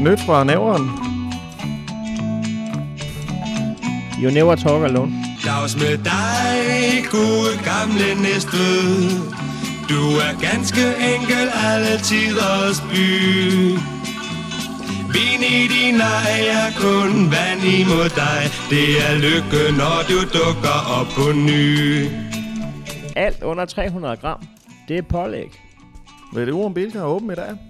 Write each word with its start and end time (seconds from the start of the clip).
Nyt 0.00 0.20
fra 0.26 0.44
næveren. 0.44 0.84
You 4.22 4.30
never 4.30 4.54
talk 4.54 4.84
alone. 4.84 5.12
Dags 5.44 5.76
med 5.76 5.98
dig, 5.98 7.04
gode 7.10 7.52
gamle 7.70 8.22
næstved. 8.22 9.10
Du 9.88 10.02
er 10.26 10.32
ganske 10.50 10.84
enkel 11.14 11.46
alle 11.70 11.98
tiders 11.98 12.80
by. 12.90 13.08
Vin 15.14 15.42
i 15.56 15.60
din 15.74 16.00
ej 16.00 16.40
er 16.58 16.70
kun 16.80 17.30
vand 17.34 17.62
imod 17.80 18.08
dig. 18.22 18.40
Det 18.70 18.88
er 19.06 19.14
lykke, 19.26 19.62
når 19.80 19.98
du 20.08 20.18
dukker 20.38 20.78
op 20.98 21.06
på 21.16 21.32
ny. 21.32 22.06
Alt 23.16 23.42
under 23.42 23.64
300 23.64 24.16
gram, 24.16 24.40
det 24.88 24.98
er 24.98 25.02
pålæg. 25.02 25.50
Ved 26.34 26.46
det 26.46 26.52
Urum 26.52 26.74
Bilka 26.74 26.98
er 26.98 27.04
åben 27.04 27.30
i 27.30 27.34
dag? 27.34 27.69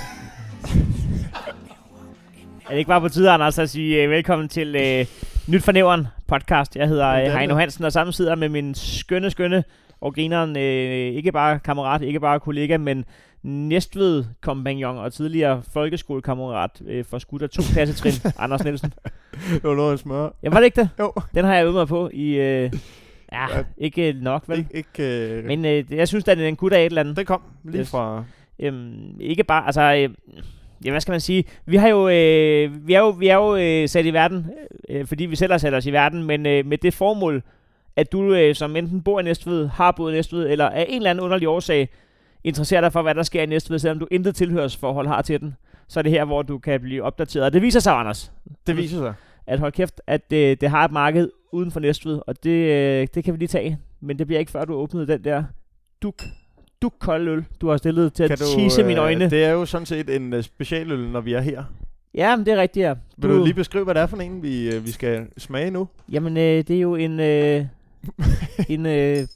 er 2.71 2.75
det 2.75 2.77
ikke 2.79 2.87
bare 2.89 3.01
på 3.01 3.09
tide, 3.09 3.31
Anders, 3.31 3.59
at 3.59 3.69
sige 3.69 4.03
uh, 4.05 4.11
velkommen 4.11 4.49
til 4.49 4.75
uh, 4.75 5.07
Nyt 5.53 5.63
for 5.63 5.71
Nævren 5.71 6.07
podcast. 6.27 6.75
Jeg 6.75 6.87
hedder 6.87 7.05
er 7.05 7.31
uh, 7.31 7.37
Heino. 7.37 7.55
Hansen, 7.55 7.83
og 7.85 7.91
sammen 7.91 8.13
sidder 8.13 8.35
med 8.35 8.49
min 8.49 8.75
skønne, 8.75 9.29
skønne 9.29 9.63
og 10.01 10.13
grineren, 10.15 10.49
uh, 10.55 11.15
ikke 11.17 11.31
bare 11.31 11.59
kammerat, 11.59 12.01
ikke 12.01 12.19
bare 12.19 12.39
kollega, 12.39 12.77
men 12.77 13.05
Næstved 13.43 14.25
kompagnon 14.41 14.97
og 14.97 15.13
tidligere 15.13 15.61
folkeskolekammerat 15.73 16.81
øh, 16.87 17.05
for 17.05 17.17
skudt 17.19 17.41
af 17.41 17.49
to 17.49 17.61
klassetrin, 17.73 18.13
Anders 18.43 18.63
Nielsen. 18.63 18.93
det 19.53 19.63
var 19.63 19.75
noget 19.75 19.93
at 19.93 19.99
smøre. 19.99 20.31
Ja, 20.43 20.49
var 20.49 20.57
det 20.57 20.65
ikke 20.65 20.81
det? 20.81 20.89
Jo. 20.99 21.13
Den 21.35 21.45
har 21.45 21.55
jeg 21.55 21.63
øvet 21.63 21.75
mig 21.75 21.87
på 21.87 22.09
i... 22.13 22.27
Øh, 22.33 22.71
ja, 23.31 23.57
Ja. 23.57 23.63
ikke 23.77 24.09
øh, 24.13 24.21
nok, 24.21 24.43
vel? 24.47 24.59
Ik- 24.59 24.77
ikke, 24.77 25.29
øh, 25.29 25.45
Men 25.45 25.65
øh, 25.65 25.83
jeg 25.91 26.07
synes, 26.07 26.27
at 26.27 26.37
det 26.37 26.43
er 26.43 26.47
en 26.49 26.55
gut 26.55 26.73
af 26.73 26.79
et 26.79 26.85
eller 26.85 27.01
andet. 27.01 27.17
det 27.17 27.27
kom 27.27 27.41
lige 27.63 27.79
Yes. 27.81 27.91
fra... 27.91 28.23
Øhm, 28.59 29.19
ikke 29.19 29.43
bare, 29.43 29.65
altså... 29.65 29.81
Øh, 29.81 30.09
ja, 30.85 30.91
hvad 30.91 31.01
skal 31.01 31.11
man 31.11 31.21
sige? 31.21 31.43
Vi 31.65 31.75
har 31.77 31.87
jo, 31.87 32.09
øh, 32.09 32.87
vi 32.87 32.93
er 32.93 32.99
jo, 32.99 33.09
vi 33.09 33.27
er 33.27 33.35
jo 33.35 33.55
øh, 33.55 33.89
sat 33.89 34.05
i 34.05 34.13
verden, 34.13 34.45
øh, 34.89 35.05
fordi 35.07 35.25
vi 35.25 35.35
selv 35.35 35.51
har 35.53 35.57
sat 35.57 35.73
os 35.73 35.85
i 35.85 35.91
verden, 35.91 36.23
men 36.23 36.45
øh, 36.45 36.65
med 36.65 36.77
det 36.77 36.93
formål, 36.93 37.43
at 37.95 38.11
du 38.11 38.33
øh, 38.33 38.55
som 38.55 38.75
enten 38.75 39.01
bor 39.01 39.19
i 39.19 39.23
Næstved, 39.23 39.67
har 39.67 39.91
boet 39.91 40.11
i 40.11 40.15
Næstved, 40.15 40.49
eller 40.49 40.69
af 40.69 40.85
en 40.89 40.95
eller 40.95 41.09
anden 41.09 41.23
underlig 41.25 41.47
årsag, 41.47 41.89
interesserer 42.43 42.81
dig 42.81 42.93
for, 42.93 43.01
hvad 43.01 43.15
der 43.15 43.23
sker 43.23 43.41
i 43.43 43.45
Næstved, 43.45 43.79
selvom 43.79 43.99
du 43.99 44.07
intet 44.11 44.35
tilhørsforhold 44.35 45.07
har 45.07 45.21
til 45.21 45.39
den, 45.41 45.55
så 45.87 45.99
er 45.99 46.01
det 46.01 46.11
her, 46.11 46.25
hvor 46.25 46.41
du 46.41 46.57
kan 46.57 46.81
blive 46.81 47.03
opdateret. 47.03 47.45
Og 47.45 47.53
det 47.53 47.61
viser 47.61 47.79
sig, 47.79 47.93
Anders, 47.93 48.31
Det 48.67 48.77
viser 48.77 48.97
sig. 48.97 49.13
at 49.47 49.59
hold 49.59 49.71
kæft, 49.71 50.01
at 50.07 50.33
øh, 50.33 50.57
det 50.61 50.69
har 50.69 50.85
et 50.85 50.91
marked 50.91 51.29
uden 51.51 51.71
for 51.71 51.79
Næstved, 51.79 52.19
og 52.27 52.43
det, 52.43 52.49
øh, 52.51 53.07
det 53.13 53.23
kan 53.23 53.33
vi 53.33 53.37
lige 53.39 53.47
tage. 53.47 53.77
Men 54.01 54.19
det 54.19 54.27
bliver 54.27 54.39
ikke 54.39 54.51
før, 54.51 54.65
du 54.65 54.73
åbnede 54.73 55.07
den 55.07 55.23
der 55.23 55.43
duk, 56.03 56.23
duk 56.81 56.93
kold 56.99 57.27
øl, 57.27 57.45
du 57.61 57.69
har 57.69 57.77
stillet 57.77 58.13
til 58.13 58.27
Kan 58.27 58.33
at 58.33 58.39
du, 58.39 58.59
tease 58.59 58.83
mine 58.83 58.99
øh, 58.99 59.03
øjne. 59.03 59.29
Det... 59.29 59.43
Er 59.43 59.51
jo 59.51 59.65
sådan 59.65 59.85
set 59.85 60.15
en 60.15 60.33
uh, 60.33 60.41
specialøl, 60.41 61.09
når 61.09 61.21
vi 61.21 61.33
er 61.33 61.41
her. 61.41 61.63
Ja, 62.13 62.35
men 62.35 62.45
det 62.45 62.53
er 62.53 62.61
rigtigt, 62.61 62.83
ja. 62.83 62.93
Vil 63.17 63.29
du 63.29 63.43
lige 63.43 63.53
beskrive, 63.53 63.83
hvad 63.83 63.95
det 63.95 64.01
er 64.01 64.07
for 64.07 64.17
en, 64.17 64.43
vi, 64.43 64.75
øh, 64.75 64.85
vi 64.85 64.91
skal 64.91 65.27
smage 65.37 65.71
nu? 65.71 65.87
Jamen, 66.11 66.37
øh, 66.37 66.43
det 66.43 66.71
er 66.71 66.79
jo 66.79 66.95
en... 66.95 67.19
Øh, 67.19 67.65
en 68.69 68.85
øh, 68.85 69.27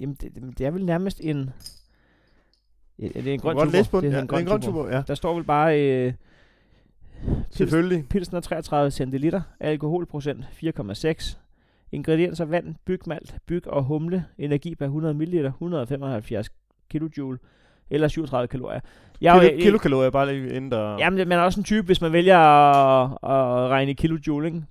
jamen, 0.00 0.16
det, 0.20 0.58
det 0.58 0.66
er 0.66 0.70
vel 0.70 0.84
nærmest 0.84 1.20
en... 1.22 1.50
Ja, 2.98 3.08
det 3.08 3.26
er 3.26 3.32
en 3.32 3.40
grøn 3.40 3.56
den. 3.56 3.72
Det 3.72 3.94
er 3.94 4.00
det 4.00 4.14
er 4.14 4.20
en 4.20 4.26
grøn 4.26 4.44
grøn 4.44 4.60
tuborg, 4.60 4.92
ja. 4.92 5.02
Der 5.08 5.14
står 5.14 5.34
vel 5.34 5.44
bare... 5.44 5.80
Øh, 5.80 6.12
Selvfølgelig. 7.50 8.08
Pilsner 8.08 8.40
33 8.40 8.90
centiliter, 8.90 9.40
alkoholprocent 9.60 10.44
4,6, 10.44 11.36
ingredienser 11.92 12.44
vand, 12.44 12.74
bygmalt, 12.86 13.34
byg 13.46 13.66
og 13.68 13.82
humle, 13.84 14.24
energi 14.38 14.74
per 14.74 14.84
100 14.86 15.14
ml, 15.14 15.44
175 15.46 16.48
kJ 16.90 16.98
eller 17.90 18.08
37 18.08 18.48
kalorier. 18.48 18.80
Jeg 19.20 19.34
jo- 19.36 19.40
Kilo, 19.48 19.62
kilokalorier, 19.62 20.10
bare 20.10 20.32
lige 20.34 20.54
inden 20.54 20.70
der... 20.70 20.96
Jamen, 20.98 21.18
det- 21.18 21.28
man 21.28 21.38
er 21.38 21.42
også 21.42 21.60
en 21.60 21.64
type, 21.64 21.86
hvis 21.86 22.00
man 22.00 22.12
vælger 22.12 22.38
at, 22.38 23.10
at 23.22 23.68
regne 23.70 23.90
i 23.90 23.94
kilojoule, 23.94 24.46
ikke? 24.46 24.62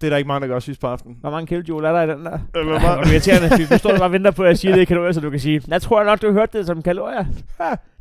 Det 0.00 0.06
er 0.06 0.10
der 0.10 0.16
ikke 0.16 0.28
mange, 0.28 0.40
der 0.40 0.46
gør 0.54 0.58
sidst 0.58 0.80
på 0.80 0.86
aftenen. 0.86 1.16
Hvor 1.20 1.30
mange 1.30 1.46
kilojoule 1.46 1.88
er 1.88 1.92
der 1.92 2.02
i 2.02 2.16
den 2.16 2.24
der? 2.26 2.38
Øh, 2.56 2.66
hvor 2.66 2.78
meget- 2.80 3.08
irriterende, 3.12 3.48
du 3.74 3.78
står 3.78 3.90
bare 3.90 4.02
og 4.02 4.12
venter 4.12 4.30
på, 4.30 4.42
at 4.42 4.48
jeg 4.48 4.58
siger 4.58 4.74
det 4.74 4.82
i 4.82 4.84
kalorier, 4.84 5.12
så 5.12 5.20
du 5.20 5.30
kan 5.30 5.40
sige, 5.40 5.62
jeg 5.68 5.82
tror 5.82 6.04
nok, 6.04 6.22
du 6.22 6.32
hørte 6.32 6.58
det 6.58 6.66
som 6.66 6.82
kalorier. 6.82 7.24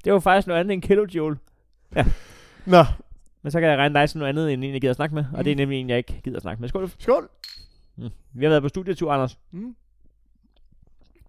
Det 0.06 0.12
jo 0.12 0.20
faktisk 0.20 0.48
noget 0.48 0.60
andet 0.60 0.74
end 0.74 0.82
kilojoule. 0.82 1.38
Nå, 2.66 2.84
Men 3.44 3.52
så 3.52 3.60
kan 3.60 3.70
jeg 3.70 3.78
regne 3.78 3.96
dig 3.96 4.10
som 4.10 4.20
noget 4.20 4.30
andet, 4.30 4.54
end 4.54 4.64
en, 4.64 4.74
jeg 4.74 4.82
gider 4.82 4.92
at 4.92 4.96
snakke 4.96 5.16
med. 5.16 5.26
Og 5.34 5.46
det 5.46 5.52
er 5.52 5.56
nemlig 5.56 5.80
en, 5.80 5.90
jeg 5.90 5.98
ikke 5.98 6.22
gider 6.24 6.38
at 6.38 6.42
snakke 6.42 6.62
med. 6.62 6.70
Skål. 6.70 6.90
skål. 7.00 7.30
Mm. 7.98 8.10
Vi 8.34 8.46
har 8.46 8.50
været 8.50 8.62
på 8.64 8.70
studietur, 8.70 9.12
Anders. 9.12 9.38
Mm. 9.52 9.76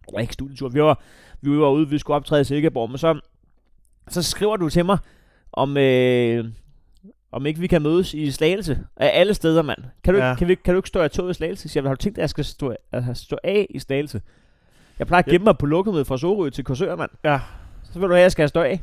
Det 0.07 0.15
var 0.15 0.21
ikke 0.21 0.33
studietur. 0.33 0.69
Vi 0.69 0.83
var, 0.83 1.01
vi 1.41 1.59
var 1.59 1.71
ude, 1.71 1.89
vi 1.89 1.99
skulle 1.99 2.15
optræde 2.15 2.41
i 2.41 2.45
Silkeborg, 2.45 2.91
men 2.91 2.99
så, 2.99 3.21
så 4.09 4.23
skriver 4.23 4.57
du 4.57 4.69
til 4.69 4.85
mig, 4.85 4.99
om, 5.53 5.77
øh, 5.77 6.45
om 7.33 7.47
ikke 7.47 7.61
vi 7.61 7.67
kan 7.67 7.83
mødes 7.83 8.15
i 8.15 8.31
Slagelse. 8.31 8.79
Af 8.97 9.11
alle 9.21 9.35
steder, 9.35 9.63
mand. 9.63 9.79
Kan 10.05 10.15
du, 10.15 10.21
Ja. 10.21 10.29
ja. 10.29 10.35
kan, 10.35 10.49
vi, 10.49 10.55
kan 10.55 10.75
du 10.75 10.79
ikke 10.79 10.89
stå 10.89 11.01
af 11.01 11.11
toget 11.11 11.31
i 11.31 11.35
Slagelse? 11.35 11.69
Så 11.69 11.79
jeg 11.79 11.89
har 11.89 11.95
du 11.95 12.03
tænkt, 12.03 12.19
at 12.19 12.23
jeg 12.23 12.31
skal 12.31 12.45
stå, 12.45 12.75
at 12.93 13.05
stå 13.17 13.39
af 13.45 13.67
i 13.71 13.79
Slagelse? 13.79 14.23
Jeg 14.99 15.07
plejer 15.07 15.23
at 15.23 15.29
gemme 15.31 15.45
mig 15.45 15.59
på 15.59 15.67
lukket 15.67 16.07
fra 16.07 16.19
Sorø 16.19 16.51
til 16.51 16.65
Korsør, 16.65 16.97
mand. 16.97 17.11
Ja. 17.25 17.41
Så 17.93 17.99
vil 17.99 18.09
du 18.09 18.13
have, 18.15 18.19
at 18.19 18.23
jeg 18.23 18.33
skal 18.33 18.49
stå 18.49 18.61
af. 18.61 18.81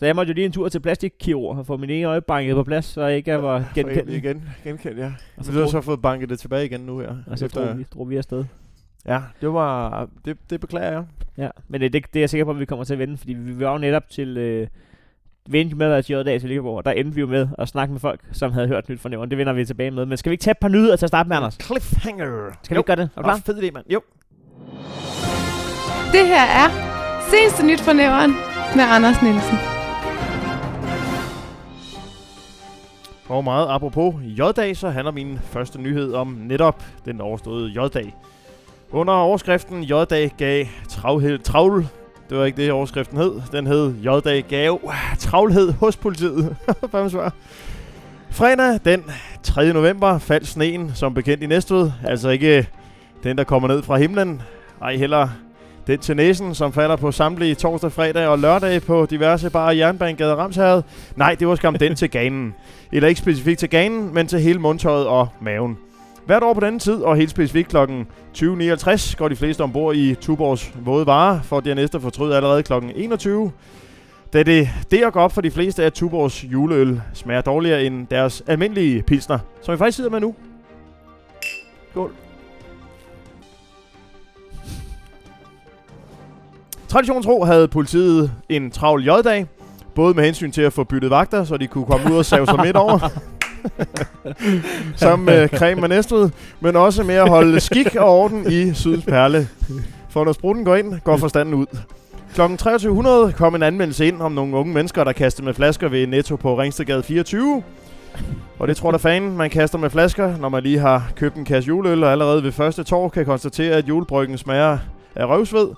Så 0.00 0.06
jeg 0.06 0.16
måtte 0.16 0.30
jo 0.30 0.34
lige 0.34 0.44
en 0.44 0.52
tur 0.52 0.68
til 0.68 0.80
plastikkirurg 0.80 1.58
og 1.58 1.66
få 1.66 1.76
min 1.76 1.90
ene 1.90 2.04
øje 2.04 2.20
banket 2.20 2.54
på 2.54 2.64
plads, 2.64 2.84
så 2.84 3.02
jeg 3.02 3.16
ikke 3.16 3.42
var 3.42 3.64
Genkendt. 3.74 4.10
Igen, 4.10 4.44
genkendt, 4.64 4.98
ja. 4.98 5.12
Og 5.36 5.44
så 5.44 5.52
så 5.52 5.58
du 5.58 5.64
har 5.64 5.70
så 5.70 5.80
fået 5.80 6.02
banket 6.02 6.28
det 6.28 6.38
tilbage 6.38 6.64
igen 6.64 6.80
nu 6.80 6.98
her. 6.98 7.16
Og 7.26 7.38
så 7.38 7.48
drog 7.48 7.78
vi, 7.78 7.86
drog 7.94 8.10
vi 8.10 8.16
afsted. 8.16 8.44
Ja, 9.06 9.20
det 9.40 9.52
var... 9.52 10.08
Det, 10.24 10.36
det 10.50 10.60
beklager 10.60 10.92
jeg. 10.92 11.04
Ja, 11.36 11.48
men 11.68 11.80
det, 11.80 11.92
det, 11.92 12.04
det 12.14 12.20
er 12.20 12.22
jeg 12.22 12.30
sikker 12.30 12.44
på, 12.44 12.50
at 12.50 12.60
vi 12.60 12.64
kommer 12.64 12.84
til 12.84 12.92
at 12.92 12.98
vende, 12.98 13.16
fordi 13.18 13.32
vi 13.32 13.64
var 13.64 13.72
jo 13.72 13.78
netop 13.78 14.08
til... 14.10 14.36
Øh, 14.36 14.66
vi 15.48 15.60
endte 15.60 15.76
med 15.76 15.92
at 15.92 16.04
til 16.04 16.16
dag 16.16 16.40
til 16.40 16.48
Liggeborg, 16.48 16.76
og 16.76 16.84
der 16.84 16.90
endte 16.90 17.14
vi 17.14 17.20
jo 17.20 17.26
med 17.26 17.48
at 17.58 17.68
snakke 17.68 17.92
med 17.92 18.00
folk, 18.00 18.20
som 18.32 18.52
havde 18.52 18.68
hørt 18.68 18.88
nyt 18.88 19.00
fra 19.00 19.08
nævren. 19.08 19.30
Det 19.30 19.38
vender 19.38 19.52
vi 19.52 19.64
tilbage 19.64 19.90
med. 19.90 20.06
Men 20.06 20.18
skal 20.18 20.30
vi 20.30 20.34
ikke 20.34 20.42
tage 20.42 20.52
et 20.52 20.58
par 20.58 20.68
nyheder 20.68 20.96
til 20.96 21.06
at 21.06 21.10
starte 21.10 21.28
med, 21.28 21.36
Anders? 21.36 21.58
Cliffhanger. 21.62 22.50
Skal 22.62 22.74
vi 22.74 22.78
ikke 22.78 22.86
gøre 22.86 22.96
det? 22.96 23.10
Er 23.16 23.22
du 23.22 23.22
klar? 23.22 23.36
Fed 23.46 23.62
idé, 23.62 23.70
mand. 23.72 23.84
Jo. 23.92 24.00
Det 26.12 26.26
her 26.26 26.44
er 26.44 26.68
Seneste 27.30 27.66
Nyt 27.66 27.80
fra 27.80 27.92
Nævren 27.92 28.30
med 28.76 28.84
Anders 28.84 29.22
Nielsen. 29.22 29.79
Og 33.30 33.44
meget 33.44 33.66
apropos 33.68 34.14
J-dag, 34.22 34.76
så 34.76 34.88
handler 34.88 35.12
min 35.12 35.38
første 35.42 35.80
nyhed 35.80 36.14
om 36.14 36.26
netop 36.26 36.84
den 37.04 37.20
overståede 37.20 37.68
J-dag. 37.68 38.16
Under 38.90 39.14
overskriften 39.14 39.82
J-dag 39.82 40.30
gav 40.36 40.66
travhed, 40.88 41.38
travl... 41.38 41.86
Det 42.30 42.38
var 42.38 42.44
ikke 42.44 42.62
det, 42.62 42.72
overskriften 42.72 43.18
hed. 43.18 43.42
Den 43.52 43.66
hed 43.66 43.94
J-dag 43.94 44.44
gav 44.48 44.80
travlhed 45.18 45.72
hos 45.72 45.96
politiet. 45.96 46.56
Hvad 46.90 47.14
man. 47.14 47.30
Fredag 48.30 48.80
den 48.84 49.04
3. 49.42 49.72
november 49.72 50.18
faldt 50.18 50.46
sneen 50.46 50.90
som 50.94 51.14
bekendt 51.14 51.42
i 51.42 51.46
Næstved. 51.46 51.90
Altså 52.04 52.28
ikke 52.28 52.68
den, 53.22 53.38
der 53.38 53.44
kommer 53.44 53.68
ned 53.68 53.82
fra 53.82 53.96
himlen. 53.96 54.42
Ej, 54.82 54.96
heller 54.96 55.28
den 55.86 55.98
til 55.98 56.16
næsen, 56.16 56.54
som 56.54 56.72
falder 56.72 56.96
på 56.96 57.12
samtlige 57.12 57.54
torsdag, 57.54 57.92
fredag 57.92 58.26
og 58.26 58.38
lørdag 58.38 58.82
på 58.82 59.06
diverse 59.06 59.50
bare 59.50 59.76
Jernbanegade 59.76 60.36
Ramshavet. 60.36 60.84
Nej, 61.16 61.34
det 61.34 61.48
var 61.48 61.54
skam 61.54 61.74
den 61.74 61.96
til 61.96 62.10
ganen. 62.10 62.54
Eller 62.92 63.08
ikke 63.08 63.20
specifikt 63.20 63.58
til 63.58 63.70
ganen, 63.70 64.14
men 64.14 64.26
til 64.26 64.40
hele 64.40 64.58
mundtøjet 64.58 65.06
og 65.06 65.28
maven. 65.40 65.78
Hvert 66.26 66.42
år 66.42 66.54
på 66.54 66.60
denne 66.60 66.78
tid, 66.78 67.02
og 67.02 67.16
helt 67.16 67.30
specifikt 67.30 67.68
kl. 67.68 67.76
20.59, 67.76 69.16
går 69.16 69.28
de 69.28 69.36
fleste 69.36 69.60
ombord 69.60 69.96
i 69.96 70.14
Tuborgs 70.14 70.72
våde 70.84 71.06
varer, 71.06 71.42
for 71.42 71.60
dernæst 71.60 71.94
at 71.94 72.02
fortryd 72.02 72.32
allerede 72.32 72.62
kl. 72.62 72.72
21. 72.94 73.52
Da 74.32 74.42
det 74.42 74.68
der 74.90 75.10
går 75.10 75.20
op 75.20 75.32
for 75.32 75.40
de 75.40 75.50
fleste, 75.50 75.84
at 75.84 75.92
Tuborgs 75.92 76.44
juleøl 76.44 77.00
smager 77.14 77.40
dårligere 77.40 77.84
end 77.84 78.06
deres 78.06 78.42
almindelige 78.46 79.02
pilsner, 79.02 79.38
som 79.62 79.72
vi 79.72 79.78
faktisk 79.78 79.96
sidder 79.96 80.10
med 80.10 80.20
nu. 80.20 80.34
Skål. 81.90 82.12
Tradition 86.90 87.22
tro 87.22 87.44
havde 87.44 87.68
politiet 87.68 88.32
en 88.48 88.70
travl 88.70 89.04
J-dag, 89.04 89.46
både 89.94 90.14
med 90.14 90.24
hensyn 90.24 90.52
til 90.52 90.62
at 90.62 90.72
få 90.72 90.84
byttet 90.84 91.10
vagter, 91.10 91.44
så 91.44 91.56
de 91.56 91.66
kunne 91.66 91.84
komme 91.86 92.12
ud 92.12 92.18
og 92.18 92.24
save 92.24 92.46
sig 92.46 92.60
midt 92.64 92.76
over, 92.76 92.98
som 94.96 95.28
øh, 95.28 95.48
creme 95.48 95.80
med 95.80 95.88
Næstved, 95.88 96.30
men 96.60 96.76
også 96.76 97.02
med 97.02 97.14
at 97.14 97.28
holde 97.28 97.60
skik 97.60 97.96
og 97.96 98.08
orden 98.20 98.52
i 98.52 98.74
Sydens 98.74 99.04
Perle. 99.04 99.48
For 100.08 100.24
når 100.24 100.32
spruten 100.32 100.64
går 100.64 100.76
ind, 100.76 101.00
går 101.04 101.16
forstanden 101.16 101.54
ud. 101.54 101.66
Klokken 102.34 102.58
2300 102.58 103.32
kom 103.32 103.54
en 103.54 103.62
anmeldelse 103.62 104.06
ind 104.06 104.22
om 104.22 104.32
nogle 104.32 104.56
unge 104.56 104.74
mennesker, 104.74 105.04
der 105.04 105.12
kastede 105.12 105.44
med 105.44 105.54
flasker 105.54 105.88
ved 105.88 106.06
Netto 106.06 106.36
på 106.36 106.58
Ringstedgade 106.58 107.02
24. 107.02 107.62
Og 108.58 108.68
det 108.68 108.76
tror 108.76 108.90
der 108.90 108.98
fanden, 108.98 109.36
man 109.36 109.50
kaster 109.50 109.78
med 109.78 109.90
flasker, 109.90 110.36
når 110.36 110.48
man 110.48 110.62
lige 110.62 110.78
har 110.78 111.10
købt 111.16 111.36
en 111.36 111.44
kasse 111.44 111.68
juleøl, 111.68 112.04
og 112.04 112.12
allerede 112.12 112.42
ved 112.42 112.52
første 112.52 112.84
tår 112.84 113.08
kan 113.08 113.24
konstatere, 113.24 113.76
at 113.76 113.88
julebryggen 113.88 114.38
smager 114.38 114.78
af 115.16 115.26
røvsved. 115.26 115.68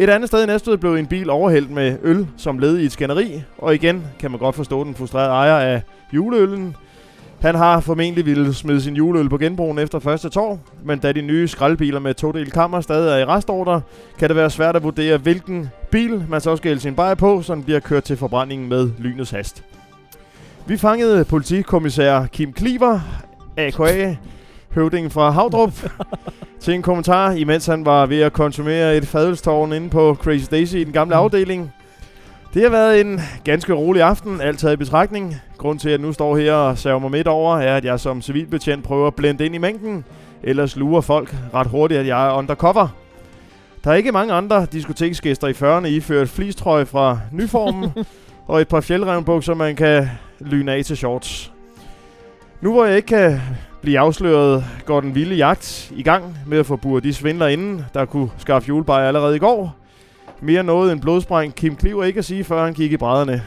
Et 0.00 0.10
andet 0.10 0.28
sted 0.28 0.42
i 0.42 0.46
Næstved 0.46 0.76
blev 0.76 0.94
en 0.94 1.06
bil 1.06 1.30
overhældt 1.30 1.70
med 1.70 1.98
øl 2.02 2.26
som 2.36 2.58
led 2.58 2.78
i 2.78 2.84
et 2.84 2.92
skænderi, 2.92 3.42
og 3.58 3.74
igen 3.74 4.04
kan 4.18 4.30
man 4.30 4.40
godt 4.40 4.56
forstå 4.56 4.84
den 4.84 4.94
frustrerede 4.94 5.30
ejer 5.30 5.58
af 5.58 5.82
juleøllen. 6.12 6.76
Han 7.40 7.54
har 7.54 7.80
formentlig 7.80 8.26
ville 8.26 8.54
smide 8.54 8.80
sin 8.80 8.96
juleøl 8.96 9.28
på 9.28 9.38
genbrugen 9.38 9.78
efter 9.78 9.98
første 9.98 10.28
tår, 10.28 10.60
men 10.84 10.98
da 10.98 11.12
de 11.12 11.22
nye 11.22 11.48
skraldbiler 11.48 12.00
med 12.00 12.14
todel 12.14 12.50
kammer 12.50 12.80
stadig 12.80 13.12
er 13.12 13.18
i 13.18 13.24
restorder, 13.24 13.80
kan 14.18 14.28
det 14.28 14.36
være 14.36 14.50
svært 14.50 14.76
at 14.76 14.82
vurdere, 14.82 15.18
hvilken 15.18 15.68
bil 15.90 16.24
man 16.28 16.40
så 16.40 16.56
skal 16.56 16.68
hælde 16.68 16.82
sin 16.82 16.94
bajer 16.94 17.14
på, 17.14 17.42
så 17.42 17.54
den 17.54 17.64
bliver 17.64 17.80
kørt 17.80 18.04
til 18.04 18.16
forbrændingen 18.16 18.68
med 18.68 18.90
lynets 18.98 19.30
hast. 19.30 19.64
Vi 20.66 20.76
fangede 20.76 21.24
politikommissær 21.24 22.26
Kim 22.26 22.52
Kliver, 22.52 23.00
AKA, 23.56 24.16
høvdingen 24.78 25.10
fra 25.10 25.30
Havdrup, 25.30 25.72
til 26.60 26.74
en 26.74 26.82
kommentar, 26.82 27.30
imens 27.30 27.66
han 27.66 27.84
var 27.84 28.06
ved 28.06 28.20
at 28.20 28.32
konsumere 28.32 28.96
et 28.96 29.06
fadelstårn 29.06 29.72
inde 29.72 29.90
på 29.90 30.14
Crazy 30.14 30.46
Daisy 30.50 30.74
i 30.74 30.84
den 30.84 30.92
gamle 30.92 31.14
afdeling. 31.14 31.72
Det 32.54 32.62
har 32.62 32.70
været 32.70 33.00
en 33.00 33.20
ganske 33.44 33.72
rolig 33.72 34.02
aften, 34.02 34.40
alt 34.40 34.58
taget 34.58 34.74
i 34.74 34.76
betragtning. 34.76 35.36
Grund 35.56 35.78
til, 35.78 35.88
at 35.88 35.92
jeg 35.92 36.00
nu 36.00 36.12
står 36.12 36.36
her 36.36 36.52
og 36.52 36.78
saver 36.78 36.98
mig 36.98 37.10
midt 37.10 37.28
over, 37.28 37.58
er, 37.58 37.76
at 37.76 37.84
jeg 37.84 38.00
som 38.00 38.22
civilbetjent 38.22 38.84
prøver 38.84 39.06
at 39.06 39.14
blende 39.14 39.46
ind 39.46 39.54
i 39.54 39.58
mængden. 39.58 40.04
Ellers 40.42 40.76
lurer 40.76 41.00
folk 41.00 41.36
ret 41.54 41.66
hurtigt, 41.66 42.00
at 42.00 42.06
jeg 42.06 42.28
er 42.28 42.32
undercover. 42.32 42.88
Der 43.84 43.90
er 43.90 43.94
ikke 43.94 44.12
mange 44.12 44.32
andre 44.32 44.66
diskoteksgæster 44.72 45.48
i 45.48 45.52
40'erne 45.52 45.86
iført 45.86 46.28
flistrøje 46.28 46.86
fra 46.86 47.18
Nyformen, 47.32 47.90
og 48.48 48.60
et 48.60 48.68
par 48.68 48.80
fjeldrevnbukser, 48.80 49.54
man 49.54 49.76
kan 49.76 50.08
lyne 50.40 50.72
af 50.72 50.84
til 50.84 50.96
shorts. 50.96 51.52
Nu 52.60 52.72
hvor 52.72 52.84
jeg 52.84 52.96
ikke 52.96 53.06
kan 53.06 53.40
blive 53.88 53.98
afsløret, 53.98 54.64
går 54.84 55.00
den 55.00 55.14
vilde 55.14 55.34
jagt 55.34 55.92
i 55.96 56.02
gang 56.02 56.38
med 56.46 56.58
at 56.58 56.66
få 56.66 56.76
buret 56.76 57.04
de 57.04 57.14
svindler 57.14 57.46
inden, 57.46 57.84
der 57.94 58.04
kunne 58.04 58.30
skaffe 58.38 58.68
julebajer 58.68 59.08
allerede 59.08 59.36
i 59.36 59.38
går. 59.38 59.76
Mere 60.40 60.62
noget 60.62 60.92
end 60.92 61.00
blodsprængt 61.00 61.56
Kim 61.56 61.76
Kliver 61.76 62.04
ikke 62.04 62.18
at 62.18 62.24
sige, 62.24 62.44
før 62.44 62.64
han 62.64 62.74
gik 62.74 62.92
i 62.92 62.96
brædderne. 62.96 63.42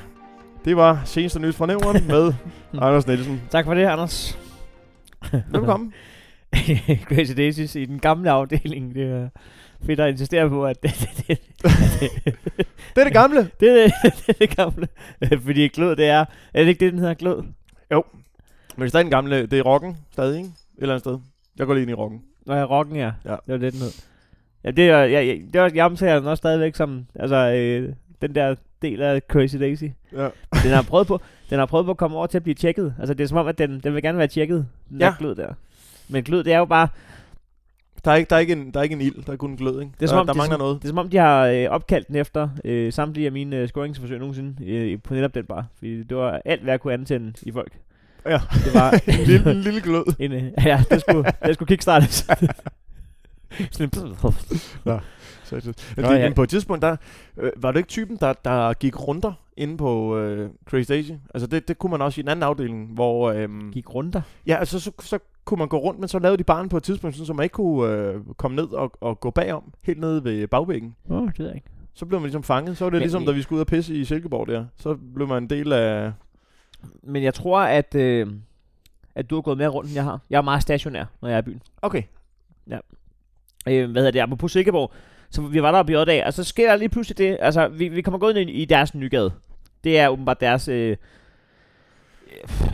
Det 0.65 0.77
var 0.77 1.01
seneste 1.05 1.39
nyt 1.39 1.55
fra 1.55 1.65
nævren 1.65 2.07
med 2.13 2.33
Anders 2.81 3.07
Nielsen. 3.07 3.41
Tak 3.49 3.65
for 3.65 3.73
det, 3.73 3.85
Anders. 3.85 4.39
Velkommen. 5.47 5.93
Crazy 7.09 7.33
Daisies 7.37 7.75
i 7.75 7.85
den 7.85 7.99
gamle 7.99 8.31
afdeling. 8.31 8.95
Det 8.95 9.03
er 9.03 9.29
fedt 9.85 9.99
at 9.99 10.09
insistere 10.09 10.49
på, 10.49 10.65
at 10.65 10.77
det, 10.83 11.09
det, 11.27 11.27
det, 11.27 11.39
Det 12.95 12.97
er 12.97 13.03
det 13.03 13.13
gamle. 13.13 13.39
det, 13.39 13.51
det, 13.59 13.93
det 14.03 14.29
er 14.29 14.33
det 14.33 14.55
gamle. 14.55 14.87
Fordi 15.43 15.67
glød, 15.67 15.95
det 15.95 16.07
er... 16.07 16.25
Er 16.53 16.61
det 16.61 16.67
ikke 16.67 16.85
det, 16.85 16.93
den 16.93 16.99
hedder 16.99 17.13
glød? 17.13 17.43
Men 18.75 18.81
hvis 18.81 18.91
der 18.91 18.99
er 18.99 19.03
den 19.03 19.11
gamle, 19.11 19.45
det 19.45 19.59
er 19.59 19.63
rocken 19.63 19.97
stadig, 20.11 20.37
ikke? 20.37 20.49
Et 20.49 20.81
eller 20.81 20.93
andet 20.93 21.01
sted. 21.03 21.19
Jeg 21.59 21.67
går 21.67 21.73
lige 21.73 21.81
ind 21.81 21.91
i 21.91 21.93
rocken. 21.93 22.21
Nå 22.45 22.53
ja, 22.53 22.63
rocken, 22.63 22.95
ja. 22.95 23.11
Ja. 23.25 23.29
Det 23.31 23.39
var 23.47 23.57
det, 23.57 23.73
den 23.73 23.81
hed. 23.81 23.89
Ja, 24.63 24.71
det 24.71 24.89
er, 24.89 24.97
ja, 24.99 25.21
ja, 25.21 25.35
det 25.53 25.61
var, 25.61 25.71
jeg 25.75 25.85
omtaler 25.85 26.19
den 26.19 26.27
også 26.27 26.41
stadigvæk 26.41 26.75
som, 26.75 27.05
altså, 27.15 27.35
øh, 27.35 27.93
den 28.21 28.35
der 28.35 28.55
del 28.81 29.01
af 29.01 29.21
Crazy 29.31 29.55
Daisy. 29.59 29.83
Ja. 30.13 30.29
Den 30.63 30.71
har 30.71 30.81
prøvet 30.81 31.07
på, 31.07 31.19
den 31.49 31.59
har 31.59 31.65
prøvet 31.65 31.85
på 31.85 31.91
at 31.91 31.97
komme 31.97 32.17
over 32.17 32.27
til 32.27 32.37
at 32.37 32.43
blive 32.43 32.55
tjekket. 32.55 32.95
Altså, 32.99 33.13
det 33.13 33.23
er 33.23 33.27
som 33.27 33.37
om, 33.37 33.47
at 33.47 33.57
den, 33.57 33.79
den 33.79 33.93
vil 33.93 34.01
gerne 34.01 34.17
være 34.17 34.27
tjekket, 34.27 34.67
den 34.89 34.99
Ja. 34.99 35.05
der 35.05 35.13
glød 35.19 35.35
der. 35.35 35.53
Men 36.09 36.23
glød, 36.23 36.43
det 36.43 36.53
er 36.53 36.57
jo 36.57 36.65
bare, 36.65 36.87
Der 38.05 38.11
er 38.11 38.15
ikke, 38.15 38.29
der 38.29 38.35
er 38.35 38.39
ikke, 38.39 38.53
en, 38.53 38.71
der 38.73 38.79
er 38.79 38.83
ikke 38.83 38.95
en 38.95 39.01
ild, 39.01 39.25
der 39.25 39.33
er 39.33 39.37
kun 39.37 39.51
en 39.51 39.57
glød, 39.57 39.81
ikke? 39.81 39.93
Det 39.99 40.03
er 40.05 40.07
som 40.07 40.15
der, 40.15 40.19
om, 40.19 40.25
der 40.27 40.33
det 40.33 40.37
er 40.37 40.41
mangler 40.41 40.53
som- 40.57 40.59
noget. 40.59 40.77
det 40.81 40.83
er 40.83 40.89
som 40.89 40.97
om, 40.97 41.09
de 41.09 41.17
har 41.17 41.45
øh, 41.47 41.65
opkaldt 41.69 42.07
den 42.07 42.15
efter 42.15 42.49
øh, 42.65 42.93
samtlige 42.93 43.25
af 43.25 43.31
mine 43.31 43.55
øh, 43.57 43.67
scoringsforsøg 43.67 44.19
nogensinde 44.19 44.65
øh, 44.65 44.99
på 45.03 45.13
netop 45.13 45.35
den 45.35 45.45
bare. 45.45 45.65
Fordi 45.77 46.03
det 46.03 46.17
var 46.17 46.41
alt, 46.45 46.61
hvad 46.61 46.73
jeg 46.73 46.79
kunne 46.79 46.93
antænde 46.93 47.33
i 47.41 47.51
folk. 47.51 47.71
Ja. 48.25 48.39
Det 48.65 48.73
var 48.73 48.91
en, 49.07 49.25
lille, 49.25 49.51
en 49.51 49.61
lille 49.61 49.81
glød. 49.81 50.03
en, 50.19 50.31
ja, 50.65 50.83
det 50.89 51.01
skulle, 51.01 51.23
det 51.45 51.53
skulle 51.55 51.67
kickstartes. 51.67 52.13
Sådan 53.71 53.89
en, 54.03 54.99
Så, 55.43 55.59
så. 55.59 55.73
Nå, 55.97 56.09
det, 56.09 56.19
ja. 56.19 56.23
Men 56.23 56.33
på 56.33 56.43
et 56.43 56.49
tidspunkt, 56.49 56.81
der, 56.81 56.95
øh, 57.37 57.51
var 57.57 57.71
du 57.71 57.77
ikke 57.77 57.89
typen, 57.89 58.17
der, 58.17 58.33
der 58.45 58.73
gik 58.73 59.07
runder 59.07 59.33
inde 59.57 59.77
på 59.77 60.17
øh, 60.17 60.49
Crazy 60.69 60.89
Daisy? 60.89 61.11
Altså 61.33 61.47
det, 61.47 61.67
det 61.67 61.77
kunne 61.79 61.89
man 61.89 62.01
også 62.01 62.21
i 62.21 62.23
en 62.23 62.27
anden 62.27 62.43
afdeling, 62.43 62.93
hvor... 62.93 63.31
Øh, 63.31 63.49
gik 63.71 63.95
runder. 63.95 64.21
ja, 64.47 64.55
altså 64.55 64.79
så, 64.79 64.91
så 64.99 65.19
kunne 65.45 65.57
man 65.57 65.67
gå 65.67 65.77
rundt, 65.77 65.99
men 65.99 66.07
så 66.07 66.19
lavede 66.19 66.37
de 66.37 66.43
barn 66.43 66.69
på 66.69 66.77
et 66.77 66.83
tidspunkt, 66.83 67.15
sådan, 67.15 67.25
så 67.25 67.33
man 67.33 67.43
ikke 67.43 67.53
kunne 67.53 67.93
øh, 67.93 68.15
komme 68.37 68.55
ned 68.55 68.67
og, 68.69 68.91
og 69.01 69.19
gå 69.19 69.29
bagom, 69.29 69.63
helt 69.81 69.99
nede 69.99 70.23
ved 70.23 70.47
bagvæggen. 70.47 70.95
Åh, 71.09 71.21
oh, 71.21 71.27
det 71.27 71.39
ved 71.39 71.45
jeg 71.45 71.55
ikke. 71.55 71.67
Så 71.93 72.05
blev 72.05 72.19
man 72.19 72.25
ligesom 72.25 72.43
fanget. 72.43 72.77
Så 72.77 72.85
var 72.85 72.89
det 72.89 72.97
Men 72.97 73.01
ligesom, 73.01 73.25
da 73.25 73.31
vi 73.31 73.41
skulle 73.41 73.57
ud 73.57 73.61
og 73.61 73.67
pisse 73.67 73.95
i 73.95 74.05
Silkeborg 74.05 74.47
der. 74.47 74.65
Så 74.77 74.97
blev 75.15 75.27
man 75.27 75.43
en 75.43 75.49
del 75.49 75.73
af... 75.73 76.11
Men 77.03 77.23
jeg 77.23 77.33
tror, 77.33 77.59
at, 77.59 77.95
øh, 77.95 78.27
at 79.15 79.29
du 79.29 79.35
har 79.35 79.41
gået 79.41 79.57
mere 79.57 79.67
rundt, 79.67 79.87
end 79.87 79.95
jeg 79.95 80.03
har. 80.03 80.19
Jeg 80.29 80.37
er 80.37 80.41
meget 80.41 80.61
stationær, 80.61 81.05
når 81.21 81.29
jeg 81.29 81.35
er 81.35 81.41
i 81.41 81.45
byen. 81.45 81.61
Okay. 81.81 82.03
Øh, 83.67 83.91
hvad 83.91 84.01
hedder 84.01 84.11
det? 84.11 84.19
Apropos 84.19 84.51
Sikkerborg. 84.51 84.93
Så 85.29 85.41
vi 85.41 85.61
var 85.61 85.71
der 85.71 85.79
oppe 85.79 86.01
i 86.01 86.05
dag, 86.05 86.25
og 86.25 86.33
så 86.33 86.43
sker 86.43 86.69
der 86.69 86.75
lige 86.75 86.89
pludselig 86.89 87.17
det. 87.17 87.37
Altså, 87.39 87.67
vi, 87.67 87.87
vi 87.87 88.01
kommer 88.01 88.17
gået 88.17 88.37
ind 88.37 88.49
i, 88.49 88.53
i 88.53 88.65
deres 88.65 88.95
nygade. 88.95 89.31
Det 89.83 89.99
er 89.99 90.09
åbenbart 90.09 90.41
deres... 90.41 90.67
Øh, 90.67 90.97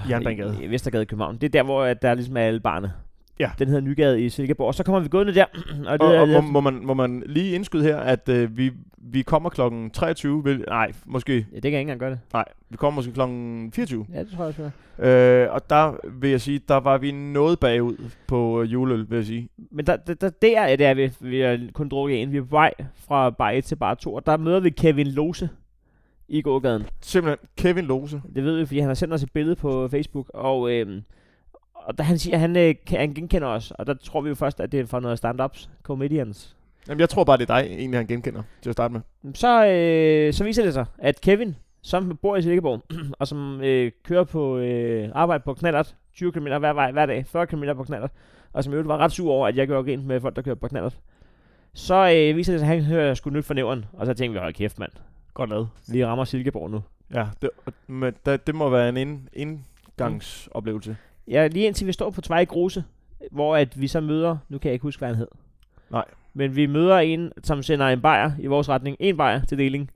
Jernbanegade. 0.09 0.57
I, 0.61 0.63
i 0.63 0.67
Vestergade 0.67 1.03
i 1.03 1.05
København. 1.05 1.37
Det 1.37 1.43
er 1.43 1.49
der, 1.49 1.63
hvor 1.63 1.83
at 1.83 2.01
der 2.01 2.13
ligesom 2.13 2.37
er 2.37 2.41
alle 2.41 2.59
barne. 2.59 2.93
Ja. 3.39 3.51
Den 3.59 3.67
hedder 3.67 3.81
Nygade 3.81 4.21
i 4.21 4.29
Silkeborg. 4.29 4.67
Og 4.67 4.75
så 4.75 4.83
kommer 4.83 4.99
vi 4.99 5.07
gående 5.07 5.33
der. 5.35 5.45
og 5.87 5.99
det 5.99 6.07
Og, 6.07 6.15
er, 6.15 6.21
og 6.21 6.27
må, 6.27 6.41
må, 6.41 6.59
man, 6.59 6.85
må 6.85 6.93
man 6.93 7.23
lige 7.25 7.55
indskyde 7.55 7.83
her, 7.83 7.97
at 7.97 8.29
øh, 8.29 8.57
vi, 8.57 8.71
vi 8.97 9.21
kommer 9.21 9.49
klokken 9.49 9.89
23, 9.91 10.43
vil, 10.43 10.63
nej, 10.67 10.91
måske, 11.05 11.33
ja, 11.33 11.39
det 11.39 11.45
kan 11.51 11.53
jeg 11.63 11.65
ikke 11.65 11.79
engang 11.79 11.99
gøre 11.99 12.09
det. 12.11 12.19
nej, 12.33 12.45
vi 12.69 12.77
kommer 12.77 12.95
måske 12.95 13.11
klokken 13.13 13.71
24. 13.71 14.05
Ja, 14.13 14.19
det 14.19 14.27
tror 14.35 14.43
jeg 14.45 14.47
også. 14.47 14.71
Øh, 15.09 15.53
og 15.53 15.69
der 15.69 16.09
vil 16.19 16.29
jeg 16.29 16.41
sige, 16.41 16.59
der 16.67 16.75
var 16.75 16.97
vi 16.97 17.11
noget 17.11 17.59
bagud 17.59 17.97
på 18.27 18.61
øh, 18.61 18.73
juleøl, 18.73 19.05
vil 19.09 19.15
jeg 19.15 19.25
sige. 19.25 19.49
Men 19.71 19.85
der, 19.85 19.95
der, 19.95 20.13
der, 20.13 20.29
der 20.29 20.61
er 20.61 20.75
det, 20.75 20.85
er 20.85 20.93
vi, 20.93 21.11
vi 21.19 21.39
har 21.39 21.59
kun 21.73 21.89
drukket 21.89 22.21
en. 22.21 22.31
Vi 22.31 22.37
er 22.37 22.41
på 22.41 22.47
vej 22.49 22.73
fra 23.07 23.29
bar 23.29 23.49
1 23.49 23.63
til 23.63 23.75
bar 23.75 23.93
2, 23.93 24.13
og 24.13 24.25
der 24.25 24.37
møder 24.37 24.59
vi 24.59 24.69
Kevin 24.69 25.07
Lose 25.07 25.49
i 26.27 26.41
gågaden. 26.41 26.83
Simpelthen 27.01 27.47
Kevin 27.57 27.85
Lose. 27.85 28.21
Det 28.35 28.43
ved 28.43 28.57
vi, 28.59 28.65
fordi 28.65 28.79
han 28.79 28.87
har 28.87 28.93
sendt 28.95 29.13
os 29.13 29.23
et 29.23 29.31
billede 29.33 29.55
på 29.55 29.87
Facebook, 29.87 30.31
og, 30.33 30.71
øhm, 30.71 31.01
og 31.87 31.97
da 31.97 32.03
han 32.03 32.17
siger, 32.17 32.35
at 32.35 32.39
han, 32.39 32.55
øh, 32.55 32.75
han 32.87 33.13
genkender 33.13 33.47
os, 33.47 33.71
og 33.71 33.87
der 33.87 33.93
tror 33.93 34.21
vi 34.21 34.29
jo 34.29 34.35
først, 34.35 34.59
at 34.59 34.71
det 34.71 34.79
er 34.79 34.85
fra 34.85 34.99
noget 34.99 35.17
stand-ups, 35.17 35.69
comedians. 35.83 36.55
Jamen, 36.87 36.99
jeg 36.99 37.09
tror 37.09 37.23
bare, 37.23 37.37
det 37.37 37.49
er 37.49 37.55
dig, 37.61 37.67
egentlig, 37.69 37.99
han 37.99 38.07
genkender 38.07 38.43
til 38.61 38.69
at 38.69 38.73
starte 38.73 38.93
med. 38.93 39.01
Så, 39.33 39.65
øh, 39.67 40.33
så 40.33 40.43
viser 40.43 40.63
det 40.63 40.73
sig, 40.73 40.85
at 40.97 41.21
Kevin, 41.21 41.55
som 41.81 42.17
bor 42.21 42.35
i 42.35 42.41
Silkeborg, 42.41 42.81
og 43.19 43.27
som 43.27 43.61
øh, 43.61 43.91
kører 44.03 44.23
på 44.23 44.57
øh, 44.57 45.09
arbejde 45.13 45.43
på 45.43 45.53
knallert, 45.53 45.95
20 46.13 46.31
km 46.31 46.43
hver 46.43 46.73
vej 46.73 46.91
hver 46.91 47.05
dag, 47.05 47.25
40 47.25 47.47
km 47.47 47.63
på 47.75 47.83
knallert, 47.83 48.11
og 48.53 48.63
som 48.63 48.73
i 48.73 48.75
øvrigt 48.75 48.87
var 48.87 48.97
ret 48.97 49.11
sur 49.11 49.31
over, 49.31 49.47
at 49.47 49.55
jeg 49.55 49.67
gjorde 49.67 49.91
rent 49.91 50.05
med 50.05 50.21
folk, 50.21 50.35
der 50.35 50.41
kører 50.41 50.55
på 50.55 50.67
knallert. 50.67 50.97
Så 51.73 51.95
øh, 52.15 52.37
viser 52.37 52.53
det 52.53 52.59
sig, 52.59 52.69
at 52.69 52.75
han 52.75 52.85
hører 52.85 53.13
sgu 53.13 53.29
nyt 53.29 53.45
for 53.45 53.53
nævren, 53.53 53.85
og 53.93 54.05
så 54.05 54.13
tænkte 54.13 54.33
vi, 54.33 54.39
hold 54.39 54.53
kæft 54.53 54.79
mand, 54.79 54.91
Godt 55.33 55.49
lavet. 55.49 55.69
vi 55.91 56.05
rammer 56.05 56.25
Silkeborg 56.25 56.71
nu. 56.71 56.81
Ja, 57.13 57.27
det, 57.41 57.49
men 57.87 58.13
det, 58.25 58.47
det 58.47 58.55
må 58.55 58.69
være 58.69 58.89
en 58.89 58.97
ind, 58.97 59.27
indgangsoplevelse. 59.33 60.97
Ja, 61.27 61.47
lige 61.47 61.67
indtil 61.67 61.87
vi 61.87 61.91
står 61.91 62.09
på 62.09 62.21
Tvej 62.21 62.45
Gruse, 62.45 62.83
hvor 63.31 63.55
at 63.55 63.81
vi 63.81 63.87
så 63.87 63.99
møder, 64.01 64.37
nu 64.49 64.57
kan 64.57 64.69
jeg 64.69 64.73
ikke 64.73 64.83
huske, 64.83 64.99
hvad 64.99 65.07
han 65.07 65.15
hed. 65.17 65.27
Nej. 65.91 66.05
Men 66.33 66.55
vi 66.55 66.65
møder 66.65 66.97
en, 66.97 67.31
som 67.43 67.63
sender 67.63 67.87
en 67.87 68.01
bajer 68.01 68.31
i 68.39 68.47
vores 68.47 68.69
retning. 68.69 68.97
En 68.99 69.17
bajer 69.17 69.45
til 69.45 69.57
deling. 69.57 69.91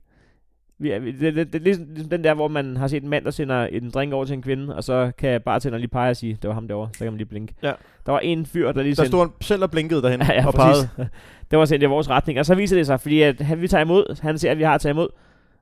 Vi 0.78 0.90
er, 0.90 0.98
det, 0.98 1.20
det, 1.20 1.36
det, 1.36 1.54
er 1.54 1.58
ligesom, 1.58 1.86
ligesom 1.88 2.10
den 2.10 2.24
der, 2.24 2.34
hvor 2.34 2.48
man 2.48 2.76
har 2.76 2.88
set 2.88 3.02
en 3.02 3.08
mand, 3.08 3.24
der 3.24 3.30
sender 3.30 3.66
en 3.66 3.90
drink 3.90 4.12
over 4.12 4.24
til 4.24 4.34
en 4.34 4.42
kvinde, 4.42 4.76
og 4.76 4.84
så 4.84 5.12
kan 5.18 5.40
bartenderen 5.40 5.80
lige 5.80 5.90
pege 5.90 6.10
og 6.10 6.16
sige, 6.16 6.38
det 6.42 6.48
var 6.48 6.54
ham 6.54 6.68
derovre, 6.68 6.88
så 6.92 6.98
kan 6.98 7.12
man 7.12 7.16
lige 7.16 7.26
blinke. 7.28 7.54
Ja. 7.62 7.72
Der 8.06 8.12
var 8.12 8.20
en 8.20 8.46
fyr, 8.46 8.72
der 8.72 8.82
lige 8.82 8.90
Der 8.90 8.94
sendte... 8.94 9.08
stod 9.08 9.20
han 9.20 9.30
selv 9.40 9.62
og 9.62 9.70
blinkede 9.70 10.02
derhen 10.02 10.20
ja, 10.28 10.32
ja, 10.32 10.46
og 10.46 10.54
præcis. 10.54 10.88
pegede. 10.96 11.08
det 11.50 11.58
var 11.58 11.64
sendt 11.64 11.82
i 11.82 11.86
vores 11.86 12.10
retning, 12.10 12.38
og 12.38 12.46
så 12.46 12.54
viser 12.54 12.76
det 12.76 12.86
sig, 12.86 13.00
fordi 13.00 13.22
at 13.22 13.40
han, 13.40 13.60
vi 13.60 13.68
tager 13.68 13.84
imod, 13.84 14.20
han 14.22 14.38
ser, 14.38 14.50
at 14.50 14.58
vi 14.58 14.62
har 14.62 14.78
taget 14.78 14.94
imod, 14.94 15.08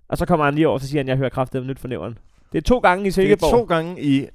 og 0.09 0.19
så 0.19 0.27
kommer 0.27 0.45
han 0.45 0.55
lige 0.55 0.69
over, 0.69 0.79
så 0.79 0.89
siger 0.89 1.01
han, 1.03 1.09
jeg 1.09 1.17
hører 1.17 1.29
kraftigt 1.29 1.67
nyt 1.67 1.79
for 1.79 1.89
nævren. 1.89 2.19
Det 2.53 2.59
er 2.59 2.63
to 2.63 2.79
gange 2.79 3.03
i 3.03 3.05
Det 3.05 3.09
er 3.11 3.13
Silkeborg. 3.13 3.51
to 3.51 3.65
gange 3.65 4.03
i 4.03 4.27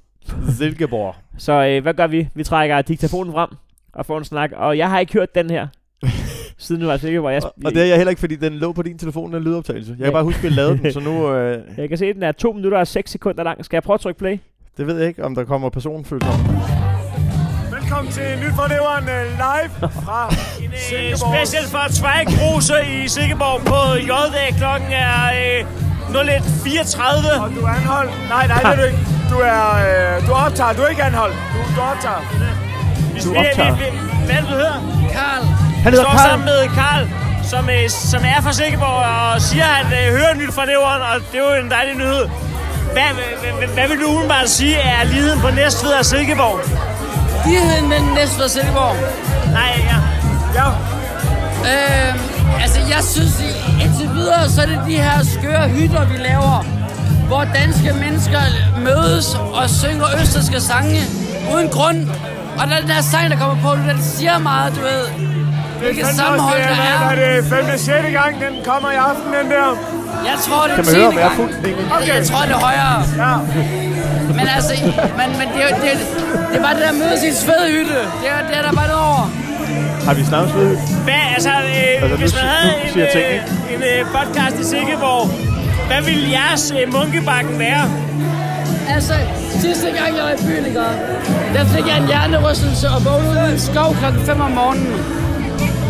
Silkeborg. 0.58 1.14
Så 1.38 1.52
øh, 1.66 1.82
hvad 1.82 1.94
gør 1.94 2.06
vi? 2.06 2.28
Vi 2.34 2.44
trækker 2.44 2.82
diktafonen 2.82 3.32
frem 3.32 3.48
og 3.94 4.06
får 4.06 4.18
en 4.18 4.24
snak, 4.24 4.50
og 4.56 4.78
jeg 4.78 4.90
har 4.90 4.98
ikke 4.98 5.12
hørt 5.12 5.34
den 5.34 5.50
her, 5.50 5.66
siden 6.58 6.80
nu 6.80 6.86
var 6.86 6.96
Silkeborg. 6.96 7.32
Jeg, 7.32 7.44
og, 7.44 7.52
og 7.64 7.72
det 7.74 7.82
er 7.82 7.86
jeg 7.86 7.96
heller 7.96 8.10
ikke, 8.10 8.20
fordi 8.20 8.36
den 8.36 8.52
lå 8.52 8.72
på 8.72 8.82
din 8.82 8.98
telefon, 8.98 9.32
den 9.34 9.42
lydoptagelse. 9.42 9.90
Jeg 9.90 9.96
kan 9.98 10.06
Ja. 10.06 10.12
bare 10.12 10.24
huske, 10.24 10.38
at 10.38 10.44
vi 10.44 10.48
lavede 10.48 10.78
den, 10.78 10.92
så 10.92 11.00
nu... 11.00 11.12
Øh, 11.34 11.58
jeg 11.78 11.88
kan 11.88 11.98
se, 11.98 12.06
at 12.06 12.14
den 12.14 12.22
er 12.22 12.32
2 12.32 12.52
minutter 12.52 12.78
og 12.78 12.86
6 12.86 13.10
sekunder 13.10 13.44
lang. 13.44 13.64
Skal 13.64 13.76
jeg 13.76 13.82
prøve 13.82 13.94
at 13.94 14.00
trykke 14.00 14.18
play? 14.18 14.38
det 14.76 14.86
ved 14.86 14.98
jeg 14.98 15.08
ikke, 15.08 15.24
om 15.24 15.34
der 15.34 15.44
kommer 15.44 15.68
personfølelse 15.70 16.30
om. 16.30 16.40
Velkommen 17.80 18.12
til 18.12 18.22
Nyt 18.42 18.54
fra 18.58 18.68
Nævren 18.68 19.04
øh, 19.16 19.24
live 19.44 19.90
fra 20.04 20.20
Silkeborg. 20.88 21.34
Special 21.46 21.64
for 21.74 21.92
Zweig 21.98 22.26
Rose 22.40 22.74
i 22.94 23.08
Silkeborg 23.08 23.60
på 23.72 23.80
JD. 24.10 24.36
Klokken 24.58 24.88
er 24.92 25.30
øh, 26.08 26.14
01.34. 26.14 27.40
Og 27.42 27.50
du 27.56 27.60
er 27.64 27.68
anholdt. 27.70 28.12
Nej, 28.28 28.46
nej, 28.46 28.58
det 28.62 28.66
er 28.72 28.76
du 28.76 28.82
ikke. 28.82 28.98
Du 29.30 29.36
er, 29.38 29.62
øh, 29.86 30.26
du 30.26 30.32
optager. 30.32 30.72
Du 30.72 30.82
er 30.82 30.88
ikke 30.88 31.02
anholdt. 31.02 31.34
Du, 31.52 31.58
du 31.76 31.80
optager. 31.90 32.20
Vi, 33.14 33.20
Du 33.20 33.30
vi, 33.32 33.36
optager. 33.38 33.74
vi, 33.74 33.82
vi, 33.84 34.24
hvad 34.26 34.34
er 34.36 34.40
det, 34.40 34.48
du 34.50 34.54
hedder? 34.54 34.78
Karl, 35.12 35.42
Han 35.84 35.92
Vi 35.92 35.96
hedder 35.96 36.02
står 36.02 36.10
Karl. 36.10 36.28
sammen 36.28 36.44
med 36.44 36.60
Karl, 36.80 37.02
som, 37.52 37.70
øh, 37.70 37.90
som 38.12 38.20
er 38.34 38.42
fra 38.42 38.52
Silkeborg, 38.52 39.32
og 39.34 39.40
siger, 39.42 39.64
at 39.64 39.70
han 39.86 39.86
øh, 40.00 40.18
hører 40.18 40.34
nyt 40.34 40.54
fra 40.54 40.64
Nævren, 40.64 41.02
og 41.02 41.14
det 41.32 41.40
er 41.40 41.44
jo 41.56 41.64
en 41.64 41.70
dejlig 41.70 41.94
nyhed. 41.94 42.24
Hvad, 42.92 43.08
hvad, 43.16 43.52
hvad, 43.58 43.68
hvad 43.76 43.88
vil 43.88 43.98
du 44.02 44.06
umiddelbart 44.06 44.48
sige 44.48 44.76
er 44.76 45.04
ligheden 45.04 45.40
på 45.40 45.50
Næstved 45.50 45.92
og 45.92 46.04
Silkeborg? 46.04 46.60
ligheden 47.46 47.88
mellem 47.88 48.08
Næstved 48.08 48.44
og 48.44 48.50
Silkeborg. 48.50 48.94
Nej, 49.52 49.72
ja. 49.90 49.98
Ja. 50.58 50.68
Øh, 51.72 52.62
altså, 52.62 52.78
jeg 52.94 53.02
synes, 53.14 53.34
i- 53.40 53.82
indtil 53.84 54.08
videre, 54.14 54.48
så 54.48 54.62
er 54.62 54.66
det 54.66 54.80
de 54.88 54.96
her 55.06 55.18
skøre 55.36 55.68
hytter, 55.68 56.04
vi 56.04 56.16
laver, 56.16 56.64
hvor 57.26 57.44
danske 57.60 57.90
mennesker 58.04 58.40
mødes 58.88 59.26
og 59.58 59.70
synger 59.70 60.06
østerske 60.22 60.60
sange 60.60 61.00
uden 61.54 61.68
grund. 61.68 61.98
Og 62.58 62.62
der 62.68 62.74
er 62.76 62.80
den 62.80 62.88
der 62.88 63.00
sang, 63.12 63.30
der 63.30 63.36
kommer 63.36 63.56
på, 63.62 63.70
den 63.90 64.02
siger 64.02 64.38
meget, 64.38 64.74
du 64.76 64.80
ved. 64.80 65.04
Hvilket 65.80 66.04
Fandme 66.04 66.22
sammenhold 66.22 66.58
der 66.58 66.68
det 66.68 66.78
er. 66.78 67.06
er. 67.06 67.10
Er 67.10 67.16
det 67.40 67.44
femte, 67.52 67.78
sjette 67.84 68.10
gang, 68.20 68.32
den 68.44 68.54
kommer 68.70 68.88
i 68.90 68.98
aften, 69.08 69.28
den 69.40 69.46
der? 69.54 69.66
Jeg 70.30 70.36
tror, 70.46 70.62
det 70.62 70.70
er 70.70 70.76
Kan 70.76 70.84
man 70.86 70.94
høre, 70.94 71.08
om 71.08 71.18
jeg 71.18 71.26
er 71.32 71.36
fuldt 71.40 71.56
egentlig? 71.66 71.86
Jeg, 72.14 72.26
tror, 72.26 72.42
det 72.48 72.54
er 72.58 72.62
højere. 72.68 72.98
Ja. 73.24 73.32
Men 74.38 74.46
altså, 74.56 74.72
men, 75.20 75.28
men 75.38 75.46
det, 75.54 75.58
er 75.64 75.68
jo- 75.70 75.76
det, 75.84 75.90
det 76.50 76.56
er 76.58 76.62
bare 76.66 76.74
det 76.78 76.82
der 76.88 76.92
mødes 76.92 77.22
i 77.22 77.28
en 77.28 77.38
svedhytte. 77.44 77.94
Det 78.20 78.28
er, 78.34 78.38
det 78.48 78.54
er 78.58 78.62
der 78.66 78.72
bare 78.80 78.88
noget 78.94 79.04
over. 79.10 79.24
Har 80.06 80.14
vi 80.18 80.24
snakket 80.24 80.54
ved? 80.54 80.70
Hvad, 81.06 81.22
altså, 81.34 81.50
øh, 81.50 82.02
Altså, 82.02 82.16
hvis 82.22 82.34
man 82.38 82.44
havde 82.54 82.74
en, 82.94 82.98
jeg 83.00 83.08
ting, 83.16 83.26
øh, 83.26 83.74
en 83.74 83.80
øh, 83.90 84.00
podcast 84.16 84.56
i 84.62 84.64
Silkeborg, 84.72 85.24
hvad 85.88 86.00
ville 86.08 86.24
jeres 86.38 86.64
øh, 86.78 86.84
munkebakken 86.94 87.58
være? 87.66 87.84
Altså, 88.94 89.14
sidste 89.64 89.86
gang 89.98 90.08
jeg 90.16 90.24
var 90.28 90.34
i 90.38 90.40
byen, 90.46 90.64
ikke? 90.66 90.80
der 91.54 91.64
fik 91.74 91.86
jeg 91.90 91.96
en 92.02 92.06
hjernerystelse 92.12 92.86
og 92.94 92.98
vågnede 93.04 93.32
ud 93.42 93.48
i 93.50 93.52
en 93.52 93.62
skov 93.70 93.88
klokken 94.00 94.20
5 94.26 94.40
om 94.40 94.50
morgenen. 94.60 94.92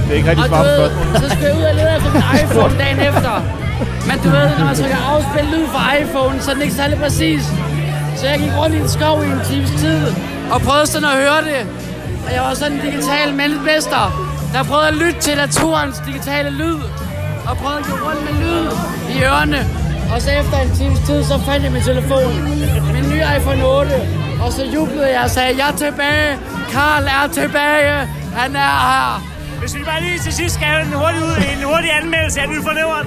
Det 0.05 0.13
er 0.13 0.17
ikke 0.21 0.29
rigtig 0.31 0.43
ved, 0.45 0.49
spørgsmålet. 0.49 0.93
så 1.23 1.27
skulle 1.33 1.47
jeg 1.51 1.57
ud 1.61 1.67
og 1.71 1.75
lede 1.81 1.91
efter 1.97 2.11
min 2.17 2.25
iPhone 2.43 2.73
dagen 2.83 2.99
efter. 3.11 3.35
Men 4.09 4.17
du 4.25 4.29
ved, 4.37 4.47
når 4.59 4.65
man 4.71 4.77
trykker 4.81 5.01
afspil 5.13 5.45
lyd 5.55 5.67
fra 5.75 5.83
iPhone, 6.03 6.35
så 6.43 6.47
er 6.51 6.55
den 6.55 6.63
ikke 6.67 6.79
særlig 6.83 6.97
præcis. 7.05 7.43
Så 8.19 8.23
jeg 8.31 8.39
gik 8.45 8.53
rundt 8.61 8.75
i 8.77 8.79
en 8.85 8.91
skov 8.97 9.17
i 9.25 9.29
en 9.37 9.41
times 9.51 9.73
tid, 9.83 10.01
og 10.53 10.59
prøvede 10.67 10.87
sådan 10.95 11.09
at 11.13 11.17
høre 11.25 11.41
det. 11.51 11.61
Og 12.27 12.33
jeg 12.35 12.43
var 12.43 12.55
sådan 12.55 12.73
en 12.73 12.81
digital 12.81 13.35
mester, 13.35 14.05
der 14.53 14.63
prøvede 14.63 14.89
at 14.89 14.95
lytte 14.95 15.21
til 15.21 15.37
naturens 15.37 15.97
digitale 16.07 16.51
lyd. 16.51 16.79
Og 17.49 17.57
prøvede 17.57 17.79
at 17.79 17.87
gå 17.87 17.95
rundt 18.09 18.23
med 18.27 18.35
lyd 18.43 18.67
i 19.15 19.23
ørerne. 19.23 19.61
Og 20.15 20.23
så 20.23 20.31
efter 20.31 20.57
en 20.65 20.71
times 20.77 21.01
tid, 21.07 21.25
så 21.25 21.39
fandt 21.47 21.65
jeg 21.65 21.73
min 21.73 21.83
telefon. 21.83 22.31
Min 22.93 23.05
nye 23.13 23.25
iPhone 23.37 23.65
8. 23.65 23.93
Og 24.45 24.53
så 24.53 24.65
jublede 24.75 25.11
jeg 25.15 25.23
og 25.25 25.31
sagde, 25.31 25.53
jeg 25.59 25.69
er 25.69 25.77
tilbage. 25.77 26.39
Karl 26.73 27.05
er 27.05 27.27
tilbage. 27.33 27.93
Han 28.41 28.57
er 28.57 28.75
her. 28.91 29.23
Hvis 29.61 29.75
vi 29.77 29.83
bare 29.85 30.01
lige 30.01 30.19
til 30.19 30.33
sidst 30.33 30.55
skal 30.55 30.67
have 30.67 30.83
en 30.83 30.93
hurtig, 30.93 31.23
ud, 31.23 31.37
en 31.59 31.63
hurtig 31.65 31.91
anmeldelse 32.03 32.41
af 32.41 32.49
nyt 32.49 32.63
for 32.65 32.73
Nævren. 32.73 33.07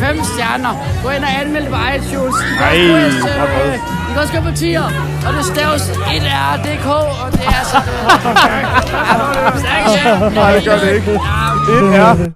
Fem 0.00 0.24
stjerner. 0.24 0.74
Gå 1.02 1.10
ind 1.10 1.24
og 1.24 1.32
anmeld 1.40 1.66
på 1.66 1.76
iTunes. 1.94 2.36
Ej, 2.60 2.76
øh, 2.78 3.97
kan 4.18 4.24
også 4.24 4.40
gå 4.40 4.50
på 4.50 4.56
tier. 4.56 4.84
Og 5.26 5.34
det 5.34 5.44
staves 5.44 5.82
1RDK, 5.90 6.88
og 7.22 7.32
det 7.32 7.44
er 7.56 7.64
så... 7.72 7.78
Nej, 10.34 10.54
det 10.54 10.64
gør 10.64 10.78
det 10.78 10.94
ikke. 10.94 11.10
Det 11.10 11.96
er... 11.96 12.32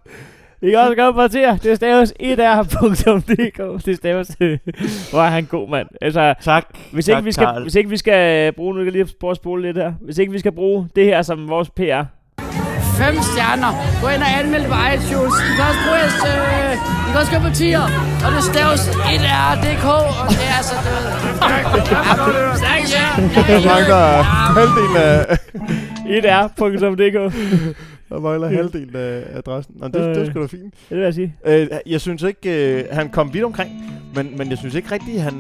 I 0.63 0.71
kan 0.71 0.79
også 0.79 0.95
gå 0.95 1.13
på 1.13 1.29
til 1.29 1.61
Det 1.63 1.77
staves 1.77 2.13
1r.dk. 2.23 3.87
Det 3.87 3.97
staves... 3.97 4.29
Hvor 5.11 5.23
er 5.23 5.31
han 5.31 5.45
god, 5.45 5.71
mand. 5.71 5.87
Altså, 6.03 6.35
Tak. 6.43 6.65
hvis 6.93 7.05
tak, 7.05 7.17
ikke, 7.17 7.25
vi 7.25 7.33
skal, 7.33 7.47
Karl. 7.47 7.63
hvis 7.63 7.75
ikke 7.75 7.91
vi 7.91 7.97
skal 7.97 8.53
bruge... 8.53 8.75
Nu 8.75 8.79
kan 8.79 8.85
jeg 8.85 8.93
lige 8.93 9.15
prøve 9.21 9.31
at 9.31 9.37
spole 9.37 9.63
lidt 9.63 9.77
her. 9.77 9.93
Hvis 10.01 10.19
ikke 10.19 10.33
vi 10.33 10.39
skal 10.39 10.53
bruge 10.53 10.89
det 10.97 11.05
her 11.05 11.23
som 11.23 11.49
vores 11.49 11.71
PR. 11.71 12.03
Fem 12.99 13.15
stjerner. 13.23 13.73
Gå 14.03 14.09
ind 14.09 14.23
og 14.23 14.39
anmeld 14.41 14.65
på 14.65 14.77
iTunes. 14.95 15.35
I 15.49 15.53
kan 15.57 15.65
også 15.69 15.81
bruge 15.87 15.99
jeres, 15.99 16.19
øh, 16.27 17.02
kan 17.13 17.21
også 17.21 17.33
gå 17.33 17.39
på 17.49 17.55
tier. 17.55 17.83
Og 18.27 18.31
det 18.35 18.43
staves 18.53 18.83
1RDK, 18.89 19.87
og 20.23 20.29
det 20.31 20.45
er 20.55 20.63
så... 20.69 20.75
Stærkt, 22.61 22.89
ja. 22.97 23.07
Der 23.53 23.67
mangler 23.69 24.23
halvdelen 24.57 24.97
af... 24.97 25.39
1r.dk. 26.19 27.35
Der 28.09 28.21
mangler 28.21 28.49
halvdelen 28.49 28.97
af 28.97 29.23
adressen. 29.35 29.75
Nå, 29.79 29.87
det, 29.87 29.95
det 29.95 30.17
er 30.19 30.31
sgu 30.31 30.41
da 30.41 30.47
fint. 30.47 30.75
Det 30.89 30.97
vil 30.97 31.05
jeg 31.05 31.15
sige. 31.15 31.35
Øh, 31.47 31.67
jeg 31.87 32.01
synes 32.01 32.23
ikke, 32.23 32.75
øh, 32.79 32.85
han 32.93 33.09
kom 33.09 33.35
vidt 33.35 33.45
omkring, 33.45 33.71
men, 34.15 34.39
men 34.39 34.51
jeg 34.51 34.59
synes 34.59 34.75
ikke 34.75 34.93
rigtigt, 34.93 35.21
han... 35.23 35.35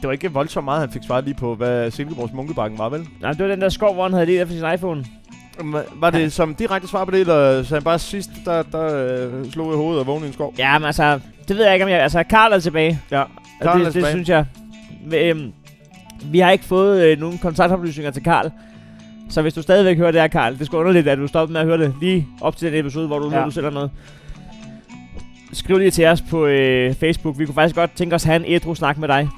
Det 0.00 0.06
var 0.08 0.12
ikke 0.12 0.32
voldsomt 0.32 0.64
meget, 0.64 0.80
han 0.80 0.90
fik 0.90 1.02
svaret 1.06 1.24
lige 1.24 1.34
på, 1.34 1.54
hvad 1.54 1.90
Silkeborgs 1.90 2.32
munkebakken 2.32 2.78
var, 2.78 2.88
vel? 2.88 3.08
Nej, 3.20 3.32
det 3.32 3.42
var 3.42 3.48
den 3.48 3.60
der 3.60 3.68
skov, 3.68 3.94
hvor 3.94 4.02
han 4.02 4.12
havde 4.12 4.26
lige 4.26 4.40
efter 4.40 4.54
sin 4.54 4.74
iPhone. 4.74 5.04
Var 5.94 6.10
det 6.10 6.32
som 6.32 6.54
direkte 6.54 6.88
svar 6.88 7.04
på 7.04 7.10
det, 7.10 7.20
eller 7.20 7.62
så 7.62 7.74
han 7.74 7.82
bare 7.82 7.98
sidst, 7.98 8.30
der, 8.44 8.62
der 8.62 9.06
øh, 9.44 9.50
slog 9.52 9.68
jeg 9.70 9.76
hovedet 9.76 10.00
og 10.00 10.06
vågnede 10.06 10.26
i 10.26 10.28
en 10.28 10.32
skov? 10.32 10.54
Ja, 10.58 10.78
men 10.78 10.86
altså... 10.86 11.20
Det 11.48 11.56
ved 11.56 11.64
jeg 11.64 11.74
ikke, 11.74 11.84
om 11.84 11.90
jeg... 11.90 12.02
Altså, 12.02 12.22
Karl 12.22 12.52
er 12.52 12.58
tilbage. 12.58 13.00
Ja, 13.10 13.22
Karl 13.62 13.74
det, 13.78 13.80
er 13.80 13.84
det 13.84 13.92
tilbage. 13.92 14.12
synes 14.12 14.28
jeg. 14.28 14.44
Men, 15.06 15.18
Øhm, 15.18 15.52
vi 16.24 16.38
har 16.38 16.50
ikke 16.50 16.64
fået 16.64 17.02
øh, 17.04 17.18
nogen 17.20 17.38
kontaktoplysninger 17.38 18.10
til 18.10 18.22
Karl. 18.22 18.50
Så 19.30 19.42
hvis 19.42 19.54
du 19.54 19.62
stadigvæk 19.62 19.96
hører 19.96 20.10
det 20.10 20.20
her, 20.20 20.28
Karl, 20.28 20.58
det 20.58 20.66
skulle 20.66 20.80
underligt, 20.80 21.08
at 21.08 21.18
du 21.18 21.26
stoppede 21.26 21.52
med 21.52 21.60
at 21.60 21.66
høre 21.66 21.78
det 21.78 21.94
lige 22.00 22.26
op 22.40 22.56
til 22.56 22.72
den 22.72 22.80
episode, 22.80 23.06
hvor 23.06 23.18
du 23.18 23.30
Ja. 23.30 23.38
ja. 23.38 23.44
du 23.44 23.50
selv 23.50 23.66
er 23.66 23.70
med. 23.70 23.88
Skriv 25.52 25.78
lige 25.78 25.90
til 25.90 26.06
os 26.06 26.22
på 26.22 26.46
øh, 26.46 26.94
Facebook. 26.94 27.38
Vi 27.38 27.44
kunne 27.46 27.54
faktisk 27.54 27.76
godt 27.76 27.90
tænke 27.96 28.14
os 28.14 28.22
at 28.24 28.26
have 28.26 28.46
en 28.46 28.52
ædru 28.54 28.74
snak 28.74 28.98
med 28.98 29.08
dig. 29.08 29.28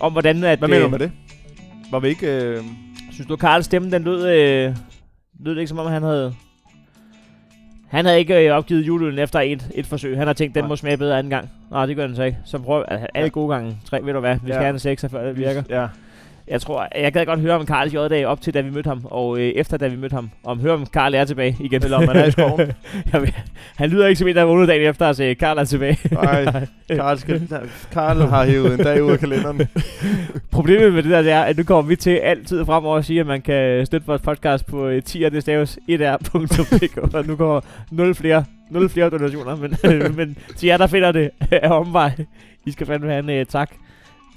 Om 0.00 0.12
hvordan 0.12 0.44
at... 0.44 0.58
Hvad 0.58 0.68
mener 0.68 0.82
du 0.82 0.88
med 0.88 0.98
det? 0.98 1.12
Var 1.90 1.98
vi 2.00 2.08
ikke... 2.08 2.26
Øh, 2.26 2.62
Synes 3.12 3.28
du, 3.28 3.36
Karls 3.36 3.64
stemme, 3.66 3.90
den 3.90 4.02
lød... 4.02 4.28
Øh, 4.28 4.74
lød 5.42 5.54
det 5.54 5.60
ikke 5.60 5.68
som 5.68 5.78
om, 5.78 5.86
han 5.86 6.02
havde... 6.02 6.34
Han 7.88 8.04
havde 8.04 8.18
ikke 8.18 8.46
øh, 8.48 8.52
opgivet 8.56 8.86
julen 8.86 9.18
efter 9.18 9.40
et, 9.40 9.70
et 9.74 9.86
forsøg. 9.86 10.16
Han 10.16 10.26
har 10.26 10.34
tænkt, 10.34 10.54
den 10.54 10.62
Nej. 10.64 10.68
må 10.68 10.76
smage 10.76 10.96
bedre 10.96 11.18
anden 11.18 11.30
gang. 11.30 11.50
Nej, 11.70 11.86
det 11.86 11.96
gør 11.96 12.06
den 12.06 12.16
så 12.16 12.22
ikke. 12.22 12.38
Så 12.44 12.58
prøv 12.58 12.84
alle 12.88 13.08
Ja. 13.14 13.28
gode 13.28 13.54
gange. 13.54 13.76
Tre, 13.84 14.04
ved 14.04 14.12
du 14.12 14.20
hvad? 14.20 14.34
Vi 14.34 14.38
skal 14.40 14.54
Ja. 14.54 14.60
have 14.60 14.70
en 14.70 14.78
6, 14.78 15.04
før 15.10 15.24
det 15.26 15.36
virker. 15.38 15.62
Ja. 15.70 15.86
Jeg 16.50 16.60
tror, 16.60 16.88
jeg 16.98 17.12
gad 17.12 17.26
godt 17.26 17.40
høre 17.40 17.54
om 17.54 17.66
Karls 17.66 17.94
J-dag 17.94 18.26
op 18.26 18.40
til, 18.40 18.54
da 18.54 18.60
vi 18.60 18.70
mødte 18.70 18.88
ham, 18.88 19.00
og 19.04 19.38
øh, 19.38 19.44
efter, 19.44 19.76
da 19.76 19.88
vi 19.88 19.96
mødte 19.96 20.14
ham. 20.14 20.30
Om 20.44 20.60
høre 20.60 20.72
om 20.72 20.86
Karl 20.86 21.14
er 21.14 21.24
tilbage 21.24 21.56
igen. 21.60 21.84
Eller 21.84 21.96
om 21.96 22.08
han 22.08 22.16
er 22.16 22.24
i 22.24 22.30
skoven. 22.30 22.72
Han 23.76 23.90
lyder 23.90 24.06
ikke 24.06 24.18
som 24.18 24.28
en, 24.28 24.34
der 24.34 24.40
er 24.40 24.46
vågnet 24.46 24.68
dagen 24.68 24.88
efter 24.88 25.08
at 25.08 25.38
Karl 25.38 25.58
er 25.58 25.64
tilbage. 25.64 25.98
Nej, 26.12 26.44
Karl, 26.90 27.18
skal, 27.18 27.48
Karl 27.92 28.16
har 28.16 28.44
hævet 28.44 28.72
en 28.72 28.78
dag 28.78 29.04
ud 29.04 29.12
af 29.12 29.18
kalenderen. 29.18 29.60
Problemet 30.50 30.92
med 30.92 31.02
det 31.02 31.10
der, 31.10 31.22
det 31.22 31.32
er, 31.32 31.42
at 31.42 31.56
nu 31.56 31.62
kommer 31.62 31.88
vi 31.88 31.96
til 31.96 32.10
altid 32.10 32.64
fremover 32.64 32.96
at 32.96 33.04
sige, 33.04 33.20
at 33.20 33.26
man 33.26 33.42
kan 33.42 33.86
støtte 33.86 34.06
vores 34.06 34.22
podcast 34.22 34.66
på 34.66 34.86
øh, 34.86 35.02
10, 35.02 35.18
det 35.18 35.42
staves 35.42 35.78
1r.dk, 35.90 37.14
og 37.14 37.26
nu 37.26 37.36
går 37.36 37.64
0 37.90 38.14
flere, 38.14 38.44
0 38.70 38.88
flere 38.88 39.10
donationer, 39.10 39.56
men, 39.56 39.76
men 40.16 40.36
til 40.56 40.66
jer, 40.66 40.76
der 40.76 40.86
finder 40.86 41.12
det 41.12 41.30
af 41.50 41.70
omvej, 41.70 42.10
I 42.66 42.70
skal 42.70 42.86
fandme 42.86 43.10
have 43.10 43.32
en 43.32 43.40
uh, 43.40 43.46
tak. 43.46 43.70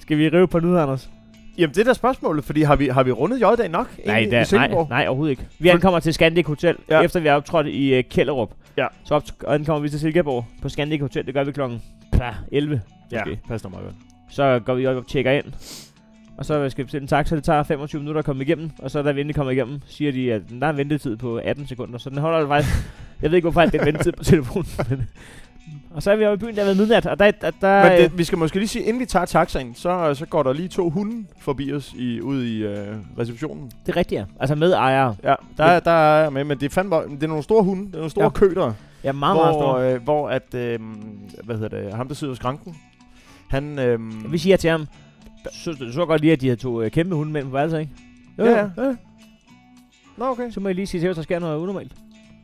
Skal 0.00 0.18
vi 0.18 0.28
rive 0.28 0.48
på 0.48 0.60
nu, 0.60 0.78
Anders? 0.78 1.08
Jamen, 1.58 1.74
det 1.74 1.80
er 1.80 1.84
da 1.84 1.92
spørgsmålet, 1.92 2.44
fordi 2.44 2.62
har 2.62 2.76
vi, 2.76 2.88
har 2.88 3.02
vi 3.02 3.12
rundet 3.12 3.40
J-dag 3.40 3.68
nok 3.68 3.88
Nej, 4.06 4.26
det 4.30 4.52
i 4.52 4.54
nej, 4.54 4.68
nej, 4.88 5.06
overhovedet 5.06 5.30
ikke. 5.30 5.46
Vi 5.58 5.68
ankommer 5.68 6.00
til 6.00 6.14
Scandic 6.14 6.46
Hotel, 6.46 6.76
Ja. 6.90 7.02
efter 7.02 7.20
vi 7.20 7.28
er 7.28 7.34
optrådt 7.34 7.66
i 7.66 7.98
uh, 7.98 8.04
Kjellerup. 8.10 8.50
Ja. 8.76 8.86
Så 9.04 9.32
ankommer 9.48 9.80
vi 9.82 9.88
til 9.88 10.00
Silkeborg 10.00 10.46
på 10.62 10.68
Scandic 10.68 11.00
Hotel, 11.00 11.26
det 11.26 11.34
gør 11.34 11.44
vi 11.44 11.52
klokken 11.52 11.82
pah, 12.12 12.34
11. 12.52 12.80
Ja, 13.12 13.24
måske. 13.24 13.40
passer 13.48 13.68
meget 13.68 13.84
godt. 13.84 13.94
Så 14.30 14.60
går 14.64 14.74
vi 14.74 14.86
op 14.86 14.96
og 14.96 15.06
tjekker 15.06 15.30
ind. 15.32 15.44
Og 16.38 16.44
så 16.44 16.70
skal 16.70 16.82
vi 16.82 16.86
bestille 16.86 17.02
en 17.02 17.08
taxa, 17.08 17.36
det 17.36 17.44
tager 17.44 17.62
25 17.62 17.98
minutter 18.00 18.18
at 18.18 18.24
komme 18.24 18.42
igennem. 18.44 18.70
Og 18.78 18.90
så 18.90 19.02
da 19.02 19.12
vi 19.12 19.20
endelig 19.20 19.34
kommer 19.36 19.50
igennem, 19.50 19.80
siger 19.86 20.12
de, 20.12 20.32
at 20.32 20.42
der 20.60 20.66
er 20.66 20.70
en 20.70 20.76
ventetid 20.76 21.16
på 21.16 21.36
18 21.36 21.66
sekunder. 21.66 21.98
Så 21.98 22.10
den 22.10 22.18
holder 22.18 22.48
faktisk... 22.48 22.74
Jeg 23.22 23.30
ved 23.30 23.36
ikke, 23.36 23.44
hvorfor 23.44 23.60
det 23.60 23.80
er 23.80 23.84
ventetid 23.84 24.12
på 24.12 24.24
telefonen. 24.24 24.66
Men, 24.90 25.08
Og 25.90 26.02
så 26.02 26.10
er 26.10 26.16
vi 26.16 26.24
oppe 26.24 26.44
i 26.44 26.46
byen 26.46 26.56
der 26.56 26.64
ved 26.64 26.74
midnat, 26.74 27.06
og 27.06 27.18
der, 27.18 27.30
der, 27.30 27.50
der 27.60 27.82
Men 27.90 28.00
det, 28.02 28.18
vi 28.18 28.24
skal 28.24 28.38
måske 28.38 28.56
lige 28.58 28.68
sige, 28.68 28.84
inden 28.84 29.00
vi 29.00 29.06
tager 29.06 29.24
taxaen, 29.24 29.74
så, 29.74 30.14
så 30.14 30.26
går 30.26 30.42
der 30.42 30.52
lige 30.52 30.68
to 30.68 30.90
hunde 30.90 31.26
forbi 31.40 31.72
os 31.72 31.92
i, 31.98 32.20
ude 32.20 32.48
i 32.56 32.62
øh, 32.62 32.96
receptionen. 33.18 33.70
det 33.86 33.92
er 33.92 33.96
rigtigt, 33.96 34.18
ja. 34.18 34.24
Altså 34.40 34.54
med 34.54 34.72
ejere. 34.72 35.16
Ja, 35.24 35.34
der, 35.56 35.64
er, 35.64 35.80
der 35.80 35.90
er 35.90 36.30
med, 36.30 36.44
men 36.44 36.60
det 36.60 36.66
er, 36.66 36.70
fandme, 36.70 36.96
det 36.96 37.22
er 37.22 37.26
nogle 37.26 37.42
store 37.42 37.62
hunde, 37.64 37.86
det 37.86 37.92
er 37.94 37.96
nogle 37.98 38.10
store 38.10 38.24
Ja. 38.24 38.30
køder, 38.30 38.72
Ja, 39.04 39.12
meget, 39.12 39.36
meget 39.36 39.54
hvor, 39.54 39.62
stor. 39.62 39.78
øh, 39.78 40.02
hvor 40.02 40.28
at, 40.28 40.54
øh, 40.54 40.78
hvad 41.44 41.56
hedder 41.58 41.80
det, 41.82 41.94
ham 41.94 42.08
der 42.08 42.14
sidder 42.14 42.32
i 42.32 42.36
skranken, 42.36 42.76
han, 43.50 43.78
øh, 43.78 44.32
Vi 44.32 44.38
siger 44.38 44.56
til 44.56 44.70
ham, 44.70 44.86
så, 45.52 45.86
så 45.92 46.06
godt 46.06 46.20
lige, 46.20 46.32
at 46.32 46.40
de 46.40 46.48
har 46.48 46.56
to 46.56 46.82
øh, 46.82 46.90
kæmpe 46.90 47.14
hunde 47.14 47.32
mellem 47.32 47.50
på 47.50 47.56
værelset, 47.56 47.80
ikke? 47.80 47.92
Jo, 48.38 48.44
Ja, 48.44 48.50
ja, 48.58 48.68
ja. 48.78 48.94
Nå, 50.16 50.24
okay. 50.24 50.50
Så 50.50 50.60
må 50.60 50.68
jeg 50.68 50.74
lige 50.76 50.86
sige 50.86 51.00
til, 51.00 51.08
hvis 51.08 51.16
der 51.16 51.22
sker 51.22 51.38
noget 51.38 51.56
unormalt. 51.58 51.92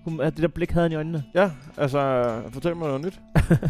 Hun- 0.04 0.20
at 0.20 0.34
Det 0.34 0.42
der 0.42 0.48
blik 0.48 0.70
havde 0.70 0.84
han 0.84 0.92
i 0.92 0.94
øjnene. 0.94 1.22
Ja, 1.34 1.50
altså, 1.76 2.28
fortæl 2.50 2.76
mig 2.76 2.88
noget 2.88 3.04
nyt. 3.04 3.20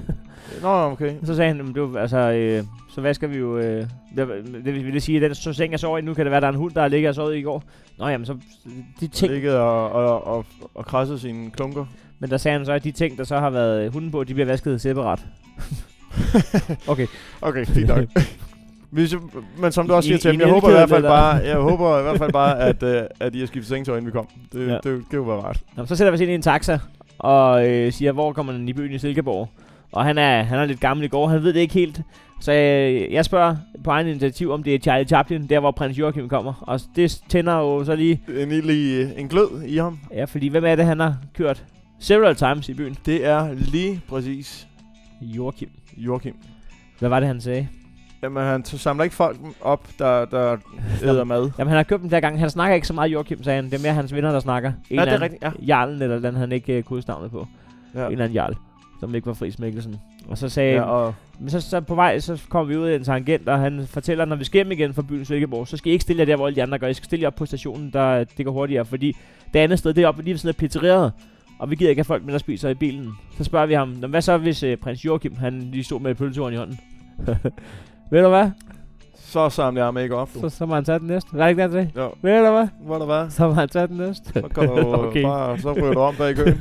Nå, 0.63 0.69
okay. 0.69 1.15
Så 1.25 1.35
sagde 1.37 1.49
han, 1.49 1.57
"Jamen, 1.57 1.75
det 1.75 1.83
var, 1.83 2.01
altså, 2.01 2.19
øh, 2.19 2.65
så 2.95 3.01
hvad 3.01 3.15
skal 3.15 3.31
vi 3.31 3.37
jo... 3.39 3.59
Øh, 3.59 3.87
det, 4.17 4.29
det 4.65 4.75
vil 4.75 4.93
det 4.95 5.03
sige, 5.03 5.17
at 5.17 5.23
den 5.23 5.35
så 5.35 5.53
seng, 5.53 5.73
jeg 5.73 5.81
sover 5.81 5.99
i, 5.99 6.03
nu 6.03 6.15
kan 6.15 6.25
det 6.27 6.31
være, 6.31 6.41
der 6.41 6.47
er 6.47 6.51
en 6.53 6.59
hund, 6.59 6.73
der 6.75 6.89
ligger 6.89 7.09
og 7.09 7.15
sovet 7.15 7.37
i 7.37 7.43
går. 7.43 7.63
Nå 7.99 8.09
jamen, 8.09 8.27
så 8.27 8.37
de 9.01 9.09
ting... 9.09 9.33
Ligget 9.33 9.57
og, 9.57 9.91
og, 9.93 10.27
og, 10.27 10.47
og 10.75 10.85
krasset 10.87 11.21
sine 11.21 11.51
klunker. 11.51 11.85
Men 12.19 12.31
der 12.31 12.37
sagde 12.37 12.57
han 12.59 12.67
så, 12.67 12.73
at 12.73 12.85
de 12.85 12.91
ting, 12.93 13.19
der 13.19 13.25
så 13.25 13.39
har 13.39 13.51
været 13.51 13.93
hunden 13.93 14.11
på, 14.11 14.25
de 14.25 14.35
bliver 14.35 14.47
vasket 14.47 14.81
separat. 14.81 15.27
okay. 16.89 17.07
Okay, 17.43 17.67
fint 17.67 17.87
nok. 17.89 18.05
Hvis, 18.91 19.15
men 19.59 19.73
som 19.73 19.89
du 19.89 19.95
også 19.95 20.07
I- 20.07 20.09
siger 20.11 20.19
til 20.19 20.29
i 20.35 20.37
ham, 20.37 20.41
jeg 20.41 20.49
håber 20.55 20.69
i 20.69 20.73
hvert 20.73 20.89
fald 20.89 21.03
bare, 21.03 21.35
jeg 21.37 21.57
håber 21.57 21.99
i 21.99 22.03
hvert 22.03 22.19
fald 22.19 22.33
bare, 22.33 22.59
at, 22.61 22.83
uh, 22.83 22.89
at 23.21 23.35
I 23.35 23.39
har 23.39 23.47
skiftet 23.47 23.69
sengetøj, 23.69 23.97
inden 23.97 24.07
vi 24.07 24.13
kom. 24.13 24.29
Det, 24.53 24.67
Ja. 24.69 24.75
det, 24.75 24.85
det, 24.85 25.03
det 25.11 25.27
være 25.27 25.37
rart. 25.41 25.61
Nå, 25.77 25.87
så 25.87 25.97
sætter 25.97 26.11
vi 26.11 26.15
os 26.15 26.21
ind 26.21 26.31
i 26.31 26.35
en 26.35 26.43
taxa, 26.43 26.79
og 27.19 27.69
øh, 27.69 27.93
siger, 27.93 28.13
hvor 28.13 28.33
kommer 28.33 28.53
den 28.53 28.69
i 28.69 28.73
byen 28.73 28.93
i 28.93 28.99
Silkeborg? 28.99 29.49
Og 29.93 30.05
han 30.05 30.19
er, 30.19 30.43
han 30.43 30.59
er 30.59 30.65
lidt 30.65 30.81
gammel 30.81 31.05
i 31.05 31.09
går, 31.09 31.29
han 31.29 31.43
ved 31.43 31.53
det 31.53 31.61
ikke 31.61 31.75
helt. 31.75 32.01
Så 32.41 32.53
øh, 32.53 33.13
jeg 33.13 33.25
spørger 33.25 33.57
på 33.85 33.91
egen 33.91 34.07
initiativ, 34.07 34.51
om 34.51 34.63
det 34.63 34.75
er 34.75 34.79
Charlie 34.79 35.07
Chaplin, 35.09 35.47
der 35.47 35.61
hvor 35.61 35.71
prins 35.71 35.99
Joachim 35.99 36.29
kommer. 36.29 36.65
Og 36.67 36.81
det 36.97 37.21
tænder 37.29 37.57
jo 37.59 37.85
så 37.85 37.95
lige, 37.97 38.21
En 38.39 38.49
lille 38.49 39.17
en 39.19 39.29
glød 39.29 39.63
i 39.67 39.77
ham. 39.77 39.99
ja, 40.15 40.25
fordi 40.25 40.49
hvem 40.49 40.65
er 40.65 40.77
det, 40.77 40.85
han 40.85 41.01
har 41.01 41.17
kørt 41.37 41.65
several 41.99 42.35
times 42.35 42.69
i 42.69 42.75
byen? 42.75 42.97
Det 43.07 43.27
er 43.27 43.49
lige 43.55 44.01
præcis 44.09 44.67
Joachim. 45.23 45.69
Joachim. 45.97 46.35
Hvad 46.99 47.09
var 47.09 47.21
det, 47.21 47.27
han 47.27 47.41
sagde? 47.41 47.69
Jamen, 48.23 48.43
han 48.43 48.65
samler 48.65 49.05
ikke 49.05 49.17
folk 49.17 49.39
op, 49.61 49.89
der, 49.99 50.25
der 50.25 50.57
æder 51.03 51.25
mad. 51.25 51.51
Jamen, 51.59 51.69
han 51.69 51.77
har 51.77 51.83
købt 51.83 52.03
dem 52.03 52.11
der 52.11 52.21
gang. 52.21 52.39
Han 52.39 52.51
snakker 52.51 52.75
ikke 52.75 52.87
så 52.87 52.93
meget 52.93 53.13
Joachim, 53.13 53.43
sagde 53.43 53.57
han. 53.57 53.65
Det 53.71 53.75
er 53.75 53.83
mere 53.83 53.93
hans 53.93 54.15
venner, 54.15 54.33
der 54.33 54.41
snakker. 54.41 54.73
En 54.91 54.97
Ja, 54.99 55.05
det 55.05 55.13
er 55.13 55.21
rigtigt, 55.21 55.43
ja. 55.43 55.51
Jarlen, 55.67 56.03
eller 56.03 56.19
den 56.19 56.35
han 56.37 56.53
ikke 56.53 56.79
uh, 56.79 56.85
kodsnavnet 56.85 57.31
på. 57.31 57.47
Ja. 57.95 58.07
En 58.07 58.13
eller 58.13 58.25
anden 58.25 58.37
Jarl, 58.37 58.57
som 59.01 59.15
ikke 59.15 59.27
var 59.27 59.35
Friis 59.35 59.59
Mikkelsen. 59.59 59.97
Og 60.29 60.39
så 60.39 60.49
sagde 60.49 60.75
ja 60.75 60.83
og 60.83 61.15
Men 61.41 61.51
så, 61.51 61.61
så 61.61 61.81
på 61.81 61.95
vej, 61.95 62.19
så 62.19 62.43
kommer 62.49 62.69
vi 62.69 62.77
ud 62.77 62.87
af 62.87 62.97
en 62.97 63.05
tangent, 63.05 63.49
og 63.49 63.59
han 63.59 63.87
fortæller, 63.87 64.25
når 64.25 64.37
vi 64.37 64.45
skal 64.45 64.59
hjem 64.59 64.73
igen 64.73 64.95
fra 64.95 65.03
byen 65.03 65.25
Silkeborg, 65.25 65.69
så 65.69 65.77
skal 65.77 65.91
I 65.91 65.93
ikke 65.93 66.03
stille 66.03 66.21
jer 66.21 66.27
der, 66.27 66.37
hvor 66.37 66.47
alle 66.47 66.57
de 66.57 66.63
andre 66.63 66.79
gør. 66.79 66.87
I 66.87 66.95
skal 66.95 67.05
stille 67.05 67.23
jer 67.23 67.27
op 67.27 67.35
på 67.35 67.47
stationen, 67.47 67.91
der 67.93 68.25
det 68.25 68.45
går 68.47 68.53
hurtigere, 68.53 68.85
fordi 68.85 69.17
det 69.55 69.59
andet 69.61 69.79
sted, 69.79 69.95
det 69.95 70.05
er 70.05 70.09
oppe 70.09 70.23
lige 70.23 70.33
ved 70.33 70.39
sådan 70.39 70.49
af 70.49 70.57
pizzeriet, 70.57 71.13
og 71.59 71.71
vi 71.71 71.77
gider 71.77 71.91
ikke 71.91 72.01
have 72.01 72.05
folk 72.05 72.25
med, 72.25 72.33
der 72.33 72.39
spiser 72.39 72.69
i 72.69 72.75
bilen. 72.75 73.11
Så 73.39 73.45
spørger 73.45 73.67
vi 73.67 73.75
ham, 73.75 73.89
"Nå, 73.89 74.07
hvad 74.07 74.23
så 74.23 74.37
hvis 74.39 74.63
øh, 74.63 74.77
prins 74.77 75.05
Joachim, 75.05 75.37
han 75.37 75.61
lige 75.61 75.85
stod 75.85 76.01
med 76.01 76.15
pølsehorn 76.15 76.53
i 76.53 76.57
hånden? 76.57 76.79
Ved 78.11 78.23
du 78.23 78.29
hvad? 78.29 78.51
så 79.31 79.49
samler 79.49 79.85
jeg 79.85 79.93
mig 79.93 80.03
ikke 80.03 80.17
op. 80.17 80.29
Så, 80.41 80.49
så 80.49 80.67
må 80.67 80.75
han 80.75 80.85
tage 80.85 80.99
den 80.99 81.07
næste. 81.07 81.29
Var 81.33 81.43
det 81.45 81.51
ikke 81.51 81.63
han 81.63 81.73
sagde? 81.73 81.91
Jo, 81.97 82.13
Ved 82.23 82.45
du 82.47 82.53
hvad? 82.53 82.69
hvor 82.81 82.99
der 82.99 83.07
var. 83.07 83.29
Så 83.29 83.49
må 83.49 83.55
han 83.55 83.69
tage 83.69 83.87
den 83.87 83.97
næste. 83.97 84.25
Så 84.33 84.49
kan 84.55 84.69
du 84.69 84.95
Okay. 85.07 85.23
bare, 85.23 85.59
så 85.59 85.73
ryger 85.73 85.93
du 85.93 86.01
om 86.01 86.15
bag 86.15 86.31
i 86.31 86.35
køen. 86.35 86.61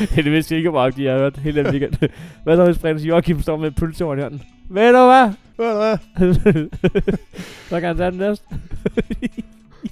det 0.00 0.18
er 0.18 0.22
det 0.22 0.32
mest 0.32 0.48
Silkeborg, 0.48 0.96
de 0.96 1.06
har 1.06 1.18
hørt 1.18 1.36
hele 1.36 1.64
den 1.64 1.70
weekend. 1.72 1.92
hvad 2.44 2.56
så 2.56 2.64
hvis 2.64 2.78
prins 2.78 3.04
Joachim 3.04 3.42
står 3.42 3.56
med 3.56 3.70
pølsehorn 3.70 4.18
i 4.18 4.22
hånden? 4.22 4.42
Ved 4.70 4.92
du 4.92 5.06
hvad? 5.06 5.30
Ved 5.56 5.72
du 5.72 5.78
hvad? 5.78 6.68
så 7.68 7.80
kan 7.80 7.88
han 7.88 7.96
tage 7.96 8.10
den 8.10 8.18
næste. 8.18 8.44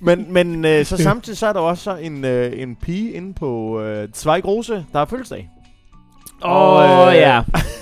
Men, 0.00 0.32
men 0.32 0.64
øh, 0.64 0.84
så 0.84 0.96
samtidig 0.96 1.38
så 1.38 1.46
er 1.46 1.52
der 1.52 1.61
også 1.61 1.82
så 1.84 1.96
en, 1.96 2.25
øh, 2.25 2.52
en 2.62 2.76
pige 2.76 3.12
inde 3.12 3.35
på 3.35 3.81
øh, 3.81 4.09
Zweig 4.09 4.44
Rose, 4.46 4.72
der 4.92 4.98
har 4.98 5.05
fødselsdag. 5.05 5.50
Åh 6.44 7.07
oh, 7.07 7.12
øh, 7.12 7.18
ja. 7.18 7.38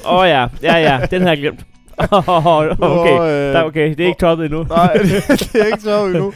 Åh 0.06 0.18
oh, 0.18 0.28
ja. 0.28 0.46
Ja, 0.62 0.76
ja. 0.76 1.06
Den 1.10 1.22
har 1.22 1.28
jeg 1.28 1.38
glemt. 1.38 1.66
Okay. 1.98 2.76
Hvor, 2.76 3.22
øh, 3.22 3.28
Der, 3.28 3.62
okay, 3.62 3.90
det 3.90 4.00
er 4.00 4.06
ikke 4.06 4.20
toppet 4.20 4.44
endnu. 4.44 4.62
Nej, 4.70 4.92
det, 4.92 5.54
er 5.54 5.64
ikke 5.66 5.80
så 5.80 6.06
endnu. 6.06 6.32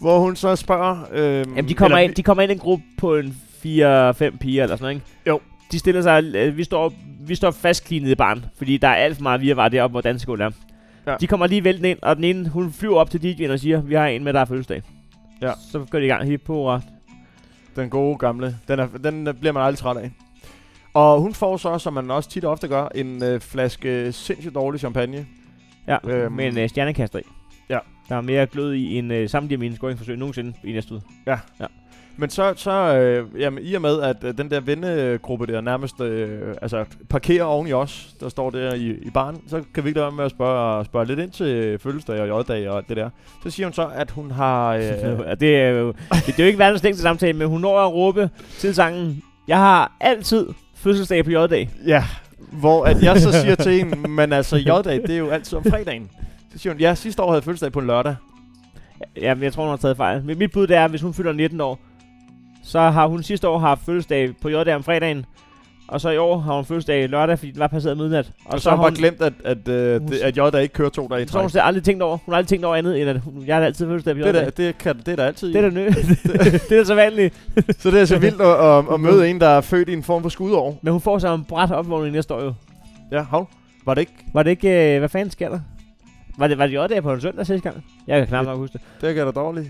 Hvor 0.00 0.18
hun 0.18 0.36
så 0.36 0.56
spørger... 0.56 0.96
Øh, 1.12 1.46
Jamen, 1.56 1.68
de 1.68 1.74
kommer, 1.74 1.98
ind, 1.98 2.14
de 2.14 2.22
kommer 2.22 2.42
ind 2.42 2.52
i 2.52 2.54
en 2.54 2.58
gruppe 2.58 2.84
på 2.98 3.16
en 3.16 3.26
4-5 3.26 3.30
piger 3.60 3.72
eller 3.72 4.12
sådan 4.12 4.76
noget, 4.80 4.94
ikke? 4.94 5.06
Jo. 5.26 5.40
De 5.72 5.78
stiller 5.78 6.02
sig... 6.02 6.24
Øh, 6.34 6.56
vi 6.56 6.64
står, 6.64 6.92
vi 7.20 7.34
står 7.34 7.50
fastklinet 7.50 8.10
i 8.10 8.14
barn, 8.14 8.44
fordi 8.58 8.76
der 8.76 8.88
er 8.88 8.94
alt 8.94 9.16
for 9.16 9.22
meget 9.22 9.40
virvar 9.40 9.68
deroppe, 9.68 9.92
hvor 9.92 10.00
danseskolen 10.00 10.46
er. 10.46 10.50
Ja. 11.06 11.16
De 11.20 11.26
kommer 11.26 11.46
lige 11.46 11.64
væltende 11.64 11.90
ind, 11.90 11.98
og 12.02 12.16
den 12.16 12.24
ene, 12.24 12.48
hun 12.48 12.72
flyver 12.72 12.96
op 12.96 13.10
til 13.10 13.18
DJ'en 13.18 13.52
og 13.52 13.58
siger, 13.58 13.80
vi 13.80 13.94
har 13.94 14.06
en 14.06 14.24
med, 14.24 14.32
der 14.32 14.40
er 14.40 14.44
fødselsdag. 14.44 14.82
Ja. 15.42 15.52
Så 15.72 15.78
går 15.90 15.98
de 15.98 16.04
i 16.04 16.08
gang. 16.08 16.24
Hip 16.24 16.42
på 16.46 16.78
Den 17.76 17.90
gode 17.90 18.18
gamle. 18.18 18.56
Den, 18.68 18.78
er, 18.78 18.86
den 19.04 19.28
bliver 19.40 19.52
man 19.52 19.62
aldrig 19.62 19.78
træt 19.78 19.96
af. 19.96 20.10
Og 20.94 21.20
hun 21.20 21.34
får 21.34 21.56
så, 21.56 21.78
som 21.78 21.92
man 21.92 22.10
også 22.10 22.30
tit 22.30 22.44
og 22.44 22.52
ofte 22.52 22.68
gør, 22.68 22.88
en 22.94 23.24
øh, 23.24 23.40
flaske 23.40 24.12
sindssygt 24.12 24.54
dårlig 24.54 24.80
champagne. 24.80 25.26
Ja, 25.88 25.96
Øhm. 26.08 26.32
med 26.32 26.46
en 26.46 26.58
øh, 26.58 26.68
stjernekaster 26.68 27.18
i. 27.18 27.22
Ja. 27.70 27.78
Der 28.08 28.16
er 28.16 28.20
mere 28.20 28.46
glød 28.46 28.72
i 28.74 28.98
end 28.98 29.12
øh, 29.12 29.28
samtlige 29.28 29.58
mine 29.58 29.76
scoringsforsøg 29.76 30.16
nogensinde 30.16 30.52
i 30.64 30.72
næste 30.72 30.94
ud. 30.94 31.00
Men 32.16 32.30
så, 32.30 32.52
så 32.56 32.70
øh, 32.72 33.40
jamen, 33.40 33.64
i 33.64 33.74
og 33.74 33.82
med, 33.82 34.00
at 34.02 34.16
øh, 34.24 34.38
den 34.38 34.50
der 34.50 34.60
vennegruppe 34.60 35.46
der 35.46 35.60
nærmest 35.60 36.00
øh, 36.00 36.54
altså, 36.62 36.84
parkerer 37.08 37.44
oven 37.44 37.66
i 37.66 37.72
os, 37.72 38.14
der 38.20 38.28
står 38.28 38.50
der 38.50 38.74
i, 38.74 38.86
i 38.90 39.10
baren, 39.14 39.36
så 39.48 39.62
kan 39.74 39.84
vi 39.84 39.88
ikke 39.88 39.98
lade 40.00 40.06
være 40.06 40.16
med 40.16 40.24
at 40.24 40.30
spørge, 40.30 40.84
spørge 40.84 41.06
lidt 41.06 41.18
ind 41.18 41.30
til 41.30 41.78
fødselsdag 41.78 42.20
og 42.20 42.28
joddag 42.28 42.68
og 42.70 42.88
det 42.88 42.96
der. 42.96 43.10
Så 43.42 43.50
siger 43.50 43.66
hun 43.66 43.72
så, 43.72 43.88
at 43.94 44.10
hun 44.10 44.30
har... 44.30 44.74
Øh, 44.74 44.82
Ja, 45.28 45.34
det, 45.34 45.56
er 45.56 45.68
jo, 45.68 45.88
det, 45.88 46.26
det 46.26 46.38
er 46.38 46.42
jo 46.42 46.46
ikke 46.46 46.58
verdens 46.58 46.82
længste 46.82 47.02
samtale, 47.02 47.38
men 47.38 47.48
hun 47.48 47.60
når 47.60 47.78
at 47.78 47.92
råbe 47.92 48.30
til 48.58 48.74
sangen, 48.74 49.22
jeg 49.48 49.58
har 49.58 49.92
altid 50.00 50.46
fødselsdag 50.80 51.24
på 51.24 51.30
J-dag. 51.30 51.70
Ja, 51.86 52.04
hvor 52.38 52.84
at 52.84 53.02
jeg 53.02 53.20
så 53.20 53.32
siger 53.32 53.54
til 53.54 53.72
hende, 53.72 54.08
men 54.08 54.32
altså 54.32 54.56
J-dag, 54.56 55.02
det 55.02 55.10
er 55.10 55.18
jo 55.18 55.30
altid 55.30 55.58
om 55.58 55.64
fredagen. 55.64 56.10
Så 56.52 56.58
siger 56.58 56.72
hun, 56.72 56.80
ja, 56.80 56.94
sidste 56.94 57.22
år 57.22 57.26
havde 57.26 57.36
jeg 57.36 57.44
fødselsdag 57.44 57.72
på 57.72 57.78
en 57.78 57.86
lørdag. 57.86 58.16
Ja, 59.16 59.34
men 59.34 59.44
jeg 59.44 59.52
tror, 59.52 59.62
hun 59.62 59.70
har 59.70 59.76
taget 59.76 59.96
fejl. 59.96 60.24
Men 60.24 60.38
mit 60.38 60.52
bud 60.52 60.66
det 60.66 60.76
er, 60.76 60.84
at 60.84 60.90
hvis 60.90 61.00
hun 61.00 61.14
fylder 61.14 61.32
19 61.32 61.60
år, 61.60 61.78
så 62.64 62.80
har 62.80 63.06
hun 63.06 63.22
sidste 63.22 63.48
år 63.48 63.58
haft 63.58 63.84
fødselsdag 63.84 64.36
på 64.42 64.48
J-dag 64.48 64.74
om 64.74 64.82
fredagen, 64.82 65.26
og 65.90 66.00
så 66.00 66.10
i 66.10 66.18
år 66.18 66.38
har 66.38 66.54
hun 66.54 66.64
fødselsdag 66.64 67.08
lørdag, 67.08 67.38
fordi 67.38 67.50
den 67.50 67.58
var 67.60 67.66
passeret 67.66 67.96
midnat. 67.96 68.30
Og, 68.44 68.52
og 68.52 68.60
så 68.60 68.70
har 68.70 68.76
hun 68.76 68.84
bare 68.84 68.94
glemt, 68.94 69.22
at, 69.22 69.32
at, 69.44 69.68
øh, 69.68 70.00
det, 70.00 70.18
at 70.18 70.36
J-dag 70.36 70.62
ikke 70.62 70.72
kører 70.72 70.88
to 70.88 71.08
dage 71.08 71.22
i 71.22 71.26
så 71.26 71.32
har 71.32 71.40
hun 71.40 71.50
træk. 71.50 71.62
aldrig 71.64 71.84
tænkt 71.84 72.02
over. 72.02 72.16
Hun 72.16 72.32
har 72.32 72.36
aldrig 72.36 72.48
tænkt 72.48 72.64
over 72.64 72.76
andet, 72.76 73.00
end 73.00 73.10
at 73.10 73.20
hun, 73.20 73.44
jeg 73.46 73.56
har 73.56 73.64
altid 73.64 73.86
fødselsdag 73.86 74.14
på 74.14 74.18
Det, 74.20 74.28
J-dag. 74.28 74.44
der, 74.44 74.50
det, 74.50 74.78
kan, 74.78 74.98
det 74.98 75.08
er 75.08 75.16
der 75.16 75.24
altid. 75.24 75.48
Det 75.52 75.56
er 75.56 75.62
da 75.62 75.70
nø. 75.70 75.86
det 76.68 76.72
er 76.78 76.84
så 76.84 76.94
vanligt. 76.94 77.34
Så 77.78 77.90
det 77.90 78.00
er 78.00 78.04
så 78.04 78.18
vildt 78.18 78.40
at, 78.40 78.64
at, 78.78 78.84
at 78.94 79.00
møde 79.00 79.30
en, 79.30 79.40
der 79.40 79.48
er 79.48 79.60
født 79.60 79.88
i 79.88 79.92
en 79.92 80.02
form 80.02 80.22
for 80.22 80.28
skudår. 80.28 80.78
Men 80.82 80.92
hun 80.92 81.00
får 81.00 81.18
så 81.18 81.34
en 81.34 81.44
bræt 81.44 81.70
opvågning 81.70 82.14
næste 82.14 82.34
år 82.34 82.42
jo. 82.42 82.52
Ja, 83.12 83.22
hov. 83.22 83.50
Var 83.86 83.94
det 83.94 84.00
ikke? 84.00 84.12
Var 84.34 84.42
det 84.42 84.50
ikke... 84.50 84.94
Øh, 84.94 84.98
hvad 84.98 85.08
fanden 85.08 85.30
sker 85.30 85.48
der? 85.48 85.58
Var 86.38 86.46
det, 86.46 86.58
var 86.58 86.66
det 86.66 86.74
J-dag 86.74 87.02
på 87.02 87.12
en 87.12 87.20
søndag 87.20 87.46
sidste 87.46 87.70
gang? 87.70 87.84
Jeg 88.06 88.18
kan 88.18 88.26
knap 88.28 88.44
nok 88.44 88.58
huske 88.58 88.72
det. 88.72 88.80
Det 89.00 89.14
kan 89.14 89.24
da 89.26 89.32
dårligt. 89.32 89.66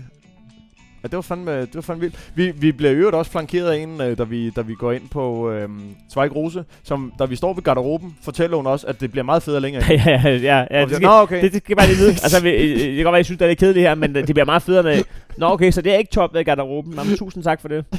Ja, 1.03 1.07
det 1.07 1.15
var 1.15 1.21
fandme, 1.21 1.61
det 1.61 1.75
var 1.75 1.81
fandme 1.81 2.01
vildt. 2.01 2.31
Vi, 2.35 2.51
vi 2.51 2.71
bliver 2.71 2.93
øvrigt 2.93 3.15
også 3.15 3.31
flankeret 3.31 3.71
af 3.71 3.77
en, 3.77 4.01
øh, 4.01 4.17
da 4.17 4.23
vi, 4.23 4.49
da 4.49 4.61
vi 4.61 4.73
går 4.73 4.91
ind 4.91 5.09
på 5.09 5.51
øh, 5.51 5.69
Zweig 6.11 6.35
Rose, 6.35 6.63
som 6.83 7.13
da 7.19 7.25
vi 7.25 7.35
står 7.35 7.53
ved 7.53 7.63
garderoben, 7.63 8.15
fortæller 8.21 8.57
hun 8.57 8.67
også, 8.67 8.87
at 8.87 9.01
det 9.01 9.11
bliver 9.11 9.23
meget 9.23 9.43
federe 9.43 9.61
længere. 9.61 9.83
ja, 9.89 10.03
ja, 10.05 10.29
ja, 10.37 10.65
ja. 10.71 10.85
Det 10.85 10.95
skal, 10.95 11.01
Nå, 11.01 11.11
okay. 11.11 11.41
det, 11.41 11.53
det 11.53 11.61
skal 11.63 11.65
jeg 11.69 11.77
bare 11.77 11.87
lige 11.87 11.97
vide. 11.97 12.11
Altså, 12.11 12.43
vi, 12.43 12.49
det 12.87 12.95
kan 12.95 13.03
godt 13.03 13.13
være, 13.13 13.21
I 13.21 13.23
synes, 13.23 13.37
det 13.37 13.45
er 13.45 13.49
lidt 13.49 13.59
kedeligt 13.59 13.87
her, 13.87 13.95
men 13.95 14.15
øh, 14.15 14.27
det 14.27 14.35
bliver 14.35 14.45
meget 14.45 14.61
federe 14.61 14.83
med... 14.83 15.03
Nå, 15.37 15.45
okay, 15.45 15.71
så 15.71 15.81
det 15.81 15.93
er 15.93 15.97
ikke 15.97 16.11
top 16.11 16.33
ved 16.33 16.45
garderoben. 16.45 16.93
Nå, 16.93 17.03
men 17.03 17.17
tusind 17.17 17.43
tak 17.43 17.61
for 17.61 17.67
det. 17.67 17.85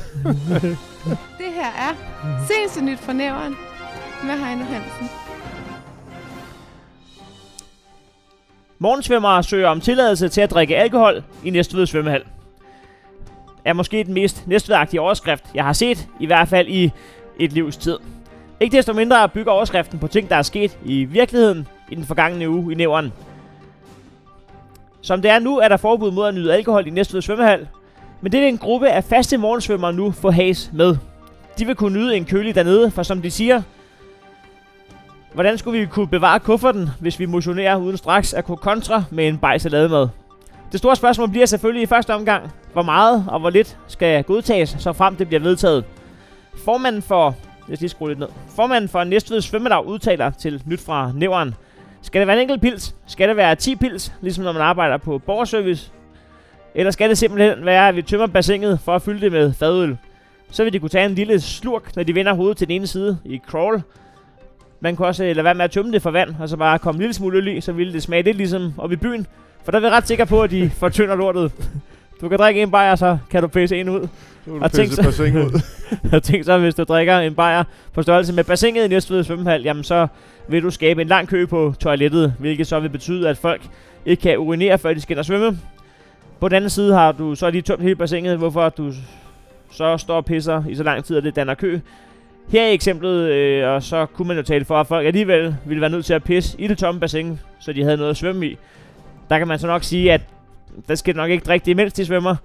Det 1.43 1.51
her 1.55 1.71
er 1.79 1.95
seneste 2.49 2.85
nyt 2.85 2.99
fra 2.99 3.13
næveren 3.13 3.57
med 4.25 4.31
Heino 4.31 4.65
Hansen. 4.65 5.09
Morgensvømmere 8.79 9.43
søger 9.43 9.69
om 9.69 9.81
tilladelse 9.81 10.29
til 10.29 10.41
at 10.41 10.51
drikke 10.51 10.77
alkohol 10.77 11.23
i 11.45 11.51
Næstved 11.51 11.87
svømmehal. 11.87 12.23
Er 13.65 13.73
måske 13.73 14.05
den 14.05 14.15
mest 14.15 14.47
næstvedagtige 14.47 15.01
overskrift, 15.01 15.45
jeg 15.55 15.65
har 15.65 15.73
set, 15.73 16.09
i 16.21 16.27
hvert 16.27 16.49
fald 16.49 16.69
i 16.69 16.91
et 17.39 17.53
livs 17.53 17.77
tid. 17.77 17.99
Ikke 18.61 18.77
desto 18.77 18.93
mindre 18.93 19.29
bygger 19.29 19.53
overskriften 19.53 19.99
på 19.99 20.07
ting, 20.07 20.29
der 20.29 20.37
er 20.37 20.43
sket 20.43 20.79
i 20.85 21.05
virkeligheden 21.05 21.69
i 21.91 21.95
den 21.95 22.05
forgangne 22.05 22.51
uge 22.51 22.73
i 22.73 22.75
nævren. 22.75 23.13
Som 25.01 25.23
det 25.23 25.31
er 25.31 25.39
nu, 25.39 25.59
er 25.59 25.69
der 25.69 25.77
forbud 25.77 26.11
mod 26.11 26.29
at 26.29 26.35
nyde 26.35 26.55
alkohol 26.55 26.87
i 26.87 26.91
næste 26.91 27.23
svømmehal, 27.23 27.69
men 28.21 28.33
det 28.33 28.41
vil 28.41 28.49
en 28.49 28.59
gruppe 28.59 28.91
af 28.91 29.05
faste 29.05 29.37
morgensvømmere 29.37 29.93
nu 29.93 30.11
få 30.11 30.31
has 30.31 30.71
med. 30.73 30.97
De 31.59 31.67
vil 31.67 31.75
kunne 31.75 31.99
nyde 31.99 32.17
en 32.17 32.25
kølig 32.25 32.55
dernede, 32.55 32.91
for 32.91 33.03
som 33.03 33.23
de 33.23 33.31
siger, 33.31 33.63
Hvordan 35.35 35.59
skulle 35.59 35.81
vi 35.81 35.87
kunne 35.87 36.09
bevare 36.09 36.41
kufferten, 36.41 36.89
hvis 37.01 37.19
vi 37.19 37.27
motionerer 37.27 37.77
uden 37.77 37.97
straks 37.97 38.35
at 38.35 38.45
kunne 38.45 38.57
kontra 38.57 39.05
med 39.11 39.29
en 39.29 39.39
bajs 39.39 39.65
med? 39.65 40.09
Det 40.73 40.79
store 40.79 40.97
spørgsmål 40.97 41.31
bliver 41.31 41.47
selvfølgelig 41.47 41.83
i 41.83 41.87
første 41.87 42.15
omgang, 42.15 42.53
hvor 42.73 42.83
meget 42.83 43.25
og 43.29 43.41
hvor 43.41 43.51
lidt 43.51 43.79
skal 43.89 44.25
godtages, 44.25 44.77
så 44.79 44.93
frem 44.93 45.17
det 45.17 45.29
bliver 45.29 45.41
vedtaget. 45.41 45.85
Formanden 46.65 47.03
for 47.03 47.37
Lad 47.69 47.77
os 47.77 47.81
lige 47.81 47.91
skrue 47.91 48.09
lidt 48.09 48.19
ned. 48.19 48.29
Formanden 48.57 48.89
for 48.89 49.05
Næstved 49.05 49.41
svømmedag 49.41 49.87
udtaler 49.87 50.31
til 50.31 50.63
nyt 50.67 50.81
fra 50.81 51.13
Nævren. 51.15 51.55
Skal 52.03 52.21
det 52.21 52.27
være 52.27 52.37
en 52.37 52.43
enkelt 52.43 52.61
pils? 52.61 52.95
Skal 53.07 53.29
det 53.29 53.37
være 53.37 53.55
10 53.55 53.77
pils, 53.77 54.13
ligesom 54.21 54.45
når 54.45 54.53
man 54.53 54.63
arbejder 54.63 54.97
på 54.97 55.19
borgerservice? 55.19 55.93
Eller 56.75 56.91
skal 56.91 57.09
det 57.09 57.19
simpelthen 57.19 57.65
være, 57.65 57.89
at 57.89 57.97
vi 57.97 58.03
tømmer 58.03 58.27
bassinet 58.27 58.81
for 58.81 58.95
at 58.95 59.03
fylde 59.03 59.21
det 59.21 59.33
med 59.33 59.53
fadøl? 59.53 59.97
Så 60.51 60.65
vil 60.65 60.73
de 60.73 60.79
kunne 60.79 60.89
tage 60.89 61.05
en 61.05 61.15
lille 61.15 61.41
slurk, 61.41 61.97
når 61.97 62.03
de 62.03 62.15
vender 62.15 62.33
hovedet 62.35 62.57
til 62.57 62.69
den 62.69 62.77
ene 62.77 62.87
side 62.87 63.19
i 63.25 63.41
crawl. 63.49 63.83
Man 64.81 64.97
kunne 64.97 65.09
også 65.09 65.25
eh, 65.25 65.37
lade 65.37 65.45
være 65.45 65.55
med 65.55 65.65
at 65.65 65.71
tømme 65.71 65.93
det 65.93 66.03
for 66.03 66.11
vand, 66.11 66.35
og 66.41 66.49
så 66.49 66.57
bare 66.57 66.79
komme 66.79 66.97
en 66.97 67.01
lille 67.01 67.15
smule 67.15 67.39
øl 67.39 67.49
i, 67.49 67.61
så 67.61 67.73
ville 67.73 67.93
det 67.93 68.03
smage 68.03 68.23
lidt 68.23 68.37
ligesom 68.37 68.75
oppe 68.79 68.95
i 68.95 68.97
byen. 68.97 69.27
For 69.65 69.73
der 69.73 69.79
er 69.79 69.83
vi 69.83 69.89
ret 69.89 70.09
sikre 70.09 70.27
på, 70.27 70.43
at 70.43 70.51
de 70.51 70.71
fortynder 70.81 71.15
lortet. 71.17 71.53
Du 72.21 72.29
kan 72.29 72.39
drikke 72.39 72.63
en 72.63 72.71
bajer, 72.71 72.95
så 72.97 73.19
kan 73.31 73.43
du 73.43 73.49
pisse 73.49 73.81
en 73.81 73.89
ud. 73.89 74.09
Nu 74.47 74.59
Og 74.61 74.73
tænk 74.73 74.93
så- 74.93 75.23
ud. 75.25 75.61
Og 76.13 76.23
tænk 76.23 76.45
så, 76.45 76.59
hvis 76.59 76.75
du 76.75 76.83
drikker 76.85 77.19
en 77.19 77.35
bajer 77.35 77.65
på 77.93 78.03
størrelse 78.03 78.33
med 78.33 78.45
bassinet 78.45 78.85
i 78.85 78.89
Næstved 78.89 79.25
svømmehal, 79.25 79.63
jamen 79.63 79.85
så 79.85 80.07
vil 80.49 80.63
du 80.63 80.71
skabe 80.71 81.03
en 81.03 81.09
lang 81.09 81.29
kø 81.29 81.47
på 81.47 81.75
toilettet, 81.81 82.35
hvilket 82.39 82.67
så 82.67 82.81
vil 82.81 82.89
betyde, 82.89 83.29
at 83.29 83.39
folk 83.39 83.63
ikke 84.07 84.21
kan 84.23 84.39
urinere, 84.39 84.79
før 84.79 84.95
de 84.95 85.01
skal 85.01 85.19
og 85.19 85.25
svømme. 85.25 85.59
På 86.41 86.49
den 86.49 86.57
anden 86.57 86.71
side 86.71 86.95
har 86.95 87.13
du 87.13 87.35
så 87.35 87.51
lige 87.51 87.63
tømt 87.63 87.83
hele 87.83 87.97
bassinet, 87.97 88.39
hvorfor 88.39 88.69
du 88.69 88.93
så 89.73 89.97
står 89.99 90.17
og 90.17 90.25
pisser 90.25 90.63
i 90.69 90.75
så 90.75 90.83
lang 90.83 91.05
tid, 91.05 91.17
at 91.17 91.25
det 91.25 91.37
danner 91.37 91.55
kø. 91.55 91.79
Her 92.49 92.63
er 92.63 92.71
eksemplet, 92.71 93.29
øh, 93.31 93.69
og 93.69 93.83
så 93.83 94.07
kunne 94.07 94.29
man 94.29 94.37
jo 94.37 94.43
tale 94.43 94.65
for, 94.65 94.81
at 94.81 94.87
folk 94.87 95.07
alligevel 95.07 95.57
ville 95.65 95.81
være 95.81 95.91
nødt 95.91 96.05
til 96.05 96.15
at 96.15 96.25
pisse 96.25 96.61
i 96.61 96.67
det 96.67 96.79
tomme 96.79 97.01
bassin, 97.01 97.39
så 97.61 97.73
de 97.73 97.83
havde 97.85 97.97
noget 97.97 98.11
at 98.11 98.17
svømme 98.17 98.47
i. 98.47 98.59
Der 99.33 99.39
kan 99.39 99.49
man 99.49 99.59
så 99.59 99.67
nok 99.67 99.85
sige, 99.85 100.13
at 100.13 100.21
der 100.89 100.95
skal 100.95 101.17
nok 101.17 101.31
ikke 101.31 101.45
drikke 101.45 101.65
det, 101.65 101.71
imens 101.71 101.93
de 101.93 102.05
svømmer. 102.05 102.37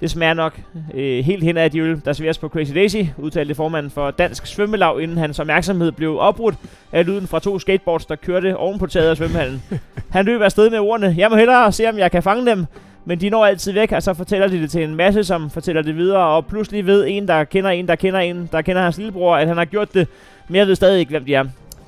Det 0.00 0.10
smager 0.10 0.34
nok 0.34 0.60
øh, 0.94 1.24
helt 1.24 1.44
hen 1.44 1.56
af 1.56 1.70
de 1.70 1.78
øl, 1.78 2.00
der 2.04 2.12
serveres 2.12 2.38
på 2.38 2.48
Crazy 2.48 2.72
Daisy, 2.74 2.96
udtalte 3.18 3.54
formanden 3.54 3.90
for 3.90 4.10
Dansk 4.10 4.46
Svømmelag, 4.46 5.00
inden 5.02 5.18
hans 5.18 5.38
opmærksomhed 5.38 5.92
blev 5.92 6.18
opbrudt 6.18 6.54
af 6.92 7.06
lyden 7.06 7.26
fra 7.26 7.40
to 7.40 7.58
skateboards, 7.58 8.06
der 8.06 8.16
kørte 8.16 8.56
oven 8.56 8.78
på 8.78 8.86
taget 8.86 9.10
af 9.10 9.16
svømmehallen. 9.16 9.62
Han 10.10 10.24
løb 10.24 10.40
afsted 10.40 10.70
med 10.70 10.78
ordene, 10.78 11.14
jeg 11.18 11.30
må 11.30 11.36
hellere 11.36 11.72
se, 11.72 11.88
om 11.88 11.98
jeg 11.98 12.10
kan 12.10 12.22
fange 12.22 12.46
dem, 12.46 12.66
men 13.04 13.20
de 13.20 13.30
når 13.30 13.46
altid 13.46 13.72
væk, 13.72 13.92
og 13.92 14.02
så 14.02 14.14
fortæller 14.14 14.48
de 14.48 14.62
det 14.62 14.70
til 14.70 14.84
en 14.84 14.94
masse, 14.94 15.24
som 15.24 15.50
fortæller 15.50 15.82
det 15.82 15.96
videre, 15.96 16.24
og 16.26 16.46
pludselig 16.46 16.86
ved 16.86 17.04
en, 17.08 17.28
der 17.28 17.44
kender 17.44 17.70
en, 17.70 17.88
der 17.88 17.94
kender 17.94 18.20
en, 18.20 18.48
der 18.52 18.62
kender 18.62 18.82
hans 18.82 18.96
lillebror, 18.96 19.36
at 19.36 19.48
han 19.48 19.56
har 19.56 19.64
gjort 19.64 19.94
det, 19.94 20.08
men 20.48 20.56
jeg 20.56 20.66
ved 20.66 20.74
stadig 20.74 21.00
ikke, 21.00 21.10
hvem 21.10 21.24
de 21.24 21.34
er. 21.34 21.44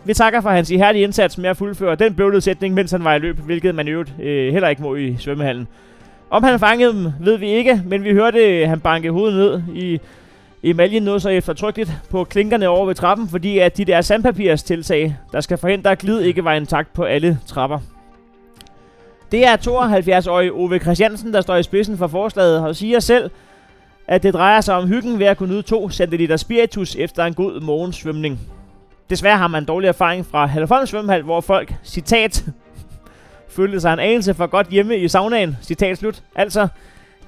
Vi 0.07 0.15
takker 0.15 0.41
for 0.41 0.51
hans 0.51 0.71
ihærdige 0.71 1.05
indsats 1.05 1.39
med 1.39 1.51
at 1.51 1.57
fuldføre 1.57 1.95
den 1.95 2.15
bøvlede 2.15 2.41
sætning, 2.41 2.75
mens 2.75 2.91
han 2.91 3.05
var 3.05 3.15
i 3.15 3.19
løb, 3.19 3.39
hvilket 3.39 3.75
man 3.75 3.89
øvrigt 3.89 4.13
øh, 4.23 4.53
heller 4.53 4.69
ikke 4.69 4.83
må 4.83 4.95
i 4.95 5.17
svømmehallen. 5.19 5.69
Om 6.31 6.43
han 6.45 6.59
fangede 6.59 6.93
dem, 6.93 7.13
ved 7.21 7.39
vi 7.39 7.49
ikke, 7.51 7.83
men 7.87 8.05
vi 8.05 8.13
hørte, 8.13 8.39
øh, 8.39 8.69
han 8.69 8.81
banke 8.81 9.11
hovedet 9.11 9.37
ned 9.37 9.63
i 9.77 10.01
emaljen 10.63 11.03
noget 11.03 11.23
så 11.23 11.29
eftertrykkeligt 11.29 11.93
på 12.11 12.25
klinkerne 12.25 12.69
over 12.69 12.87
ved 12.87 12.95
trappen, 12.95 13.29
fordi 13.29 13.59
at 13.59 13.77
de 13.77 13.85
der 13.85 14.01
sandpapirs 14.01 14.63
tiltag, 14.63 15.17
der 15.33 15.41
skal 15.41 15.59
forhindre 15.59 15.91
at 15.91 15.99
glid, 15.99 16.21
ikke 16.21 16.45
var 16.45 16.53
intakt 16.53 16.93
på 16.93 17.03
alle 17.03 17.39
trapper. 17.47 17.79
Det 19.33 19.47
er 19.47 19.57
72-årige 19.57 20.53
Ove 20.53 20.79
Christiansen, 20.79 21.33
der 21.33 21.41
står 21.41 21.57
i 21.57 21.63
spidsen 21.63 21.99
for 21.99 22.07
forslaget 22.07 22.61
og 22.61 22.77
siger 22.77 23.01
selv, 23.01 23.31
at 24.09 24.23
det 24.23 24.35
drejer 24.35 24.61
sig 24.61 24.75
om 24.75 24.89
hyggen 24.89 25.19
ved 25.19 25.27
at 25.27 25.37
kunne 25.37 25.53
nyde 25.53 25.63
2 25.63 25.91
cm 25.91 26.37
spiritus 26.37 26.97
efter 26.97 27.25
en 27.25 27.35
god 27.35 27.61
morgensvømning. 27.61 28.41
Desværre 29.11 29.39
har 29.39 29.49
man 29.49 29.65
dårlig 29.65 29.89
erfaring 29.89 30.27
fra 30.27 30.47
Halvfons 30.47 30.91
svømmehal, 30.91 31.23
hvor 31.23 31.41
folk, 31.41 31.75
citat, 31.85 32.45
følte 33.57 33.81
sig 33.81 33.93
en 33.93 33.99
anelse 33.99 34.35
for 34.35 34.47
godt 34.47 34.69
hjemme 34.69 34.99
i 34.99 35.09
saunaen, 35.09 35.57
citat 35.63 35.99
slut. 35.99 36.23
Altså, 36.35 36.69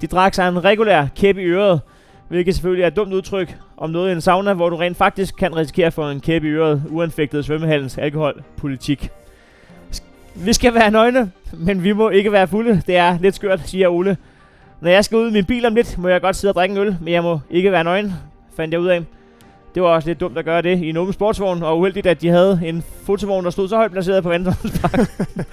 de 0.01 0.07
drak 0.07 0.35
sig 0.35 0.49
en 0.49 0.65
regulær 0.65 1.07
kæp 1.17 1.37
i 1.39 1.45
øret, 1.45 1.81
hvilket 2.29 2.55
selvfølgelig 2.55 2.83
er 2.83 2.87
et 2.87 2.97
dumt 2.97 3.13
udtryk 3.13 3.57
om 3.77 3.91
noget 3.91 4.09
i 4.09 4.13
en 4.13 4.21
sauna, 4.21 4.55
hvor 4.55 4.69
du 4.69 4.77
rent 4.77 4.97
faktisk 4.97 5.37
kan 5.37 5.57
risikere 5.57 5.91
for 5.91 6.11
en 6.11 6.21
kæp 6.21 6.45
i 6.45 6.49
øret, 6.49 6.83
uanfægtet 6.91 7.45
svømmehallens 7.45 7.99
alkoholpolitik. 7.99 9.11
Vi 10.35 10.53
skal 10.53 10.75
være 10.75 10.91
nøgne, 10.91 11.33
men 11.53 11.85
vi 11.85 11.93
må 11.93 12.09
ikke 12.09 12.33
være 12.33 12.49
fulde. 12.49 12.83
Det 12.87 12.97
er 12.97 13.19
lidt 13.21 13.35
skørt, 13.35 13.61
siger 13.65 13.89
Ole. 13.89 14.17
Når 14.81 14.91
jeg 14.91 15.05
skal 15.05 15.19
ud 15.19 15.31
i 15.31 15.33
min 15.33 15.45
bil 15.45 15.67
om 15.67 15.75
lidt, 15.75 15.99
må 15.99 16.09
jeg 16.09 16.21
godt 16.21 16.37
sidde 16.37 16.53
og 16.53 16.55
drikke 16.55 16.73
en 16.73 16.79
øl, 16.79 16.97
men 17.01 17.15
jeg 17.15 17.23
må 17.23 17.41
ikke 17.51 17.73
være 17.73 17.85
nøgen, 17.85 18.13
fandt 18.57 18.73
jeg 18.73 18.81
ud 18.81 18.89
af. 18.89 19.05
Det 19.75 19.83
var 19.83 19.89
også 19.89 20.09
lidt 20.09 20.21
dumt 20.21 20.39
at 20.39 20.45
gøre 20.45 20.63
det 20.63 20.79
i 20.79 20.89
en 20.89 20.97
åben 20.97 21.13
sportsvogn, 21.13 21.63
og 21.63 21.79
uheldigt, 21.79 22.07
at 22.07 22.21
de 22.21 22.29
havde 22.29 22.61
en 22.65 22.85
fotovogn, 23.03 23.45
der 23.45 23.51
stod 23.51 23.69
så 23.69 23.77
højt 23.77 23.93
placeret 23.93 24.23
på 24.23 24.29
Vandrumspark. 24.29 25.01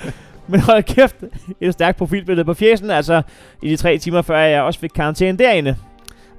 men 0.49 0.59
hold 0.59 0.83
kæft, 0.83 1.15
et 1.61 1.73
stærkt 1.73 1.97
profilbillede 1.97 2.45
på 2.45 2.53
fjesen, 2.53 2.91
altså 2.91 3.21
i 3.61 3.69
de 3.69 3.75
tre 3.75 3.97
timer, 3.97 4.21
før 4.21 4.37
jeg 4.37 4.61
også 4.61 4.79
fik 4.79 4.91
karantæne 4.95 5.37
derinde. 5.37 5.75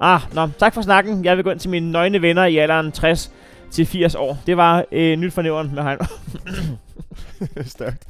Ah, 0.00 0.20
nå, 0.34 0.48
tak 0.58 0.74
for 0.74 0.82
snakken. 0.82 1.24
Jeg 1.24 1.36
vil 1.36 1.44
gå 1.44 1.50
ind 1.50 1.58
til 1.58 1.70
mine 1.70 1.92
nøgne 1.92 2.22
venner 2.22 2.44
i 2.44 2.56
alderen 2.56 2.92
60 2.92 3.32
til 3.70 3.86
80 3.86 4.14
år. 4.14 4.38
Det 4.46 4.56
var 4.56 4.84
øh, 4.92 5.16
nyt 5.16 5.32
fornævren 5.32 5.74
med 5.74 5.82
Heino. 5.82 6.04
Stærkt. 7.76 8.06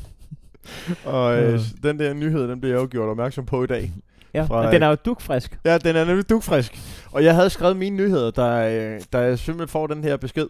Og 1.05 1.43
øh, 1.43 1.61
den 1.83 1.99
der 1.99 2.15
nyhed, 2.15 2.49
den 2.49 2.61
blev 2.61 2.71
jeg 2.71 2.81
jo 2.81 2.89
gjort 2.91 3.09
opmærksom 3.09 3.47
på 3.47 3.65
i 3.65 3.67
dag. 3.67 3.93
Ja, 4.37 4.45
Fra- 4.45 4.73
den 4.73 4.83
er 4.83 4.89
jo 4.89 4.97
dukfrisk. 5.05 5.59
Ja, 5.65 5.79
den 5.79 5.97
er 5.97 6.05
nemlig 6.05 6.29
dugfrisk. 6.31 6.79
Og 7.13 7.25
jeg 7.25 7.35
havde 7.35 7.51
skrevet 7.51 7.77
mine 7.77 7.97
nyheder, 7.97 8.31
da, 8.31 8.75
øh, 8.77 9.01
da 9.13 9.19
jeg 9.19 9.39
simpelthen 9.39 9.69
får 9.69 9.87
den 9.87 10.05
her 10.05 10.17
besked 10.17 10.47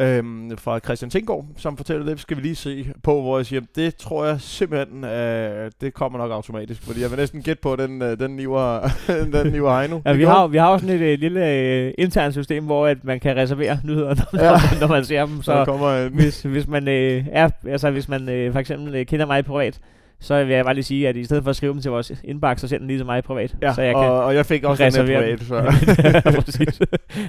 øhm, 0.00 0.56
fra 0.58 0.78
Christian 0.78 1.10
Tinggaard, 1.10 1.44
som 1.56 1.76
fortæller 1.76 2.04
det, 2.06 2.20
skal 2.20 2.36
vi 2.36 2.42
lige 2.42 2.54
se 2.56 2.86
på, 3.02 3.20
hvor 3.22 3.38
jeg 3.38 3.46
siger, 3.46 3.60
det 3.76 3.96
tror 3.96 4.24
jeg 4.26 4.40
simpelthen, 4.40 5.04
øh, 5.04 5.70
det 5.80 5.94
kommer 5.94 6.18
nok 6.18 6.30
automatisk, 6.32 6.82
fordi 6.82 7.02
jeg 7.02 7.10
vil 7.10 7.18
næsten 7.18 7.42
gætte 7.42 7.62
på, 7.62 7.76
den, 7.76 8.02
øh, 8.02 8.18
den 8.18 8.30
niver, 8.36 8.80
den 9.42 9.52
niver 9.52 9.78
Heino. 9.78 10.00
Ja, 10.06 10.12
vi 10.12 10.24
har, 10.24 10.46
vi 10.46 10.56
har 10.56 10.72
jo 10.72 10.78
sådan 10.78 10.94
et 10.96 11.00
øh, 11.00 11.18
lille 11.18 11.48
øh, 11.52 11.92
internt 11.98 12.34
system, 12.34 12.64
hvor 12.64 12.86
at 12.86 13.04
man 13.04 13.20
kan 13.20 13.36
reservere 13.36 13.78
nyheder, 13.84 14.14
når, 14.32 14.44
Ja. 14.44 14.52
når 14.80 14.86
man 14.86 15.04
ser 15.04 15.26
dem. 15.26 15.42
så 15.42 15.52
der 15.52 15.60
Så 15.64 15.64
kommer 15.64 16.06
en, 16.06 16.12
hvis, 16.12 16.42
hvis 16.42 16.68
man 16.68 16.88
øh, 16.88 17.24
er, 17.32 17.48
altså 17.68 17.90
hvis 17.90 18.08
man 18.08 18.28
øh, 18.28 18.52
for 18.52 18.60
eksempel 18.60 18.94
øh, 18.94 19.06
kender 19.06 19.26
mig 19.26 19.44
privat, 19.44 19.78
så 20.20 20.44
vil 20.44 20.54
jeg 20.54 20.64
bare 20.64 20.74
lige 20.74 20.84
sige, 20.84 21.08
at 21.08 21.16
i 21.16 21.24
stedet 21.24 21.42
for 21.42 21.50
at 21.50 21.56
skrive 21.56 21.72
dem 21.72 21.80
til 21.80 21.90
vores 21.90 22.12
indbakke, 22.24 22.60
så 22.60 22.68
send 22.68 22.80
den 22.80 22.88
lige 22.88 22.98
til 22.98 23.06
mig 23.06 23.24
privat. 23.24 23.56
ja, 23.62 23.74
så 23.74 23.82
jeg 23.82 23.94
og, 23.94 24.02
kan 24.02 24.10
og 24.10 24.34
jeg 24.34 24.46
fik 24.46 24.64
også 24.64 24.84
den 24.84 24.92
privat, 24.92 25.40
så. 25.40 25.62
Præcis. 26.44 26.80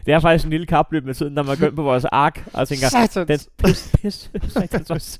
det 0.05 0.13
er 0.13 0.19
faktisk 0.19 0.45
en 0.45 0.51
lille 0.51 0.65
kapløb 0.65 1.05
med 1.05 1.13
tiden, 1.13 1.33
når 1.33 1.43
man 1.43 1.57
går 1.57 1.67
ind 1.67 1.75
på 1.75 1.83
vores 1.83 2.05
ark 2.05 2.43
og 2.53 2.67
tænker, 2.67 2.87
Satans. 2.87 3.27
den 3.27 3.39
pis, 3.65 3.91
pis, 4.01 4.31
satans 4.47 4.91
også. 4.91 5.19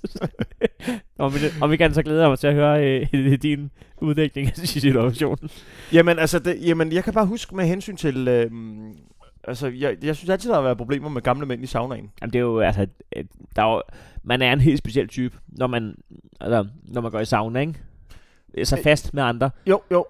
og, 1.19 1.33
vi, 1.33 1.39
og 1.61 1.71
vi 1.71 1.77
kan 1.77 1.93
så 1.93 2.03
glæde 2.03 2.25
os 2.25 2.39
til 2.39 2.47
at 2.47 2.53
høre 2.53 3.01
øh, 3.13 3.37
din 3.41 3.71
udvikling 4.01 4.47
af 4.47 4.67
situationen. 4.67 5.49
Jamen, 5.93 6.19
altså, 6.19 6.39
det, 6.39 6.57
jamen, 6.65 6.91
jeg 6.91 7.03
kan 7.03 7.13
bare 7.13 7.25
huske 7.25 7.55
med 7.55 7.65
hensyn 7.65 7.95
til... 7.95 8.27
Øh, 8.27 8.51
altså, 9.43 9.67
jeg, 9.67 9.97
jeg 10.03 10.15
synes 10.15 10.29
altid, 10.29 10.49
der 10.49 10.55
har 10.55 10.61
været 10.63 10.77
problemer 10.77 11.09
med 11.09 11.21
gamle 11.21 11.45
mænd 11.45 11.63
i 11.63 11.67
saunaen. 11.67 12.11
Jamen, 12.21 12.33
det 12.33 12.39
er 12.39 12.43
jo, 12.43 12.59
altså, 12.59 12.87
der 13.55 13.63
er 13.63 13.73
jo, 13.73 13.81
man 14.23 14.41
er 14.41 14.53
en 14.53 14.59
helt 14.59 14.77
speciel 14.77 15.07
type, 15.07 15.37
når 15.47 15.67
man, 15.67 15.95
altså, 16.41 16.65
når 16.83 17.01
man 17.01 17.11
går 17.11 17.19
i 17.19 17.25
sauna, 17.25 17.59
ikke? 17.59 17.73
Så 18.63 18.79
fast 18.83 19.13
med 19.13 19.23
andre. 19.23 19.49
Jo, 19.67 19.81
jo. 19.91 20.05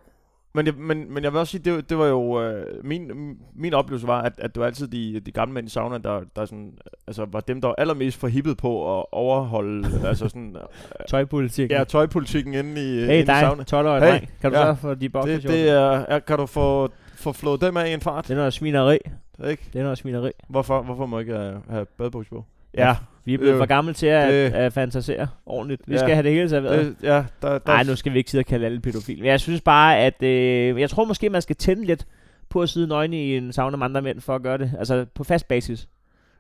Men 0.53 0.65
jeg, 0.65 0.73
men, 0.77 1.13
men 1.13 1.23
jeg 1.23 1.31
vil 1.31 1.39
også 1.39 1.51
sige, 1.51 1.61
det, 1.65 1.73
var- 1.73 1.81
det 1.81 1.97
var 1.97 2.05
jo... 2.05 2.41
Øh, 2.43 2.85
min, 2.85 3.11
min 3.55 3.73
oplevelse 3.73 4.07
var, 4.07 4.21
at, 4.21 4.33
at 4.37 4.55
det 4.55 4.59
var 4.61 4.65
altid 4.67 4.87
de, 4.87 5.19
de 5.19 5.31
gamle 5.31 5.53
mænd 5.53 5.67
i 5.67 5.69
saunaen, 5.69 6.03
der, 6.03 6.21
der 6.35 6.45
sådan, 6.45 6.73
altså, 7.07 7.25
var 7.31 7.39
dem, 7.39 7.61
der 7.61 7.67
var 7.67 7.75
allermest 7.77 8.17
forhippet 8.17 8.57
på 8.57 8.99
at 8.99 9.05
overholde 9.11 9.87
altså 10.09 10.27
sådan, 10.29 10.55
øh, 10.55 11.05
Tøjpolitik. 11.09 11.71
ja, 11.71 11.83
tøjpolitikken 11.83 12.53
inde 12.53 12.71
i, 12.71 12.95
hey 12.95 13.01
inde 13.03 13.19
i 13.19 13.23
dig, 13.25 13.39
saunaen. 13.39 13.65
12 13.65 13.87
årig 13.87 14.01
Hey, 14.01 14.09
dreng. 14.11 14.29
Kan 14.41 14.51
du 14.51 14.57
ja. 14.57 14.65
så 14.75 14.81
få 14.81 14.93
de 14.93 14.99
Det, 14.99 15.11
boksershorts? 15.11 15.53
det 15.53 15.69
er, 15.69 15.89
er, 16.07 16.19
kan 16.19 16.37
du 16.37 16.45
få, 16.45 16.89
få 17.19 17.31
flået 17.31 17.61
dem 17.61 17.77
af 17.77 17.89
i 17.89 17.93
en 17.93 18.01
fart? 18.01 18.23
det 18.27 18.31
er 18.33 18.37
noget 18.37 18.53
svineri. 18.53 18.97
Ikke? 19.47 19.63
Det 19.73 19.79
er 19.79 19.83
noget 19.83 19.97
svineri. 19.97 20.31
Hvorfor, 20.49 20.81
hvorfor 20.81 21.05
må 21.05 21.19
jeg 21.19 21.27
ikke 21.27 21.37
have, 21.39 21.61
have 21.69 21.85
badebukser 21.85 22.35
på? 22.35 22.45
Ja, 22.77 22.95
vi 23.25 23.33
er 23.33 23.37
blevet 23.37 23.53
Øh, 23.53 23.59
for 23.59 23.65
gamle 23.65 23.93
til 23.93 24.07
at, 24.07 24.29
det- 24.33 24.53
at 24.53 24.73
fantasere 24.73 25.27
ordentligt. 25.45 25.81
Vi 25.87 25.93
Ja. 25.93 25.99
skal 25.99 26.13
have 26.13 26.23
det 26.23 26.31
hele 26.31 26.49
serveret. 26.49 26.95
Ja, 27.03 27.09
der, 27.09 27.23
der, 27.41 27.59
Nej, 27.65 27.83
nu 27.83 27.95
skal 27.95 28.13
vi 28.13 28.17
ikke 28.17 28.31
sidde 28.31 28.41
og 28.41 28.45
kalde 28.45 28.65
alle 28.65 28.79
pædofile. 28.79 29.21
Men 29.21 29.29
jeg 29.29 29.39
synes 29.39 29.61
bare, 29.61 29.97
at... 29.99 30.23
Øh, 30.23 30.79
jeg 30.81 30.89
tror 30.89 31.05
måske, 31.05 31.29
man 31.29 31.41
skal 31.41 31.55
tænde 31.55 31.85
lidt 31.85 32.07
på 32.49 32.61
at 32.61 32.69
sidde 32.69 32.87
nøgne 32.87 33.17
i 33.25 33.37
en 33.37 33.53
sauna 33.53 33.77
med 33.77 33.85
andre 33.85 34.01
mænd 34.01 34.21
for 34.21 34.35
at 34.35 34.41
gøre 34.43 34.57
det. 34.57 34.71
Altså 34.79 35.05
på 35.15 35.23
fast 35.23 35.47
basis. 35.47 35.87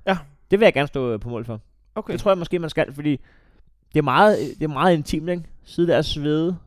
Ja. 0.07 0.17
Det 0.51 0.59
vil 0.59 0.65
jeg 0.65 0.73
gerne 0.73 0.87
stå 0.87 1.13
øh, 1.13 1.19
på 1.19 1.29
mål 1.29 1.45
for. 1.45 1.61
Okay. 1.95 2.13
Det 2.13 2.19
tror 2.21 2.31
jeg 2.31 2.37
måske, 2.37 2.59
man 2.59 2.69
skal, 2.69 2.93
fordi 2.93 3.19
det 3.93 3.99
er 3.99 4.03
meget, 4.03 4.37
det 4.59 4.63
er 4.63 4.67
meget 4.67 4.93
intimt, 4.93 5.29
ikke? 5.29 5.43
Sidde 5.65 5.91
der 5.91 5.97
og 5.97 6.05
svede. 6.05 6.57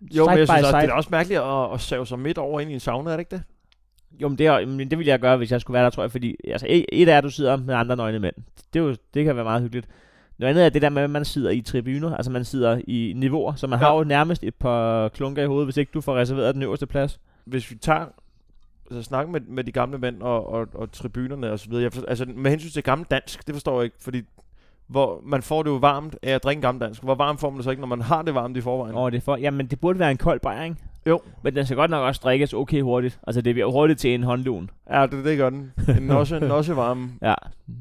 Jo, 0.00 0.26
men 0.26 0.38
jeg 0.38 0.48
synes 0.48 0.62
også, 0.64 0.80
det 0.80 0.88
er 0.88 0.92
også 0.92 1.08
mærkeligt 1.12 1.40
at, 1.40 1.72
at 1.74 1.80
save 1.80 2.06
sig 2.06 2.18
midt 2.18 2.38
over 2.38 2.60
ind 2.60 2.70
i 2.70 2.74
en 2.74 2.80
sauna, 2.80 3.10
er 3.10 3.16
det 3.16 3.20
ikke 3.20 3.36
det? 3.36 3.42
Jo, 4.22 4.28
men 4.28 4.38
det, 4.38 4.46
er, 4.46 4.66
men 4.66 4.90
det 4.90 4.98
ville 4.98 5.10
jeg 5.10 5.20
gøre, 5.20 5.36
hvis 5.36 5.52
jeg 5.52 5.60
skulle 5.60 5.74
være 5.74 5.84
der, 5.84 5.90
tror 5.90 6.02
jeg, 6.02 6.10
fordi 6.10 6.36
altså, 6.44 6.66
et, 6.70 6.84
et 6.92 7.08
er, 7.08 7.18
at 7.18 7.24
du 7.24 7.30
sidder 7.30 7.56
med 7.56 7.74
andre 7.74 7.96
nøgne 7.96 8.18
mænd. 8.18 8.34
Det, 8.72 8.80
er 8.80 8.84
jo, 8.84 8.96
det 9.14 9.24
kan 9.24 9.36
være 9.36 9.44
meget 9.44 9.62
hyggeligt. 9.62 9.88
Noget 10.38 10.50
andet 10.50 10.64
er 10.64 10.68
det 10.68 10.82
der 10.82 10.88
med, 10.88 11.02
at 11.02 11.10
man 11.10 11.24
sidder 11.24 11.50
i 11.50 11.60
tribuner, 11.60 12.16
altså 12.16 12.30
man 12.30 12.44
sidder 12.44 12.80
i 12.88 13.12
niveauer, 13.16 13.54
så 13.54 13.66
man 13.66 13.78
Ja. 13.78 13.84
ja. 13.84 13.90
har 13.90 13.98
jo 13.98 14.04
nærmest 14.04 14.44
et 14.44 14.54
par 14.54 15.08
klunker 15.08 15.42
i 15.42 15.46
hovedet, 15.46 15.66
hvis 15.66 15.76
ikke 15.76 15.90
du 15.94 16.00
får 16.00 16.16
reserveret 16.16 16.54
den 16.54 16.62
øverste 16.62 16.86
plads. 16.86 17.20
hvis 17.44 17.70
vi 17.70 17.76
tager 17.76 18.06
altså 18.90 19.02
snakke 19.02 19.32
med, 19.32 19.40
med 19.40 19.64
de 19.64 19.72
gamle 19.72 19.98
mænd 19.98 20.22
og, 20.22 20.52
og, 20.52 20.66
og 20.74 20.92
tribunerne 20.92 21.52
og 21.52 21.58
så 21.58 21.68
videre. 21.68 21.82
Jeg 21.82 21.92
for, 21.92 22.02
altså 22.08 22.24
med 22.36 22.50
hensyn 22.50 22.70
til 22.70 22.82
gammel 22.82 23.06
dansk, 23.10 23.46
det 23.46 23.54
forstår 23.54 23.80
jeg 23.80 23.84
ikke, 23.84 23.96
fordi 24.00 24.22
hvor 24.90 25.20
man 25.24 25.42
får 25.42 25.62
det 25.62 25.70
jo 25.70 25.74
varmt 25.76 26.16
af 26.22 26.30
at 26.30 26.42
drikke 26.44 26.62
gammel 26.62 26.80
dansk. 26.82 27.02
Hvor 27.02 27.14
varmt 27.14 27.40
får 27.40 27.50
man 27.50 27.56
det 27.56 27.64
så 27.64 27.70
ikke, 27.70 27.80
når 27.80 27.86
man 27.88 28.00
har 28.00 28.22
det 28.22 28.34
varmt 28.34 28.56
i 28.56 28.60
forvejen? 28.60 28.94
Over 28.94 29.10
det 29.10 29.22
for, 29.22 29.36
jamen 29.36 29.66
det 29.66 29.80
burde 29.80 29.98
være 29.98 30.10
en 30.10 30.16
kold 30.16 30.40
bajer, 30.40 30.62
ikke? 30.64 30.76
Jo. 31.06 31.20
Men 31.42 31.54
den 31.56 31.64
skal 31.66 31.76
godt 31.76 31.90
nok 31.90 32.02
også 32.02 32.20
drikkes 32.24 32.52
okay 32.54 32.80
hurtigt. 32.82 33.18
Altså, 33.26 33.40
det 33.40 33.54
bliver 33.54 33.70
hurtigt 33.70 34.00
til 34.00 34.14
en 34.14 34.22
håndlun. 34.22 34.70
Ja, 34.90 35.06
det, 35.06 35.24
det 35.24 35.38
gør 35.38 35.50
den. 35.50 35.72
En 35.96 36.02
nosse, 36.02 36.40
nosse 36.40 36.76
varme. 36.76 37.10
Ja. 37.22 37.34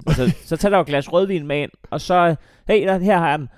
Altså, 0.08 0.36
så 0.46 0.58
tag 0.58 0.72
der 0.72 0.80
et 0.80 0.88
glas 0.88 1.14
rødvin 1.14 1.48
med 1.48 1.62
ind, 1.62 1.72
og 1.92 2.02
så, 2.02 2.36
hey, 2.68 2.88
der, 2.88 2.98
her 3.00 3.18
har 3.18 3.30
jeg 3.30 3.40
den. 3.40 3.50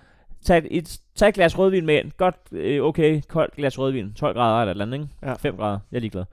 Tag 0.46 0.58
et, 0.58 0.68
et, 0.72 0.98
tag 1.16 1.30
et 1.30 1.36
glas 1.36 1.60
rødvin 1.60 1.86
med 1.86 2.04
ind. 2.04 2.12
Godt, 2.18 2.36
øh, 2.52 2.84
okay, 2.84 3.22
koldt 3.28 3.56
glas 3.56 3.80
rødvin. 3.80 4.14
12 4.14 4.36
grader 4.36 4.62
eller 4.62 4.72
et 4.72 4.76
eller 4.82 4.86
andet, 4.86 4.98
ikke? 4.98 5.08
Ja. 5.24 5.34
5 5.34 5.56
grader. 5.58 5.80
Jeg 5.92 5.98
er 5.98 6.02
ligeglad. 6.02 6.24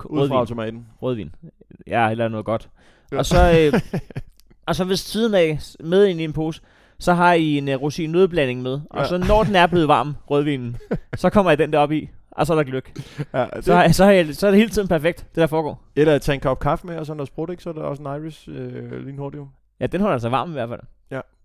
K- 0.00 0.06
Ud 0.06 0.28
fra 0.28 0.36
automaten. 0.36 0.86
Rødvin. 1.02 1.34
Ja, 1.86 2.08
eller 2.10 2.28
noget 2.28 2.46
godt. 2.46 2.68
Ja. 3.12 3.18
Og 3.18 3.26
så, 3.26 3.70
øh, 3.72 3.80
og 4.66 4.76
så 4.76 4.84
ved 4.84 4.96
siden 4.96 5.34
af, 5.34 5.58
med 5.80 6.06
ind 6.06 6.20
i 6.20 6.24
en 6.24 6.32
pose, 6.32 6.60
så 6.98 7.14
har 7.14 7.32
I 7.32 7.58
en 7.58 7.68
uh, 7.68 7.74
rosin 7.82 8.10
nødblanding 8.10 8.62
med. 8.62 8.80
Og 8.90 8.98
Ja. 9.00 9.08
så 9.08 9.18
når 9.18 9.44
den 9.44 9.56
er 9.56 9.66
blevet 9.66 9.88
varm, 9.88 10.14
rødvinen, 10.30 10.76
så 11.16 11.30
kommer 11.30 11.50
jeg 11.50 11.58
den 11.58 11.72
der 11.72 11.78
op 11.78 11.92
i, 11.92 12.10
og 12.30 12.46
så 12.46 12.52
er 12.52 12.56
der 12.56 12.64
gløk. 12.64 12.98
Ja, 13.34 13.46
det, 13.56 13.64
Så, 13.64 13.74
har 13.74 13.88
så, 13.92 14.04
har 14.04 14.12
jeg, 14.12 14.36
så 14.36 14.46
er 14.46 14.50
det 14.50 14.58
hele 14.58 14.70
tiden 14.70 14.88
perfekt, 14.88 15.18
det 15.18 15.36
der 15.36 15.46
foregår. 15.46 15.82
Eller 15.96 16.14
at 16.14 16.22
tage 16.22 16.34
en 16.34 16.40
kop 16.40 16.58
kaffe 16.58 16.86
med, 16.86 16.96
og 16.96 17.06
sådan 17.06 17.16
noget 17.16 17.28
sprut, 17.28 17.50
ikke? 17.50 17.62
Så 17.62 17.68
er 17.68 17.72
der 17.74 17.82
også 17.82 18.02
en 18.02 18.22
Iris 18.22 18.48
øh, 18.48 19.04
lige 19.06 19.16
hurtigt. 19.18 19.42
Ja, 19.80 19.86
den 19.86 20.00
holder 20.00 20.18
sig 20.18 20.30
varm 20.30 20.50
i 20.50 20.52
hvert 20.52 20.68
fald. 20.68 20.80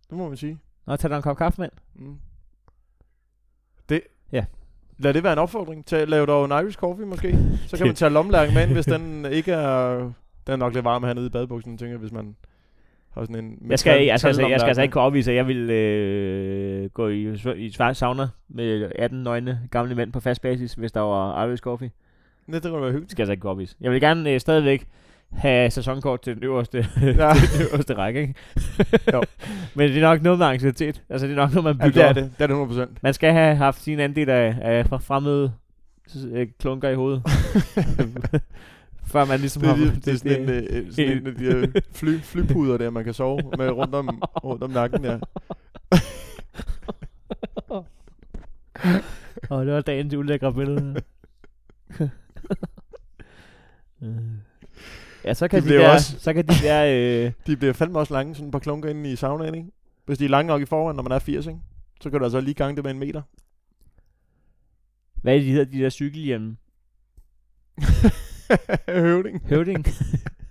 Det 0.09 0.17
må 0.17 0.27
man 0.27 0.37
sige. 0.37 0.57
Nå, 0.87 0.95
tag 0.95 1.09
dig 1.09 1.15
en 1.15 1.21
kop 1.21 1.37
kaffe 1.37 1.61
med. 1.61 1.69
Mm. 1.95 2.15
Det... 3.89 4.01
Ja. 4.31 4.45
Lad 4.97 5.13
det 5.13 5.23
være 5.23 5.33
en 5.33 5.39
opfordring 5.39 5.85
til 5.85 5.95
at 5.95 6.09
lave 6.09 6.25
dog 6.25 6.45
en 6.45 6.51
Irish 6.51 6.77
coffee 6.77 7.05
måske. 7.05 7.37
Så 7.67 7.77
kan 7.77 7.85
man 7.85 7.95
tage 8.01 8.09
lommelærken 8.09 8.53
med 8.55 8.63
ind, 8.63 8.71
hvis 8.73 8.85
den 8.85 9.25
ikke 9.25 9.51
er... 9.51 9.97
Den 10.47 10.53
er 10.53 10.55
nok 10.55 10.73
lidt 10.73 10.85
varm 10.85 11.03
hernede 11.03 11.25
i 11.25 11.29
badebuksen, 11.29 11.77
tænker 11.77 11.91
jeg, 11.93 11.99
hvis 11.99 12.11
man 12.11 12.35
har 13.13 13.21
sådan 13.21 13.35
en... 13.35 13.57
Jeg 13.69 13.79
skal, 13.79 14.05
jeg, 14.05 14.19
skal, 14.19 14.27
altså, 14.27 14.47
jeg 14.47 14.59
skal 14.59 14.67
altså 14.67 14.81
ikke 14.81 14.91
kunne 14.91 15.03
opvise, 15.03 15.31
at 15.31 15.37
jeg 15.37 15.47
vil 15.47 15.69
øh, 15.69 16.89
gå 16.89 17.07
i, 17.07 17.33
i 17.55 17.71
svær 17.71 17.93
sauna 17.93 18.27
med 18.49 18.91
18 18.95 19.23
nøgne 19.23 19.59
gamle 19.71 19.95
mænd 19.95 20.11
på 20.11 20.19
fast 20.19 20.41
basis, 20.41 20.73
hvis 20.73 20.91
der 20.91 20.99
var 21.01 21.45
Irish 21.45 21.61
Coffee. 21.63 21.91
Nej, 22.47 22.59
det 22.59 22.71
kunne 22.71 22.81
være 22.81 22.85
Det 22.87 22.93
hyggeligt. 22.93 23.11
skal 23.11 23.21
jeg 23.21 23.23
altså 23.25 23.31
ikke 23.31 23.41
kunne 23.41 23.51
opvise. 23.51 23.75
Jeg 23.81 23.91
vil 23.91 24.01
gerne 24.01 24.31
øh, 24.31 24.39
stadigvæk 24.39 24.87
have 25.31 25.71
sæsonkort 25.71 26.21
til 26.21 26.35
den 26.35 26.43
øverste, 26.43 26.77
Ja. 27.01 27.07
ja. 27.07 27.11
den 27.57 27.67
øverste 27.71 27.93
række, 27.93 28.21
ikke? 28.21 28.33
Jo. 29.13 29.23
Men 29.75 29.89
det 29.89 29.97
er 29.97 30.01
nok 30.01 30.21
noget 30.21 30.39
med 30.39 30.47
anciennitet. 30.47 31.01
Altså, 31.09 31.27
det 31.27 31.33
er 31.33 31.37
nok 31.37 31.53
noget, 31.53 31.63
man 31.63 31.75
Ja, 31.81 31.87
bygger 31.87 32.13
det 32.13 32.23
er 32.23 32.27
det. 32.27 32.31
Det 32.39 32.43
er 32.51 32.75
det 32.75 32.87
100%. 32.87 32.97
Man 33.01 33.13
skal 33.13 33.33
have 33.33 33.55
haft 33.55 33.81
sin 33.81 33.99
andel 33.99 34.29
af, 34.29 34.55
af 34.61 34.85
fremmede 35.01 35.51
øh, 36.31 36.47
klunker 36.59 36.89
i 36.89 36.95
hovedet. 36.95 37.23
Før 39.05 39.25
man 39.25 39.39
ligesom 39.39 39.61
Det 39.61 39.69
har... 39.69 39.77
de, 39.85 39.95
det 39.95 40.07
er 40.07 40.17
sådan 40.17 40.41
en, 40.41 40.49
øh, 40.49 40.91
sådan 40.93 41.17
en 41.17 41.27
af 41.27 41.35
de 41.35 41.45
øh, 41.45 41.67
fly, 41.91 42.19
flypuder 42.19 42.77
der, 42.77 42.89
man 42.89 43.03
kan 43.03 43.13
sove 43.13 43.41
med 43.57 43.69
rundt 43.69 43.95
om, 43.95 44.21
rundt 44.43 44.63
om 44.63 44.69
nakken, 44.69 45.03
ja. 45.05 45.17
Åh, 49.51 49.65
det 49.65 49.73
var 49.73 49.81
dagens 49.81 50.13
ulækre 50.13 50.53
billede. 50.53 51.01
Ja, 55.25 55.33
så 55.33 55.47
kan 55.47 55.57
Det 55.57 55.63
de, 55.63 55.67
bliver 55.69 55.81
der, 55.81 55.93
også- 55.93 56.19
så 56.19 56.33
kan 56.33 56.47
de 56.47 56.53
der, 56.63 56.85
øh, 57.25 57.31
De 57.47 57.55
bliver 57.57 57.73
fandme 57.73 57.99
også 57.99 58.13
lange, 58.13 58.35
sådan 58.35 58.47
et 58.47 58.51
par 58.51 58.59
klunker 58.59 58.89
inde 58.89 59.11
i 59.11 59.15
saunaen, 59.15 59.55
ikke? 59.55 59.67
Hvis 60.05 60.17
de 60.17 60.25
er 60.25 60.29
lange 60.29 60.47
nok 60.47 60.61
i 60.61 60.65
forhånd, 60.65 60.95
når 60.95 61.03
man 61.03 61.11
er 61.11 61.19
80, 61.19 61.47
ikke? 61.47 61.59
Så 62.01 62.09
kan 62.09 62.19
du 62.19 62.25
altså 62.25 62.41
lige 62.41 62.53
gange 62.53 62.75
det 62.75 62.83
med 62.83 62.91
en 62.91 62.99
meter. 62.99 63.21
hvad 65.21 65.33
er 65.33 65.37
det, 65.37 65.45
de 65.47 65.51
hedder, 65.51 65.71
de 65.71 65.79
der 65.79 65.89
cykelhjelme? 65.89 66.57
Høvding. 68.89 69.41
Høvding. 69.49 69.85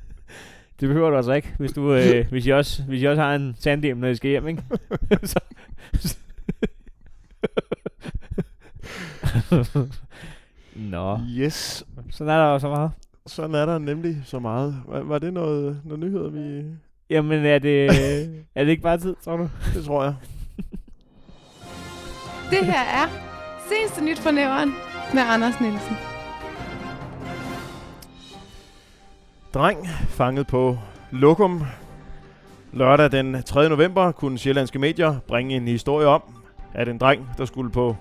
det 0.81 0.89
behøver 0.89 1.11
du 1.11 1.17
altså 1.17 1.33
ikke, 1.33 1.55
hvis 1.59 1.73
du, 1.73 1.95
øh, 1.95 2.27
hvis 2.31 2.47
I 2.47 2.51
også, 2.51 2.83
hvis 2.83 3.03
I 3.03 3.05
også 3.05 3.23
har 3.23 3.35
en 3.35 3.57
tandem, 3.61 3.97
når 3.97 4.09
I 4.09 4.15
skal 4.15 4.31
hjem, 4.31 4.49
ikke? 4.49 4.63
så, 5.23 5.41
Nå, 10.75 11.19
Yes. 11.39 11.85
sådan 12.11 12.33
er 12.33 12.39
der 12.39 12.53
jo 12.53 12.59
så 12.59 12.69
meget. 12.69 12.91
Sådan 13.27 13.55
er 13.55 13.67
der 13.67 13.79
nemlig 13.79 14.23
så 14.25 14.39
meget. 14.39 14.83
Var, 14.87 15.01
var 15.01 15.19
det 15.19 15.33
noget, 15.33 15.81
noget 15.85 16.01
nyheder, 16.01 16.31
vi... 16.31 16.65
Jamen, 17.11 17.47
er 17.47 17.59
det, 17.59 17.87
er 18.55 18.65
det 18.65 18.71
ikke 18.71 18.83
bare 18.83 18.99
tid, 18.99 19.15
tror 19.25 19.37
du? 19.37 19.49
Det 19.75 19.85
tror 19.85 20.05
jeg. 20.05 20.15
Det 22.51 22.67
her 22.67 22.81
er 22.81 23.09
seneste 23.69 24.05
nyt 24.05 24.19
fra 24.19 24.31
nævren 24.31 24.69
med 25.15 25.23
Anders 25.23 25.61
Nielsen. 25.61 25.97
Dreng 29.55 29.89
fanget 30.09 30.47
på 30.47 30.79
lokum. 31.11 31.63
Lørdag 32.73 33.13
den 33.13 33.43
3. 33.43 33.69
november 33.69 34.13
kunne 34.13 34.39
sjællandske 34.39 34.79
medier 34.79 35.17
bringe 35.29 35.57
en 35.57 35.69
historie 35.69 36.07
om, 36.07 36.23
at 36.75 36.89
en 36.89 36.99
dreng, 36.99 37.29
der 37.39 37.45
skulle 37.45 37.71
på 37.71 37.97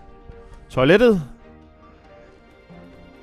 toilettet. 0.70 1.22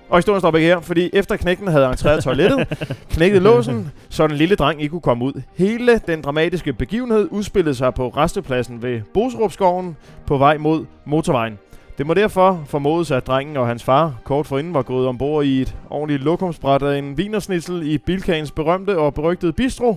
Og 0.08 0.18
historien 0.18 0.40
stopper 0.40 0.58
ikke 0.58 0.68
her, 0.68 0.80
fordi 0.80 1.10
efter 1.12 1.36
knækken 1.36 1.68
havde 1.68 1.86
entreret 1.86 2.24
toilettet, 2.24 2.88
knækket 3.14 3.42
låsen, 3.42 3.92
så 4.08 4.26
den 4.26 4.36
lille 4.36 4.56
dreng 4.56 4.80
ikke 4.80 4.90
kunne 4.90 5.00
komme 5.00 5.24
ud. 5.24 5.42
Hele 5.56 5.98
den 5.98 6.22
dramatiske 6.22 6.72
begivenhed 6.72 7.28
udspillede 7.30 7.74
sig 7.74 7.94
på 7.94 8.08
restepladsen 8.08 8.82
ved 8.82 9.02
Boserupskoven 9.14 9.96
på 10.26 10.38
vej 10.38 10.58
mod 10.58 10.86
motorvejen. 11.04 11.58
Det 11.98 12.06
må 12.06 12.14
derfor 12.14 12.62
formodes, 12.66 13.11
at 13.11 13.26
drengen 13.26 13.56
og 13.56 13.66
hans 13.66 13.85
far 13.85 14.14
kort 14.24 14.46
forinden 14.46 14.74
var 14.74 14.82
gået 14.82 15.09
ombord 15.09 15.44
i 15.44 15.62
et 15.62 15.76
ordentligt 15.90 16.22
lokumsbræt 16.22 16.82
af 16.82 16.98
en 16.98 17.18
vinersnitzel 17.18 17.87
i 17.87 17.98
Bilkagens 17.98 18.50
berømte 18.50 18.98
og 18.98 19.14
berygtede 19.14 19.52
bistro, 19.52 19.96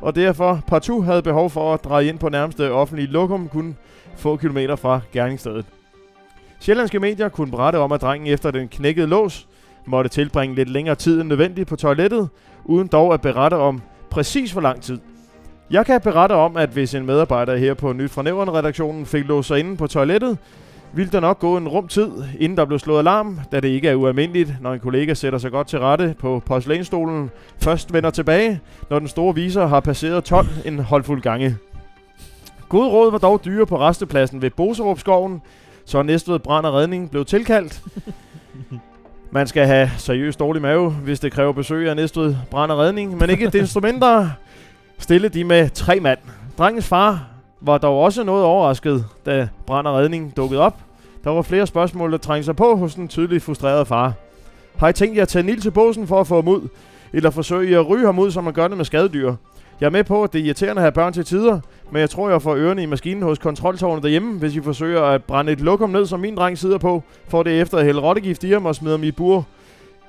og 0.00 0.14
derfor 0.14 0.60
partout 0.66 1.04
havde 1.04 1.22
behov 1.22 1.50
for 1.50 1.74
at 1.74 1.84
dreje 1.84 2.06
ind 2.06 2.18
på 2.18 2.28
nærmeste 2.28 2.72
offentlige 2.72 3.08
lokum 3.08 3.48
kun 3.48 3.76
få 4.16 4.36
kilometer 4.36 4.76
fra 4.76 5.00
gerningsstedet. 5.12 5.64
Sjællandske 6.60 7.00
medier 7.00 7.28
kunne 7.28 7.50
berette 7.50 7.76
om, 7.76 7.92
at 7.92 8.00
drengen 8.00 8.26
efter 8.26 8.50
den 8.50 8.68
knækkede 8.68 9.06
lås 9.06 9.48
måtte 9.84 10.10
tilbringe 10.10 10.56
lidt 10.56 10.70
længere 10.70 10.94
tid 10.94 11.20
end 11.20 11.28
nødvendigt 11.28 11.68
på 11.68 11.76
toilettet, 11.76 12.28
uden 12.64 12.86
dog 12.86 13.14
at 13.14 13.20
berette 13.20 13.54
om 13.54 13.82
præcis 14.10 14.52
hvor 14.52 14.60
lang 14.60 14.82
tid. 14.82 14.98
Jeg 15.70 15.86
kan 15.86 16.00
berette 16.00 16.32
om, 16.32 16.56
at 16.56 16.68
hvis 16.68 16.94
en 16.94 17.06
medarbejder 17.06 17.56
her 17.56 17.74
på 17.74 17.92
Nyt 17.92 18.10
fra 18.10 18.22
Nævren-redaktionen 18.22 19.06
fik 19.06 19.24
låst 19.24 19.48
sig 19.48 19.58
inde 19.58 19.76
på 19.76 19.86
toilettet, 19.86 20.38
ville 20.96 21.12
der 21.12 21.20
nok 21.20 21.38
gå 21.38 21.56
en 21.56 21.68
rum 21.68 21.88
tid, 21.88 22.10
inden 22.38 22.58
der 22.58 22.64
blev 22.64 22.78
slået 22.78 22.98
alarm, 22.98 23.40
da 23.52 23.60
det 23.60 23.68
ikke 23.68 23.88
er 23.88 23.94
ualmindeligt, 23.94 24.54
når 24.60 24.72
en 24.72 24.80
kollega 24.80 25.14
sætter 25.14 25.38
sig 25.38 25.50
godt 25.50 25.66
til 25.66 25.78
rette 25.78 26.14
på 26.18 26.42
porcelænstolen, 26.46 27.30
først 27.58 27.92
vender 27.92 28.10
tilbage, 28.10 28.60
når 28.90 28.98
den 28.98 29.08
store 29.08 29.34
viser 29.34 29.66
har 29.66 29.80
passeret 29.80 30.24
12 30.24 30.46
en 30.64 30.78
holdfuld 30.78 31.22
gange. 31.22 31.56
God 32.68 32.86
råd 32.86 33.10
var 33.10 33.18
dog 33.18 33.44
dyre 33.44 33.66
på 33.66 33.80
restepladsen 33.80 34.42
ved 34.42 34.50
Boserupskoven, 34.50 35.42
så 35.84 36.02
Næstved 36.02 36.38
Brand 36.38 36.66
og 36.66 36.74
Redning 36.74 37.10
blev 37.10 37.24
tilkaldt. 37.24 37.82
Man 39.30 39.46
skal 39.46 39.66
have 39.66 39.90
seriøst 39.98 40.38
dårlig 40.38 40.62
mave, 40.62 40.90
hvis 40.90 41.20
det 41.20 41.32
kræver 41.32 41.52
besøg 41.52 41.88
af 41.88 41.96
Næstved 41.96 42.36
Brand 42.50 42.72
og 42.72 42.78
Redning, 42.78 43.18
men 43.18 43.30
ikke 43.30 43.48
desto 43.48 43.80
mindre 43.80 44.32
stille 44.98 45.28
de 45.28 45.44
med 45.44 45.70
tre 45.70 46.00
mand. 46.00 46.18
Drengens 46.58 46.88
far 46.88 47.26
var 47.60 47.78
dog 47.78 48.00
også 48.00 48.24
noget 48.24 48.44
overrasket, 48.44 49.04
da 49.26 49.48
Brand 49.66 49.86
og 49.86 49.94
Redning 49.94 50.36
dukkede 50.36 50.60
op. 50.60 50.85
Der 51.26 51.32
var 51.32 51.42
flere 51.42 51.66
spørgsmål, 51.66 52.12
der 52.12 52.18
trængte 52.18 52.44
sig 52.44 52.56
på 52.56 52.76
hos 52.76 52.94
den 52.94 53.08
tydeligt 53.08 53.42
frustrerede 53.42 53.86
far. 53.86 54.12
Har 54.76 54.88
I 54.88 54.92
tænkt 54.92 55.16
jer 55.16 55.22
at 55.22 55.28
tage 55.28 55.42
Nils 55.42 55.62
til 55.62 55.70
båsen 55.70 56.06
for 56.06 56.20
at 56.20 56.26
få 56.26 56.34
ham 56.34 56.48
ud? 56.48 56.68
Eller 57.12 57.30
forsøge 57.30 57.78
at 57.78 57.88
ryge 57.88 58.06
ham 58.06 58.18
ud, 58.18 58.30
som 58.30 58.44
man 58.44 58.52
gør 58.52 58.68
det 58.68 58.76
med 58.76 58.84
skadedyr? 58.84 59.34
Jeg 59.80 59.86
er 59.86 59.90
med 59.90 60.04
på, 60.04 60.22
at 60.22 60.32
det 60.32 60.40
er 60.40 60.44
irriterende 60.44 60.80
at 60.80 60.82
have 60.82 60.92
børn 60.92 61.12
til 61.12 61.24
tider, 61.24 61.60
men 61.90 62.00
jeg 62.00 62.10
tror, 62.10 62.30
jeg 62.30 62.42
får 62.42 62.54
ørerne 62.54 62.82
i 62.82 62.86
maskinen 62.86 63.22
hos 63.22 63.38
kontroltårnet 63.38 64.02
derhjemme, 64.02 64.38
hvis 64.38 64.56
I 64.56 64.60
forsøger 64.60 65.02
at 65.02 65.24
brænde 65.24 65.52
et 65.52 65.60
lokum 65.60 65.90
ned, 65.90 66.06
som 66.06 66.20
min 66.20 66.36
dreng 66.36 66.58
sidder 66.58 66.78
på, 66.78 67.02
for 67.28 67.42
det 67.42 67.60
efter 67.60 67.78
at 67.78 67.84
hælde 67.84 68.00
rottegift 68.00 68.44
i 68.44 68.50
ham 68.50 68.66
og 68.66 68.74
smide 68.74 68.92
ham 68.92 69.04
i 69.04 69.10
bur 69.10 69.46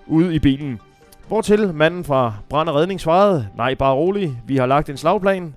ude 0.08 0.36
i 0.36 0.39
bilen. 0.39 0.80
Hvortil 1.27 1.73
manden 1.73 2.03
fra 2.03 2.34
Brand 2.49 2.69
og 2.69 2.75
Redning 2.75 3.01
svarede, 3.01 3.47
nej, 3.58 3.75
bare 3.75 3.93
rolig, 3.95 4.38
vi 4.47 4.58
har 4.58 4.65
lagt 4.65 4.89
en 4.89 4.97
slagplan. 4.97 5.56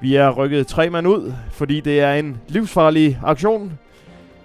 Vi 0.00 0.14
er 0.14 0.30
rykket 0.30 0.66
tre 0.66 0.90
mand 0.90 1.08
ud, 1.08 1.32
fordi 1.52 1.80
det 1.80 2.00
er 2.00 2.14
en 2.14 2.36
livsfarlig 2.48 3.18
aktion. 3.24 3.78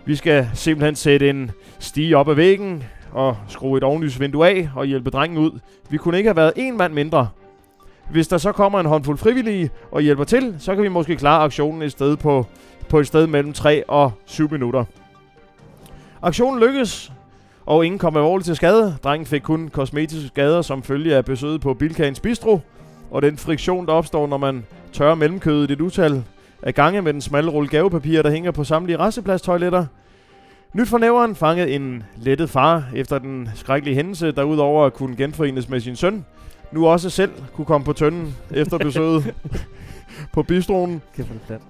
Vi 0.06 0.16
skal 0.16 0.50
simpelthen 0.54 0.96
sætte 0.96 1.30
en 1.30 1.52
stige 1.80 2.18
op 2.18 2.30
ad 2.30 2.36
væggen 2.36 2.84
og 3.12 3.38
skrue 3.48 3.78
et 3.78 3.84
ovenlysvindue 3.84 4.48
af 4.48 4.70
og 4.76 4.86
hjælpe 4.86 5.10
drengen 5.10 5.38
ud. 5.38 5.60
Vi 5.90 5.98
kunne 5.98 6.18
ikke 6.18 6.28
have 6.28 6.36
været 6.36 6.54
en 6.56 6.78
mand 6.78 6.94
mindre. 6.94 7.30
Hvis 8.12 8.28
der 8.28 8.38
så 8.38 8.52
kommer 8.52 8.80
en 8.80 8.86
håndfuld 8.86 9.18
frivillige 9.18 9.70
og 9.92 10.02
hjælper 10.02 10.24
til, 10.24 10.56
så 10.60 10.76
kan 10.76 10.84
vi 10.84 10.88
måske 10.88 11.16
klare 11.16 11.44
aktionen 11.44 11.82
et 11.82 11.92
sted 11.92 12.18
på, 12.18 12.46
på 12.90 13.00
et 13.00 13.08
sted 13.08 13.28
mellem 13.28 13.54
3 13.54 13.90
og 13.90 14.12
7 14.26 14.52
minutter. 14.52 14.86
Aktionen 16.22 16.60
lykkedes, 16.60 17.12
og 17.66 17.86
ingen 17.86 18.00
kom 18.00 18.16
alvorligt 18.16 18.46
til 18.46 18.56
skade. 18.56 18.98
Drengen 19.04 19.26
fik 19.26 19.42
kun 19.42 19.68
kosmetiske 19.68 20.28
skader 20.28 20.62
som 20.62 20.84
følge 20.84 21.16
af 21.16 21.26
besøget 21.26 21.62
på 21.62 21.74
Bilkagens 21.74 22.20
Bistro, 22.20 22.60
og 23.12 23.22
den 23.22 23.38
friktion, 23.38 23.86
der 23.86 23.94
opstår, 23.94 24.28
når 24.28 24.38
man 24.38 24.66
tørrer 24.94 25.16
mellemkødet 25.16 25.72
et 25.72 25.82
utal 25.82 26.24
af 26.64 26.74
gange 26.74 27.02
med 27.02 27.14
den 27.14 27.22
smalle 27.22 27.52
rulle 27.52 27.70
gavepapir, 27.70 28.22
der 28.22 28.32
hænger 28.32 28.52
på 28.52 28.64
samtlige 28.64 29.00
restepladstoiletter. 29.00 29.86
Nyt 30.74 30.88
for 30.88 30.98
nævren 30.98 31.36
fangede 31.36 31.72
en 31.72 32.04
lettet 32.18 32.50
far 32.50 32.84
efter 32.96 33.20
den 33.20 33.50
skrækkelige 33.56 33.96
hændelse, 33.96 34.32
der 34.32 34.44
udover 34.44 34.86
at 34.86 34.94
kunne 34.94 35.16
genforenes 35.16 35.70
med 35.70 35.80
sin 35.80 35.96
søn, 35.96 36.26
nu 36.72 36.88
også 36.88 37.10
selv 37.10 37.32
kunne 37.54 37.66
komme 37.66 37.86
på 37.86 37.94
tønden 37.94 38.36
efter 38.52 38.78
besøget 38.78 39.34
på 40.34 40.44
bistroen. 40.44 41.02
Kæft, 41.16 41.30
det. 41.48 41.62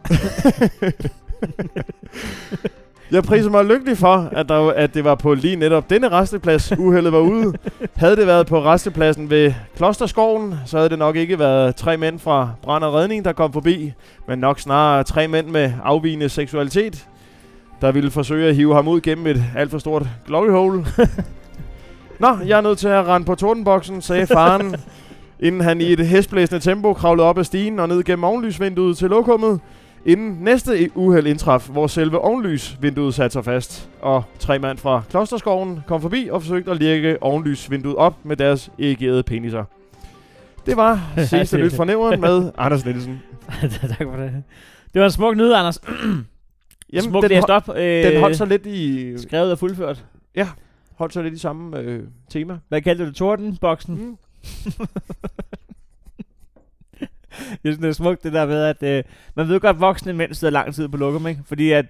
Jeg 3.14 3.24
priser 3.24 3.50
mig 3.50 3.66
lykkelig 3.66 3.98
for, 3.98 4.30
at, 4.32 4.50
der, 4.50 4.72
at 4.72 4.94
det 4.94 5.04
var 5.04 5.16
på 5.16 5.34
lige 5.34 5.56
netop 5.56 5.90
denne 5.90 6.10
resteplads, 6.10 6.74
uheldet 6.80 7.14
var 7.14 7.20
ude. 7.20 7.54
Havde 7.94 8.16
det 8.16 8.28
været 8.28 8.48
på 8.48 8.64
restepladsen 8.64 9.30
ved 9.30 9.54
Klosterskoven, 9.76 10.56
så 10.66 10.78
havde 10.78 10.90
det 10.90 11.00
nok 11.00 11.16
ikke 11.16 11.40
været 11.40 11.76
tre 11.76 11.98
mænd 11.98 12.20
fra 12.20 12.50
Brand 12.62 12.84
og 12.84 12.94
Redning, 12.94 13.26
der 13.26 13.34
kom 13.34 13.54
forbi, 13.54 13.94
men 14.28 14.40
nok 14.40 14.60
snarere 14.60 15.04
tre 15.04 15.28
mænd 15.28 15.48
med 15.48 15.72
afvigende 15.84 16.30
seksualitet, 16.30 17.08
der 17.82 17.92
ville 17.92 18.12
forsøge 18.12 18.50
at 18.50 18.56
hive 18.56 18.76
ham 18.76 18.88
ud 18.88 19.02
gennem 19.02 19.28
et 19.28 19.44
alt 19.58 19.72
for 19.72 19.78
stort 19.78 20.08
glory 20.26 20.50
hole. 20.50 20.86
Nå, 22.20 22.38
jeg 22.48 22.58
er 22.58 22.62
nødt 22.62 22.78
til 22.78 22.88
at 22.88 23.08
rende 23.08 23.26
på 23.26 23.36
tordenboksen, 23.36 24.02
sagde 24.02 24.28
faren, 24.28 24.76
inden 25.40 25.62
han 25.62 25.82
i 25.82 25.94
et 25.94 26.08
hestblæsende 26.08 26.60
tempo 26.60 26.94
kravlede 26.94 27.28
op 27.28 27.38
ad 27.38 27.44
stigen 27.44 27.80
og 27.80 27.88
ned 27.88 28.04
gennem 28.04 28.24
ovenlysvinduet 28.24 28.98
til 28.98 29.10
lokummet, 29.10 29.60
inden 30.06 30.38
næste 30.42 30.90
uheld 30.96 31.28
indtraf, 31.28 31.70
hvor 31.70 31.88
selve 31.88 32.20
ovenlysvinduet 32.20 33.14
satte 33.14 33.34
sig 33.34 33.46
fast, 33.46 33.90
og 34.02 34.24
tre 34.40 34.60
mand 34.60 34.78
fra 34.78 35.04
Klosterskoven 35.10 35.80
kom 35.88 36.02
forbi 36.02 36.28
og 36.32 36.42
forsøgte 36.42 36.72
at 36.72 36.80
lægge 36.80 37.24
ovenlysvinduet 37.24 37.96
op 37.96 38.26
med 38.26 38.38
deres 38.38 38.72
erigerede 38.80 39.24
peniser. 39.24 39.64
Det 40.66 40.78
var 40.78 41.12
sidste 41.30 41.58
nyt 41.58 41.74
fra 41.74 41.86
nævren 41.86 42.22
med 42.22 42.52
Anders 42.58 42.86
Nielsen. 42.86 43.22
tak 43.90 43.98
for 44.02 44.16
det. 44.18 44.44
Det 44.94 45.00
var 45.00 45.06
en 45.06 45.12
smuk 45.12 45.36
nyhed, 45.36 45.54
Anders. 45.54 45.80
Jamen, 46.94 47.10
Smukt 47.10 47.30
den, 47.30 47.44
op. 47.50 47.70
Øh, 47.76 48.04
den 48.04 48.20
holdt 48.20 48.38
sig 48.38 48.48
lidt 48.48 48.66
i, 48.66 49.14
Skrevet 49.18 49.52
og 49.52 49.60
fuldført. 49.60 50.06
holdt 50.96 51.14
sig 51.14 51.24
lidt 51.24 51.34
i 51.34 51.38
samme 51.38 51.80
øh, 51.80 52.04
tema. 52.30 52.58
Hvad 52.70 52.82
kaldte 52.82 53.04
du 53.04 53.08
det? 53.08 53.16
Tordenboksen? 53.16 53.96
Mm. 53.96 54.18
Jeg 57.40 57.58
synes, 57.64 57.78
det 57.78 57.88
er 57.88 57.92
smukt 57.92 58.24
det 58.24 58.34
der 58.34 58.46
med, 58.46 58.64
at 58.64 58.84
øh, 58.84 59.04
man 59.36 59.48
ved 59.48 59.60
godt, 59.60 59.76
at 59.76 59.82
voksne 59.82 60.14
mænd 60.14 60.34
sidder 60.34 60.52
lang 60.52 60.74
tid 60.74 60.88
på 60.88 60.98
lokum, 60.98 61.28
ikke? 61.28 61.42
Fordi 61.46 61.72
at 61.72 61.86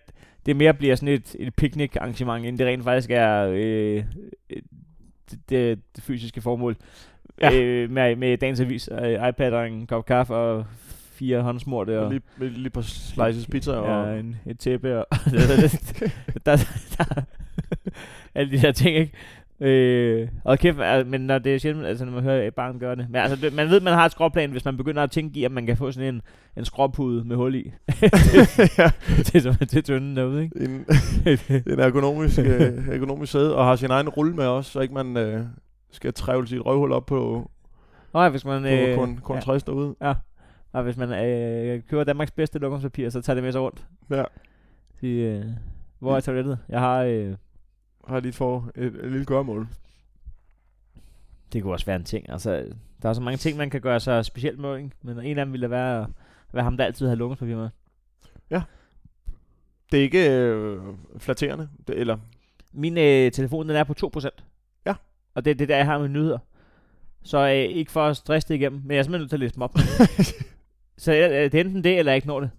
det 0.46 0.56
mere 0.56 0.74
bliver 0.74 0.96
sådan 0.96 1.14
et, 1.14 1.36
et 1.40 1.56
picnic-arrangement, 1.56 2.46
end 2.46 2.58
det 2.58 2.68
rent 2.68 2.84
faktisk 2.84 3.10
er 3.12 3.48
øh, 3.48 4.04
det, 4.50 5.40
det, 5.50 5.80
det 5.96 6.04
fysiske 6.04 6.42
formål. 6.42 6.76
Ja. 7.42 7.54
Øh, 7.54 7.92
med, 7.92 8.16
med 8.16 8.38
dagens 8.38 8.60
avis, 8.60 8.90
øh, 8.92 9.30
iPad 9.30 9.52
og 9.52 9.68
en 9.68 9.88
kop 9.88 10.06
kaffe 10.06 10.36
og 10.36 10.66
fire 11.14 11.42
håndsmorte 11.42 12.00
og 12.00 12.12
Lige, 12.12 12.50
lige 12.50 12.70
på 12.70 12.82
slices 12.82 13.48
pizza 13.48 13.72
og... 13.72 14.08
ja, 14.08 14.20
en, 14.20 14.36
et 14.46 14.60
tæppe 14.60 15.00
og 15.00 15.08
der, 15.32 15.58
der, 16.46 16.58
der, 16.98 17.22
alle 18.36 18.52
de 18.52 18.62
der 18.62 18.72
ting, 18.72 18.98
ikke? 18.98 19.14
Øh, 19.64 20.28
og 20.44 20.60
kæft, 20.60 20.80
altså, 20.80 21.10
men 21.10 21.22
når 21.22 21.40
det 21.40 21.56
er 21.56 21.60
sjældent, 21.60 21.86
altså 21.86 22.06
når 22.06 22.12
man 22.12 22.24
hører 22.24 22.48
et 22.48 22.56
barn 22.56 22.80
gøre 22.80 22.96
det. 22.96 23.10
Men 23.10 23.16
altså, 23.16 23.36
det, 23.36 23.54
man 23.54 23.70
ved, 23.70 23.80
man 23.82 23.94
har 23.94 24.06
et 24.06 24.12
skråplan, 24.12 24.52
hvis 24.52 24.66
man 24.66 24.78
begynder 24.78 25.04
at 25.04 25.12
tænke 25.12 25.40
i, 25.40 25.44
at 25.44 25.52
man 25.52 25.66
kan 25.66 25.78
få 25.78 25.92
sådan 25.92 26.16
en, 26.16 26.22
en 26.58 26.66
skråpude 26.66 27.24
med 27.24 27.36
hul 27.36 27.56
i. 27.56 27.60
ja, 28.78 28.92
det 29.18 29.46
er 29.46 29.66
til 29.70 29.84
tynden 29.84 30.18
derude, 30.18 30.44
ikke? 30.44 30.60
en, 30.60 30.86
en 31.74 31.80
ergonomisk, 31.80 32.40
øh, 32.40 32.88
ergonomisk 32.92 33.32
sæde, 33.32 33.56
og 33.56 33.66
har 33.66 33.76
sin 33.76 33.92
egen 33.92 34.10
rulle 34.10 34.36
med 34.36 34.46
også, 34.46 34.72
så 34.72 34.80
ikke 34.80 34.94
man 34.94 35.18
øh, 35.18 35.42
skal 35.92 36.14
trævle 36.14 36.48
sit 36.48 36.66
røvhul 36.66 36.92
op 36.92 37.06
på, 37.06 37.50
Nå 38.14 38.22
ja, 38.22 38.30
hvis 38.30 38.46
man, 38.46 38.62
på 38.62 38.68
øh, 38.68 38.98
kun, 38.98 39.18
kun 39.24 39.36
ja, 39.36 39.42
60 39.42 39.64
derude. 39.64 39.96
og 40.74 40.84
hvis 40.84 40.98
man 40.98 41.26
øh, 41.26 41.82
køber 41.90 42.04
Danmarks 42.04 42.32
bedste 42.32 42.60
lokumspapir, 42.60 43.10
så 43.10 43.22
tager 43.22 43.36
det 43.36 43.44
med 43.44 43.52
sig 43.52 43.62
rundt. 43.62 43.88
Ja. 44.10 44.24
De, 45.02 45.10
øh, 45.10 45.46
hvor 46.00 46.16
er 46.16 46.20
toilettet? 46.20 46.60
Jeg 46.70 46.80
har... 46.80 47.02
Øh, 47.02 47.34
Har 48.08 48.20
lige 48.20 48.34
for 48.34 48.72
et, 48.76 48.86
et 48.86 49.12
lille 49.12 49.26
gørmål. 49.26 49.68
det 51.54 51.62
kunne 51.62 51.74
også 51.74 51.86
være 51.86 51.96
en 51.96 52.04
ting. 52.04 52.30
Altså, 52.30 52.66
der 53.02 53.10
er 53.10 53.14
så 53.14 53.22
mange 53.22 53.38
ting, 53.38 53.58
man 53.58 53.70
kan 53.70 53.82
gøre 53.82 54.00
sig 54.00 54.26
specielt 54.26 54.60
med, 54.60 54.78
ikke? 54.78 54.90
Men 55.02 55.20
en 55.20 55.38
af 55.38 55.46
dem 55.46 55.52
ville 55.52 55.70
være, 55.70 56.02
at 56.02 56.10
være 56.54 56.64
ham, 56.64 56.78
der 56.78 56.86
altid 56.86 57.08
har 57.08 57.16
lokumspapir 57.16 57.56
med. 57.56 57.70
Det 59.94 60.00
er 60.00 60.04
ikke 60.04 60.30
øh, 60.32 60.82
flatterende, 61.18 61.70
det, 61.88 62.00
eller... 62.00 62.18
Min 62.76 62.98
øh, 62.98 63.32
telefon, 63.32 63.70
den 63.70 63.76
er 63.76 63.84
på 63.84 63.94
2%. 64.18 64.30
Ja. 64.86 64.96
Og 65.36 65.46
det 65.46 65.52
er 65.52 65.56
det, 65.56 65.70
der 65.70 65.78
jeg 65.78 65.86
har 65.86 65.98
med 65.98 66.10
nyheder. 66.10 66.38
Så 67.24 67.38
øh, 67.38 67.54
ikke 67.54 67.92
for 67.92 68.06
at 68.06 68.18
stresse 68.18 68.48
det 68.48 68.56
igennem, 68.56 68.82
men 68.82 68.92
jeg 68.92 68.98
er 68.98 69.04
simpelthen 69.04 69.22
nødt 69.22 69.30
til 69.30 69.36
at 69.36 69.40
læse 69.40 69.54
dem 69.54 69.62
op. 69.62 69.78
så 71.04 71.14
øh, 71.14 71.52
det 71.52 71.56
er 71.56 71.62
enten 71.62 71.84
det, 71.84 72.00
eller 72.00 72.12
jeg 72.12 72.16
ikke 72.16 72.28
når 72.28 72.40
det. 72.40 72.50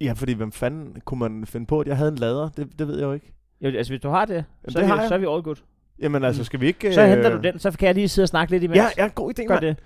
Ja, 0.00 0.12
fordi 0.12 0.32
hvem 0.32 0.52
fanden 0.52 1.00
kunne 1.04 1.20
man 1.20 1.46
finde 1.46 1.66
på, 1.66 1.80
at 1.80 1.86
jeg 1.86 1.96
havde 1.96 2.12
en 2.12 2.18
lader? 2.18 2.48
Det, 2.48 2.78
det 2.78 2.88
ved 2.88 2.98
jeg 2.98 3.06
jo 3.06 3.12
ikke. 3.12 3.32
Jo, 3.64 3.68
altså, 3.68 3.92
hvis 3.92 4.00
du 4.00 4.08
har 4.08 4.24
det, 4.24 4.44
så, 4.68 4.78
det 4.78 4.84
er 4.84 4.88
har 4.88 4.94
vi, 4.94 5.00
jeg. 5.00 5.08
så 5.08 5.14
er 5.14 5.18
vi 5.18 5.26
all 5.26 5.42
good. 5.42 5.56
Jamen 6.02 6.24
altså, 6.24 6.40
Mm. 6.40 6.44
skal 6.44 6.60
vi 6.60 6.66
ikke... 6.66 6.92
Så 6.92 7.06
henter 7.06 7.30
du 7.36 7.42
den, 7.42 7.58
så 7.58 7.70
kan 7.70 7.86
jeg 7.86 7.94
lige 7.94 8.08
sidde 8.08 8.24
og 8.24 8.28
snakke 8.28 8.50
lidt 8.50 8.62
imens. 8.62 8.76
Ja, 8.76 8.86
ja, 8.98 9.08
god 9.14 9.38
idé, 9.38 9.44
Gør 9.46 9.58
det. 9.60 9.76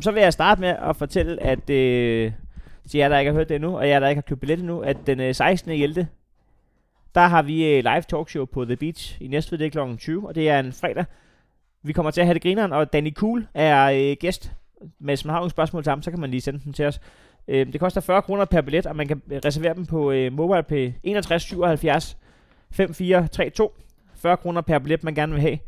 Så 0.00 0.10
vil 0.12 0.22
jeg 0.22 0.32
starte 0.32 0.60
med 0.60 0.68
at 0.68 0.96
fortælle, 0.96 1.42
at 1.42 1.70
øh, 1.70 2.32
til 2.90 2.98
jer, 2.98 3.08
der 3.08 3.18
ikke 3.18 3.30
har 3.30 3.38
hørt 3.38 3.48
det 3.48 3.54
endnu, 3.54 3.76
og 3.78 3.88
jer, 3.88 4.00
der 4.00 4.08
ikke 4.08 4.16
har 4.18 4.22
købt 4.28 4.40
billet 4.40 4.58
endnu, 4.58 4.80
at 4.80 4.96
den 5.06 5.20
øh, 5.20 5.34
16. 5.34 5.70
11. 5.70 6.08
Der 7.14 7.20
har 7.20 7.42
vi 7.42 7.64
øh, 7.68 7.84
live 7.84 8.02
talkshow 8.02 8.44
på 8.44 8.64
The 8.64 8.76
Beach 8.76 9.16
i 9.22 9.26
næste 9.28 9.58
det 9.58 9.66
er 9.76 9.86
kl. 9.86 9.96
20, 9.96 10.28
og 10.28 10.34
det 10.34 10.48
er 10.48 10.58
en 10.58 10.72
fredag. 10.72 11.04
Vi 11.82 11.92
kommer 11.92 12.10
til 12.10 12.20
at 12.20 12.26
have 12.26 12.34
det 12.34 12.42
grineren, 12.42 12.72
og 12.72 12.92
Danny 12.92 13.14
Cool 13.14 13.46
er 13.54 13.84
øh, 14.10 14.16
gæst. 14.20 14.52
Men 14.80 15.08
hvis 15.08 15.24
man 15.24 15.30
har 15.32 15.38
nogle 15.40 15.50
spørgsmål 15.50 15.82
til 15.82 15.90
ham, 15.90 16.02
så 16.02 16.10
kan 16.10 16.20
man 16.20 16.30
lige 16.30 16.40
sende 16.40 16.60
dem 16.64 16.72
til 16.72 16.84
os. 16.86 17.00
Øh, 17.48 17.72
det 17.72 17.80
koster 17.80 18.00
40 18.00 18.22
kroner 18.22 18.44
per 18.44 18.60
billet, 18.60 18.86
og 18.86 18.96
man 18.96 19.08
kan 19.08 19.22
øh, 19.30 19.40
reservere 19.44 19.74
dem 19.74 19.86
på 19.86 20.12
øh, 20.12 20.32
MobilePay 20.32 20.92
61 21.02 21.42
77 21.42 22.16
5432. 22.72 23.70
40 24.14 24.36
kroner 24.36 24.60
per 24.60 24.78
billet, 24.78 25.04
man 25.04 25.14
gerne 25.14 25.32
vil 25.32 25.40
have. 25.40 25.58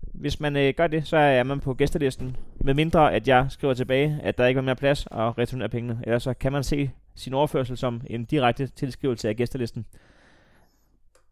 Hvis 0.00 0.40
man 0.40 0.56
øh, 0.56 0.74
gør 0.76 0.86
det, 0.86 1.06
så 1.06 1.16
er 1.16 1.42
man 1.42 1.60
på 1.60 1.74
gæstelisten. 1.74 2.36
Med 2.60 2.74
mindre, 2.74 3.14
at 3.14 3.28
jeg 3.28 3.46
skriver 3.48 3.74
tilbage, 3.74 4.20
at 4.22 4.38
der 4.38 4.46
ikke 4.46 4.58
var 4.58 4.64
mere 4.64 4.76
plads 4.76 5.06
og 5.06 5.38
returnerer 5.38 5.68
pengene. 5.68 6.00
Ellers 6.02 6.22
så 6.22 6.34
kan 6.34 6.52
man 6.52 6.64
se 6.64 6.90
sin 7.14 7.34
overførsel 7.34 7.76
som 7.76 8.02
en 8.06 8.24
direkte 8.24 8.66
tilskrivelse 8.66 9.28
af 9.28 9.36
gæstelisten. 9.36 9.86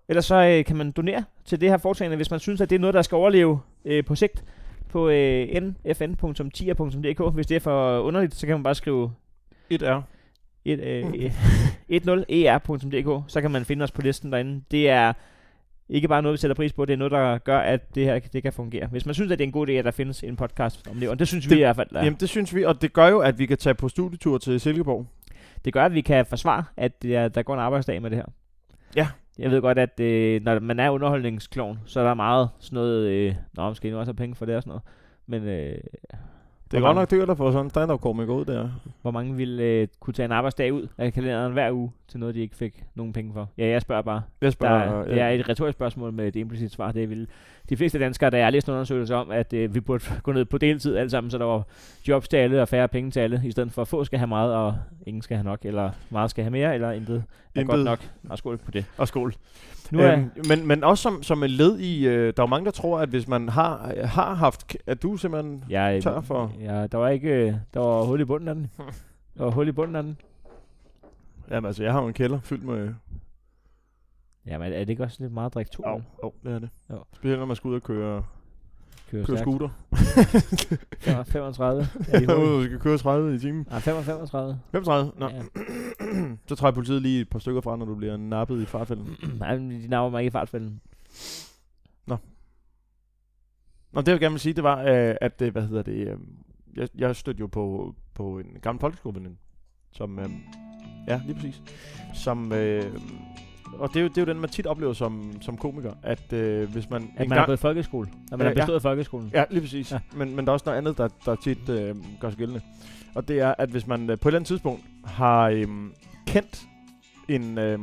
Ellers 0.08 0.24
så 0.24 0.34
øh, 0.36 0.64
kan 0.64 0.76
man 0.76 0.90
donere 0.92 1.24
til 1.44 1.60
det 1.60 1.70
her 1.70 1.76
foretagende, 1.76 2.16
hvis 2.16 2.30
man 2.30 2.40
synes, 2.40 2.60
at 2.60 2.70
det 2.70 2.76
er 2.76 2.80
noget, 2.80 2.94
der 2.94 3.02
skal 3.02 3.16
overleve 3.16 3.60
øh, 3.84 4.04
på 4.04 4.14
sigt 4.14 4.44
på 4.88 5.08
øh, 5.08 5.62
nfn.tier.dk. 5.62 7.34
Hvis 7.34 7.46
det 7.46 7.54
er 7.54 7.60
for 7.60 8.00
underligt, 8.00 8.34
så 8.34 8.46
kan 8.46 8.56
man 8.56 8.62
bare 8.62 8.74
skrive 8.74 9.12
et 9.70 9.82
r 9.82 10.02
et, 10.66 10.81
øh, 10.81 11.05
10er.dk, 11.90 13.24
så 13.33 13.40
kan 13.40 13.50
man 13.50 13.64
finde 13.64 13.83
os 13.83 13.90
på 13.90 14.02
listen 14.02 14.33
derinde. 14.33 14.62
Det 14.70 14.90
er 14.90 15.12
ikke 15.88 16.09
bare 16.09 16.22
noget, 16.22 16.33
vi 16.33 16.38
sætter 16.38 16.55
pris 16.55 16.72
på, 16.72 16.85
det 16.85 16.92
er 16.92 16.96
noget, 16.96 17.11
der 17.11 17.38
gør, 17.38 17.59
at 17.59 17.94
det 17.94 18.05
her 18.05 18.18
det 18.18 18.42
kan 18.42 18.52
fungere. 18.52 18.87
Hvis 18.87 19.07
man 19.07 19.14
synes, 19.14 19.33
at 19.33 19.38
det 19.38 19.44
er 19.44 19.48
en 19.48 19.52
god 19.52 19.68
idé, 19.68 19.72
at 19.72 19.85
der 19.85 19.90
findes 19.90 20.22
en 20.22 20.37
podcast 20.37 20.88
om 20.90 20.96
det, 20.96 21.09
og 21.09 21.18
det 21.18 21.29
synes 21.29 21.44
det, 21.44 21.50
vi 21.50 21.57
i 21.57 21.62
hvert 21.64 21.76
fald, 21.76 21.88
der. 21.92 22.05
Jamen, 22.05 22.20
det 22.20 22.29
synes 22.29 22.55
vi, 22.55 22.64
og 22.64 22.83
det 22.83 22.92
gør 22.92 23.07
jo, 23.09 23.18
at 23.18 23.38
vi 23.38 23.46
kan 23.46 23.59
tage 23.59 23.74
på 23.74 23.88
studietur 23.88 24.38
til 24.38 24.61
Silkeborg. 24.61 25.07
det 25.64 25.72
gør, 25.72 25.85
at 25.85 25.94
vi 25.94 26.00
kan 26.00 26.26
forsvare, 26.26 26.64
at 26.76 27.02
det 27.02 27.16
er, 27.16 27.29
der 27.29 27.42
går 27.42 27.55
en 27.55 27.61
arbejdsdag 27.61 28.02
med 28.02 28.11
det 28.11 28.18
her. 28.18 28.26
Ja. 28.96 29.09
Jeg 29.38 29.50
ved 29.50 29.61
godt, 29.61 29.79
at 29.79 30.00
øh, 30.00 30.42
når 30.42 30.61
man 30.61 30.81
er 30.81 30.90
underholdningsklovn, 30.90 31.79
så 31.87 32.00
er 32.00 32.05
der 32.05 32.14
meget 32.14 32.48
sådan 32.59 32.76
noget, 32.76 33.07
øh, 33.07 33.35
nå, 33.55 33.74
I 33.83 33.90
nu 33.90 33.98
også 33.98 34.11
have 34.11 34.16
penge 34.16 34.35
for 34.35 34.46
det 34.46 34.57
og 34.57 34.62
sådan 34.62 34.70
noget. 34.70 34.83
Men 35.26 35.42
øh, 35.42 35.79
er 36.74 36.79
Hvor 36.79 36.88
godt 36.88 36.96
nok 36.96 37.11
dyrt 37.11 37.31
at 37.31 37.37
få 37.37 37.52
sådan 37.52 37.66
en 37.66 37.70
stand-up 37.70 38.00
komiker 38.00 38.35
ud 38.35 38.44
der. 38.44 38.68
hvor 39.02 39.11
mange 39.11 39.37
vil 39.37 39.61
øh, 39.61 39.88
kunne 40.00 40.14
tage 40.14 40.24
en 40.24 40.33
arbejdsdag 40.33 40.72
ud 40.72 40.87
af 40.98 41.12
kalenderen 41.12 41.52
hver 41.52 41.72
uge 41.72 41.92
til 42.09 42.20
noget, 42.20 42.35
de 42.35 42.40
ikke 42.40 42.57
fik 42.57 42.85
nogen 42.94 43.12
penge 43.12 43.33
for? 43.33 43.48
Ja, 43.59 43.66
jeg 43.66 43.81
spørger 43.81 44.02
bare. 44.02 44.22
Jeg 44.40 44.46
Der, 44.46 44.50
spørger, 44.50 45.05
det 45.05 45.20
er 45.20 45.29
et 45.29 45.48
retorisk 45.48 45.76
spørgsmål 45.79 46.12
med 46.12 46.29
et 46.29 46.37
implicit 46.37 46.72
svar. 46.72 46.92
Det 46.92 47.11
vil 47.11 47.29
de 47.68 47.76
fleste 47.76 47.98
danskere, 47.98 48.31
der 48.31 48.38
er 48.38 48.50
læst 48.50 48.66
en 48.68 48.72
undersøgelse 48.74 49.14
om, 49.14 49.31
at 49.31 49.52
øh, 49.52 49.74
vi 49.74 49.81
burde 49.81 50.05
gå 50.22 50.33
ned 50.33 50.44
på 50.44 50.59
deltid 50.59 50.96
alle 50.96 51.11
sammen, 51.11 51.31
så 51.31 51.38
der 51.38 51.44
var 51.44 51.62
jobs 52.09 52.29
til 52.29 52.37
alle 52.37 52.62
og 52.62 52.68
færre 52.68 52.88
penge 52.88 53.11
til 53.11 53.20
alle, 53.20 53.42
i 53.44 53.50
stedet 53.50 53.72
for 53.72 53.83
at 53.83 53.88
få 53.88 54.05
skal 54.05 54.18
have 54.18 54.26
meget, 54.29 54.55
og 54.55 54.76
ingen 55.07 55.22
skal 55.22 55.37
have 55.37 55.44
nok, 55.44 55.59
eller 55.64 55.90
meget 56.11 56.31
skal 56.31 56.44
have 56.44 56.50
mere, 56.52 56.74
eller 56.74 56.90
intet 56.92 57.24
er 57.55 57.61
Intet. 57.61 57.74
godt 57.74 57.85
nok. 57.85 57.98
Og 58.29 58.38
skål 58.38 58.57
på 58.57 58.70
det. 58.70 58.85
og 58.98 59.09
skål. 59.09 59.35
Nu 59.90 59.98
er, 60.00 60.12
Øhm, 60.12 60.31
men, 60.48 60.66
men 60.66 60.85
også 60.85 61.02
som, 61.02 61.22
som 61.22 61.42
et 61.42 61.50
led 61.50 61.79
i, 61.79 62.07
øh, 62.09 62.33
der 62.37 62.42
er 62.42 62.46
mange, 62.46 62.64
der 62.64 62.70
tror, 62.70 62.98
at 63.00 63.09
hvis 63.09 63.29
man 63.29 63.48
har, 63.48 63.92
har 64.05 64.35
haft, 64.35 64.76
at 64.87 65.02
du 65.02 65.16
simpelthen, 65.16 65.64
jeg, 65.70 66.02
tør 66.02 66.20
for- 66.20 66.52
Ja, 66.61 66.87
der 66.87 66.98
var 66.98 67.09
ikke, 67.09 67.29
øh, 67.31 67.55
der 67.74 67.81
var 67.81 68.02
hul 68.02 68.20
i 68.20 68.24
bunden 68.24 68.48
af 68.48 68.55
den. 68.55 68.70
Der 69.38 69.44
var 69.44 69.50
hul 69.50 69.68
i 69.68 69.72
bunden 69.72 69.96
af 69.96 70.02
den. 70.02 70.16
jamen 71.50 71.66
altså, 71.66 71.83
jeg 71.83 71.92
har 71.92 72.00
jo 72.02 72.07
en 72.09 72.12
kælder 72.14 72.40
fyldt 72.42 72.64
med, 72.64 72.94
Jamen, 74.46 74.72
er 74.72 74.78
det 74.78 74.88
ikke 74.90 75.02
også 75.02 75.16
lidt 75.20 75.32
meget 75.32 75.46
at 75.46 75.54
drikke 75.54 75.70
to? 75.70 75.82
åh, 75.87 75.92
Oh. 75.94 76.00
oh, 76.22 76.32
det 76.44 76.52
er 76.52 76.59
det. 76.59 76.68
Jo. 76.90 77.04
Specielt 77.14 77.38
når 77.38 77.46
man 77.46 77.56
skal 77.56 77.68
ud 77.68 77.74
og 77.74 77.82
køre, 77.82 78.24
køre 79.11 79.24
stærkt. 79.24 79.40
scooter. 79.40 79.68
35 81.24 81.82
er 82.12 82.18
de 82.20 82.26
hul. 82.26 82.44
du 82.46 82.64
skal 82.64 82.78
køre 82.78 82.98
30 82.98 83.35
i 83.35 83.38
timen. 83.38 83.66
Nej, 83.70 83.80
35. 83.80 84.61
35? 84.72 85.12
Nå. 85.16 85.28
Ja. 85.28 85.42
Så 86.48 86.54
træder 86.56 86.75
politiet 86.75 87.02
lige 87.02 87.21
et 87.21 87.29
par 87.29 87.38
stykker 87.38 87.60
fra, 87.60 87.77
når 87.77 87.85
du 87.87 87.94
bliver 87.94 88.16
nappet 88.16 88.62
i 88.62 88.66
fartfælden. 88.66 89.16
Nej, 89.40 89.58
men 89.58 89.71
de 89.71 89.88
navner 89.88 90.10
mig 90.10 90.21
ikke 90.21 90.29
i 90.29 90.31
fartfælden. 90.31 90.81
Nå, 93.92 94.00
det 94.02 94.08
jeg 94.08 94.21
gerne 94.21 94.33
vil 94.33 94.40
sige, 94.40 94.52
det 94.52 94.64
var, 94.64 94.81
øh, 94.83 95.14
at, 95.21 95.42
øh, 95.42 95.52
hvad 95.52 95.62
hedder 95.62 95.83
det, 95.83 96.08
øh, 96.08 96.18
jeg, 96.77 96.88
jeg 96.98 97.16
stødte 97.16 97.40
jo 97.40 97.46
på, 97.46 97.94
på 98.14 98.38
en 98.38 98.46
gammel 98.62 98.81
folkeskoleveninde, 98.81 99.37
som, 99.92 100.18
ja, 101.08 101.21
lige 101.27 101.35
præcis, 101.35 101.62
som, 102.14 102.52
øh, 102.52 102.83
og 103.79 103.88
det 103.88 103.96
er, 103.96 104.00
jo, 104.02 104.08
det 104.08 104.18
er 104.18 104.22
jo 104.22 104.27
den, 104.27 104.40
man 104.40 104.50
tit 104.50 104.66
oplever 104.66 104.92
som, 104.92 105.33
som 105.40 105.56
komiker, 105.56 105.92
at 106.02 106.33
øh, 106.33 106.72
hvis 106.72 106.90
man 106.90 107.10
At 107.16 107.29
man 107.29 107.38
er 107.38 107.46
gået 107.46 107.56
i 107.56 107.60
folkeskole. 107.60 108.08
Når 108.31 108.37
man 108.37 108.46
Ja, 108.46 108.52
har 108.52 108.54
bestået 108.54 108.83
folkeskolen. 108.83 109.31
Ja, 109.35 109.44
lige 109.50 109.60
præcis. 109.60 109.92
Ja. 109.92 109.98
Ja. 110.12 110.18
Men, 110.18 110.37
men 110.37 110.44
der 110.44 110.50
er 110.50 110.52
også 110.52 110.64
noget 110.66 110.79
andet, 110.79 110.98
der, 110.98 111.08
der 111.24 111.35
tit 111.35 111.68
øh, 111.68 111.94
gør 112.20 112.31
sig 112.31 112.38
gældende. 112.38 112.60
Og 113.14 113.29
det 113.29 113.40
er, 113.40 113.54
at 113.58 113.68
hvis 113.68 113.87
man 113.87 114.10
øh, 114.10 114.18
på 114.18 114.29
et 114.29 114.33
eller 114.33 114.38
andet 114.38 114.48
tidspunkt 114.48 114.83
har 115.04 115.48
øh, 115.48 115.68
kendt 116.27 116.66
en, 117.29 117.58
øh, 117.58 117.79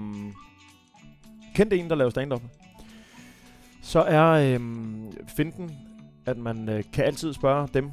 kendt 1.55 1.73
en, 1.73 1.89
der 1.89 1.95
laver 1.95 2.09
stand-up, 2.09 2.41
så 3.81 3.99
er 4.01 4.55
øhm, 4.55 5.11
finten, 5.37 5.71
at 6.25 6.37
man 6.37 6.69
øh, 6.69 6.83
kan 6.93 7.05
altid 7.05 7.33
spørge 7.33 7.67
dem, 7.73 7.91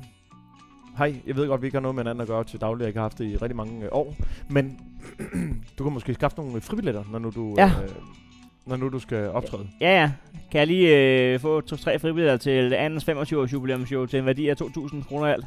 hej, 0.98 1.14
jeg 1.26 1.36
ved 1.36 1.46
godt, 1.48 1.62
vi 1.62 1.66
ikke 1.66 1.76
har 1.76 1.82
noget 1.82 1.94
med 1.94 2.05
hinanden 2.05 2.22
at 2.22 2.28
gøre 2.28 2.44
til 2.44 2.61
daglig, 2.61 2.84
jeg 2.84 2.92
har 2.94 3.01
haft 3.01 3.18
det 3.18 3.24
i 3.24 3.36
rigtig 3.36 3.57
mange 3.57 3.84
øh, 3.84 3.88
år, 3.92 4.16
men 4.48 4.80
du 5.78 5.84
kan 5.84 5.92
måske 5.92 6.14
skaffe 6.14 6.36
nogle 6.36 6.61
fribilletter, 6.61 7.03
når 7.12 7.18
nu 7.18 7.30
du, 7.34 7.55
Ja. 7.59 7.66
øh, 7.84 7.88
når 8.66 8.76
nu 8.76 8.88
du 8.88 8.98
skal 8.98 9.28
optræde. 9.28 9.66
Ja, 9.80 10.01
ja. 10.01 10.11
Kan 10.51 10.59
jeg 10.59 10.66
lige 10.66 10.96
øh, 11.32 11.40
få 11.40 11.61
to-tre 11.61 11.98
fribilletter 11.98 12.36
til 12.36 12.74
Anders 12.74 13.05
25 13.05 13.40
års 13.40 13.53
jubilæumsshow 13.53 14.07
til 14.07 14.18
en 14.18 14.26
værdi 14.26 14.48
af 14.48 14.55
2.000 14.62 15.05
kroner 15.09 15.26
alt? 15.26 15.44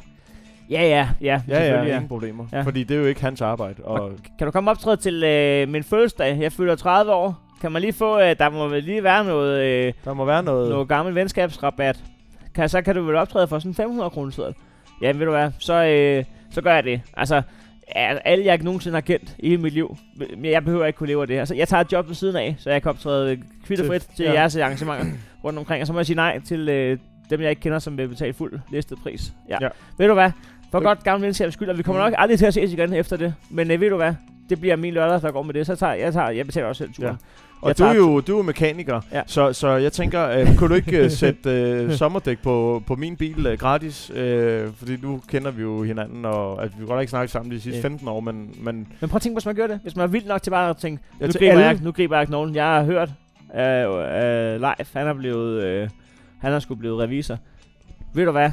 Ja, 0.70 0.82
ja, 0.82 1.08
ja. 1.20 1.40
Ja, 1.48 1.64
ja, 1.64 1.82
ingen 1.94 2.08
problemer. 2.08 2.46
Ja. 2.52 2.62
Fordi 2.62 2.84
det 2.84 2.96
er 2.96 3.00
jo 3.00 3.06
ikke 3.06 3.20
hans 3.20 3.40
arbejde. 3.40 3.82
Og 3.84 4.12
Kan 4.38 4.46
du 4.46 4.50
komme 4.50 4.70
optræde 4.70 4.96
til 4.96 5.24
øh, 5.24 5.68
min 5.68 5.82
fødselsdag? 5.84 6.38
Jeg 6.40 6.52
fylder 6.52 6.74
30 6.76 7.12
år. 7.12 7.40
Kan 7.60 7.72
man 7.72 7.82
lige 7.82 7.92
få, 7.92 8.20
øh, 8.20 8.36
der 8.38 8.50
må 8.50 8.68
lige 8.68 9.02
være 9.04 9.24
noget, 9.24 9.62
øh, 9.64 9.92
der 10.04 10.14
må 10.14 10.24
være 10.24 10.42
noget... 10.42 10.70
noget 10.70 10.88
gammel 10.88 11.14
venskabsrabat. 11.14 12.04
Kan, 12.54 12.68
så 12.68 12.82
kan 12.82 12.94
du 12.94 13.02
vel 13.02 13.16
optræde 13.16 13.48
for 13.48 13.58
sådan 13.58 13.70
en 13.70 13.74
500 13.74 14.10
kroner 14.10 14.30
seddel. 14.30 14.54
Ja, 15.02 15.06
ved 15.12 15.24
du 15.24 15.30
hvad, 15.30 15.50
så, 15.58 15.84
øh, 15.84 16.24
så 16.50 16.60
gør 16.62 16.74
jeg 16.74 16.84
det. 16.84 17.00
Altså, 17.16 17.42
alle 17.88 18.44
jeg 18.44 18.58
nogensinde 18.62 18.94
har 18.96 19.00
kendt 19.00 19.36
i 19.38 19.48
hele 19.48 19.62
mit 19.62 19.72
liv, 19.72 19.96
men 20.16 20.44
jeg 20.44 20.64
behøver 20.64 20.86
ikke 20.86 20.96
kunne 20.96 21.06
leve 21.06 21.20
af 21.22 21.26
det 21.26 21.36
her. 21.36 21.44
Så 21.44 21.54
jeg 21.54 21.68
tager 21.68 21.80
et 21.80 21.92
job 21.92 22.08
ved 22.08 22.14
siden 22.14 22.36
af, 22.36 22.54
så 22.58 22.70
jeg 22.70 22.82
kan 22.82 22.88
optræde 22.90 23.38
kvitterfrit 23.66 24.02
til, 24.02 24.14
til 24.16 24.24
ja. 24.24 24.32
jeres 24.32 24.56
arrangementer 24.56 25.06
rundt 25.44 25.58
omkring. 25.58 25.80
Og 25.80 25.86
så 25.86 25.92
må 25.92 25.98
jeg 25.98 26.06
sige 26.06 26.16
nej 26.16 26.40
til 26.40 26.68
øh, 26.68 26.98
dem, 27.30 27.40
jeg 27.40 27.50
ikke 27.50 27.62
kender, 27.62 27.78
som 27.78 27.98
vil 27.98 28.08
betale 28.08 28.32
fuld 28.32 28.60
listet 28.70 28.98
pris. 29.02 29.32
Ja. 29.48 29.56
ja. 29.60 29.68
Ved 29.98 30.08
du 30.08 30.14
hvad, 30.14 30.30
for 30.70 30.78
Det- 30.78 30.86
godt 30.86 31.04
gammel 31.04 31.26
venskabs 31.26 31.52
skyld, 31.54 31.68
og 31.68 31.78
vi 31.78 31.82
kommer 31.82 32.02
Mm. 32.06 32.10
nok 32.10 32.14
aldrig 32.18 32.38
til 32.38 32.46
at 32.46 32.54
ses 32.54 32.72
igen 32.72 32.92
efter 32.92 33.16
det. 33.16 33.34
Men 33.50 33.70
øh, 33.70 33.80
ved 33.80 33.90
du 33.90 33.96
hvad, 33.96 34.14
det 34.48 34.60
bliver 34.60 34.76
min 34.76 34.94
lørdag, 34.94 35.22
der 35.22 35.30
går 35.30 35.42
med 35.42 35.54
det. 35.54 35.66
Så 35.66 35.76
tager 35.76 35.92
jeg, 35.94 36.12
tager, 36.12 36.30
jeg 36.30 36.46
betaler 36.46 36.66
også 36.68 36.78
selv 36.84 36.92
turen. 36.94 37.08
Ja. 37.10 37.16
Jeg 37.64 37.70
Og 37.70 37.78
du 37.78 37.84
er 37.84 37.94
jo 37.94 38.20
du 38.20 38.38
er 38.38 38.42
mekaniker, 38.42 39.00
Ja. 39.12 39.22
så, 39.26 39.52
så 39.52 39.68
jeg 39.68 39.92
tænker, 39.92 40.28
øh, 40.28 40.56
kunne 40.56 40.68
du 40.68 40.74
ikke 40.74 40.98
øh, 41.04 41.10
sætte 41.22 41.50
øh, 41.50 41.92
sommerdæk 41.92 42.38
på, 42.42 42.82
på 42.86 42.94
min 42.96 43.16
bil 43.16 43.46
øh, 43.46 43.58
gratis? 43.58 44.10
Øh, 44.14 44.68
fordi 44.76 44.96
nu 45.02 45.20
kender 45.28 45.50
vi 45.50 45.62
jo 45.62 45.82
hinanden, 45.82 46.24
og 46.24 46.62
at 46.62 46.68
vi 46.68 46.80
har 46.80 46.86
godt 46.86 47.00
ikke 47.00 47.10
snakket 47.10 47.30
sammen 47.30 47.52
de 47.52 47.60
sidste 47.60 47.78
Ja. 47.80 47.84
15 47.84 48.08
år, 48.08 48.20
men, 48.20 48.54
men 48.60 48.88
Men 49.00 49.10
prøv 49.10 49.16
at 49.16 49.22
tænke, 49.22 49.34
hvis 49.34 49.46
man 49.46 49.54
gør 49.54 49.66
det. 49.66 49.80
Hvis 49.82 49.96
man 49.96 50.02
er 50.02 50.06
vild 50.06 50.26
nok 50.26 50.42
til 50.42 50.50
bare 50.50 50.70
at 50.70 50.76
tænke, 50.76 51.02
nu, 51.20 51.26
griber 51.26 51.50
alle. 51.52 51.64
jeg, 51.64 51.78
nu 51.82 51.92
griber 51.92 52.16
jeg 52.18 52.26
knoglen. 52.26 52.54
Jeg 52.54 52.64
har 52.64 52.82
hørt 52.84 53.08
uh, 53.48 53.54
uh, 53.54 54.60
live, 54.60 54.86
han 54.92 55.06
er 55.06 55.14
blevet, 55.14 55.82
uh, 55.82 55.88
han 56.40 56.52
er 56.52 56.58
sgu 56.58 56.74
blevet 56.74 57.00
revisor. 57.00 57.38
Ved 58.14 58.24
du 58.24 58.30
hvad? 58.30 58.50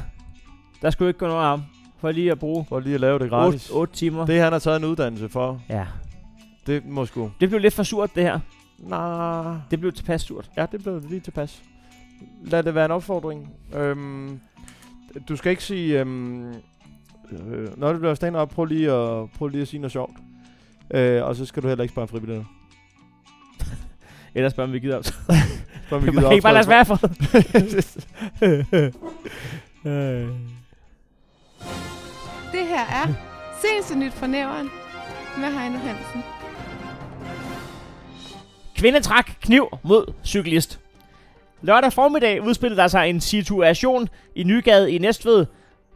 Der 0.82 0.90
skulle 0.90 1.08
ikke 1.08 1.18
gå 1.18 1.26
noget 1.26 1.44
ham. 1.44 1.62
For 2.00 2.10
lige 2.10 2.30
at 2.30 2.38
bruge 2.38 2.64
for 2.68 2.80
lige 2.80 2.94
at 2.94 3.00
lave 3.00 3.18
det 3.18 3.30
gratis. 3.30 3.70
8, 3.70 3.78
8 3.80 3.94
timer. 3.94 4.26
Det 4.26 4.40
han 4.40 4.52
har 4.52 4.58
taget 4.58 4.76
en 4.76 4.84
uddannelse 4.84 5.28
for, 5.28 5.60
Ja. 5.70 5.84
det 6.66 6.82
må 6.88 7.06
sgu... 7.06 7.30
Det 7.40 7.48
blev 7.48 7.60
lidt 7.60 7.74
for 7.74 7.82
surt, 7.82 8.10
det 8.14 8.22
her. 8.22 8.40
Nej, 8.82 9.54
Det 9.70 9.80
blev 9.80 9.92
tilpas 9.92 10.22
surt. 10.22 10.50
ja, 10.56 10.66
det 10.72 10.82
blev 10.82 11.02
lige 11.08 11.20
tilpas. 11.20 11.62
Lad 12.44 12.62
det 12.62 12.74
være 12.74 12.84
en 12.84 12.90
opfordring. 12.90 13.50
Øhm, 13.74 14.40
du 15.28 15.36
skal 15.36 15.50
ikke 15.50 15.64
sige... 15.64 16.00
Øhm, 16.00 16.48
øh, 17.32 17.78
når 17.78 17.92
du 17.92 17.98
bliver 17.98 18.14
stand 18.14 18.36
op, 18.36 18.48
prøv 18.48 18.64
lige 18.64 18.92
at, 18.92 19.30
prøv 19.30 19.48
lige 19.48 19.62
at 19.62 19.68
sige 19.68 19.80
noget 19.80 19.92
sjovt. 19.92 20.16
Øh, 20.94 21.24
og 21.24 21.36
så 21.36 21.44
skal 21.46 21.62
du 21.62 21.68
heller 21.68 21.82
ikke 21.82 21.92
spare 21.92 22.08
fribilletter. 22.08 22.44
Ellers 24.34 24.52
spørger 24.52 24.70
vi 24.70 24.78
gider 24.78 24.96
op. 24.98 25.04
Så 25.88 25.98
vi 25.98 26.04
Man 26.04 26.14
gider 26.14 26.22
kan 26.22 26.32
ikke 26.32 26.42
bare 26.42 26.52
lade 26.52 26.60
os 26.62 26.68
være 26.68 26.84
for. 26.84 26.98
Øh. 29.88 30.28
Det 32.52 32.66
her 32.66 32.84
er 32.86 33.06
seneste 33.62 33.98
nyt 33.98 34.12
fra 34.12 34.26
næveren 34.26 34.68
med 35.38 35.48
Heino 35.58 35.78
Hansen. 35.78 36.22
Kvinde 38.82 39.00
trak 39.00 39.30
kniv 39.42 39.68
mod 39.82 40.12
cyklist. 40.24 40.80
Lørdag 41.60 41.92
formiddag 41.92 42.42
udspillede 42.42 42.80
der 42.80 42.88
sig 42.88 43.10
en 43.10 43.20
situation 43.20 44.08
i 44.36 44.42
Nygade 44.42 44.92
i 44.92 44.98
Næstved, 44.98 45.46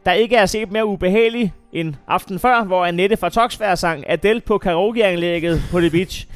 der 0.05 0.11
ikke 0.11 0.35
er 0.35 0.45
set 0.45 0.71
mere 0.71 0.85
ubehagelig 0.85 1.53
end 1.73 1.95
aften 2.07 2.39
før, 2.39 2.63
hvor 2.63 2.85
Annette 2.85 3.17
fra 3.17 3.29
Toksvær 3.29 3.75
sang 3.75 4.03
Adele 4.07 4.41
på 4.41 4.57
karaokeanlægget 4.57 5.61
på 5.71 5.79
The 5.79 5.89
Beach. 5.89 6.27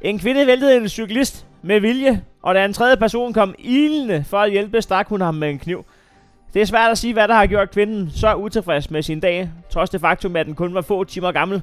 En 0.00 0.18
kvinde 0.18 0.46
væltede 0.46 0.76
en 0.76 0.88
cyklist 0.88 1.46
med 1.62 1.80
vilje, 1.80 2.22
og 2.42 2.54
da 2.54 2.64
en 2.64 2.72
tredje 2.72 2.96
person 2.96 3.32
kom 3.32 3.54
ilende 3.58 4.24
for 4.28 4.38
at 4.38 4.50
hjælpe, 4.50 4.82
stak 4.82 5.08
hun 5.08 5.20
ham 5.20 5.34
med 5.34 5.50
en 5.50 5.58
kniv. 5.58 5.84
Det 6.54 6.62
er 6.62 6.66
svært 6.66 6.90
at 6.90 6.98
sige, 6.98 7.12
hvad 7.12 7.28
der 7.28 7.34
har 7.34 7.46
gjort 7.46 7.70
kvinden 7.70 8.10
så 8.10 8.34
utilfreds 8.34 8.90
med 8.90 9.02
sin 9.02 9.20
dag, 9.20 9.50
trods 9.70 9.90
det 9.90 10.00
faktum, 10.00 10.36
at 10.36 10.46
den 10.46 10.54
kun 10.54 10.74
var 10.74 10.80
få 10.80 11.04
timer 11.04 11.32
gammel. 11.32 11.62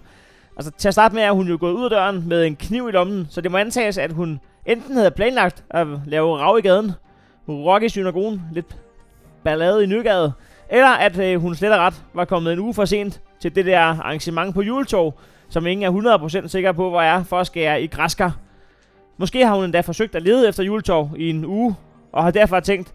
Altså, 0.60 0.72
til 0.72 0.88
at 0.88 0.93
starte 0.93 1.16
med 1.16 1.24
er 1.24 1.32
hun 1.32 1.47
jo 1.47 1.57
gået 1.60 1.74
ud 1.74 1.84
af 1.84 1.89
døren 1.89 2.24
med 2.28 2.45
en 2.45 2.55
kniv 2.55 2.89
i 2.89 2.91
lommen, 2.91 3.28
så 3.30 3.41
det 3.41 3.51
må 3.51 3.57
antages, 3.57 3.97
at 3.97 4.12
hun 4.12 4.39
enten 4.66 4.95
havde 4.95 5.12
planlagt 5.12 5.64
at 5.70 5.88
lave 6.05 6.38
rav 6.38 6.57
i 6.57 6.62
gaden, 6.62 6.91
rock 7.47 7.84
i 7.84 7.89
synagogen, 7.89 8.41
lidt 8.51 8.78
ballade 9.43 9.84
i 9.84 9.88
Nygade, 9.88 10.34
eller 10.70 10.88
at 10.88 11.20
øh, 11.20 11.41
hun 11.41 11.55
slet 11.55 11.74
og 11.74 11.80
ret 11.80 12.03
var 12.14 12.26
kommet 12.26 12.53
en 12.53 12.60
uge 12.60 12.74
for 12.74 12.86
sent 12.86 13.22
til 13.39 13.55
det 13.55 13.66
der 13.66 13.80
arrangement 13.80 14.53
på 14.53 14.62
juletog, 14.62 15.14
som 15.49 15.68
ingen 15.68 16.07
er 16.07 16.41
100% 16.43 16.47
sikker 16.47 16.72
på, 16.72 16.89
hvor 16.89 17.01
er 17.01 17.24
for 17.24 17.39
at 17.39 17.47
skære 17.47 17.82
i 17.82 17.88
græskar. 17.88 18.38
Måske 19.18 19.45
har 19.45 19.55
hun 19.55 19.64
endda 19.64 19.82
forsøgt 19.82 20.16
at 20.16 20.24
lede 20.24 20.49
efter 20.49 20.64
juletog 20.64 21.12
i 21.18 21.30
en 21.30 21.45
uge, 21.45 21.76
og 22.12 22.24
har 22.24 22.32
derfor 22.32 22.60
tænkt, 22.60 22.93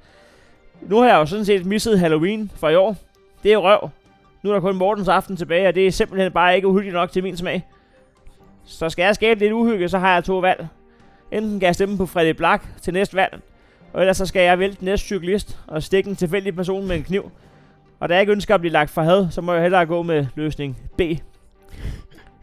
nu 0.82 0.98
har 0.98 1.08
jeg 1.08 1.16
jo 1.16 1.26
sådan 1.26 1.44
set 1.44 1.66
misset 1.66 2.00
Halloween 2.00 2.50
for 2.56 2.68
i 2.68 2.74
år. 2.74 2.96
Det 3.42 3.48
er 3.48 3.54
jo 3.54 3.68
røv. 3.68 3.90
Nu 4.44 4.50
er 4.50 4.54
der 4.54 4.60
kun 4.60 4.76
Mortens 4.76 5.08
aften 5.08 5.36
tilbage, 5.36 5.68
og 5.68 5.74
det 5.74 5.86
er 5.86 5.90
simpelthen 5.90 6.32
bare 6.32 6.56
ikke 6.56 6.68
uhyggeligt 6.68 6.94
nok 6.94 7.10
til 7.12 7.22
min 7.22 7.36
smag. 7.36 7.66
Så 8.64 8.88
skal 8.88 9.02
jeg 9.02 9.14
skabe 9.14 9.40
lidt 9.40 9.52
uhygge, 9.52 9.88
så 9.88 9.98
har 9.98 10.14
jeg 10.14 10.24
to 10.24 10.38
valg. 10.38 10.66
Enten 11.32 11.60
kan 11.60 11.66
jeg 11.66 11.74
stemme 11.74 11.96
på 11.96 12.06
Freddy 12.06 12.36
Black 12.36 12.64
til 12.82 12.92
næste 12.92 13.16
valg, 13.16 13.40
og 13.92 14.00
ellers 14.00 14.16
så 14.16 14.26
skal 14.26 14.42
jeg 14.42 14.58
vælte 14.58 14.76
den 14.80 14.84
næste 14.84 15.06
cyklist 15.06 15.58
og 15.66 15.82
stikke 15.82 16.10
en 16.10 16.16
tilfældig 16.16 16.56
person 16.56 16.88
med 16.88 16.96
en 16.96 17.02
kniv. 17.02 17.30
Og 18.00 18.08
da 18.08 18.14
jeg 18.14 18.20
ikke 18.20 18.32
ønsker 18.32 18.54
at 18.54 18.60
blive 18.60 18.72
lagt 18.72 18.90
for 18.90 19.02
had, 19.02 19.26
så 19.30 19.40
må 19.40 19.52
jeg 19.52 19.62
hellere 19.62 19.86
gå 19.86 20.02
med 20.02 20.26
løsning 20.34 20.78
B. 20.98 21.00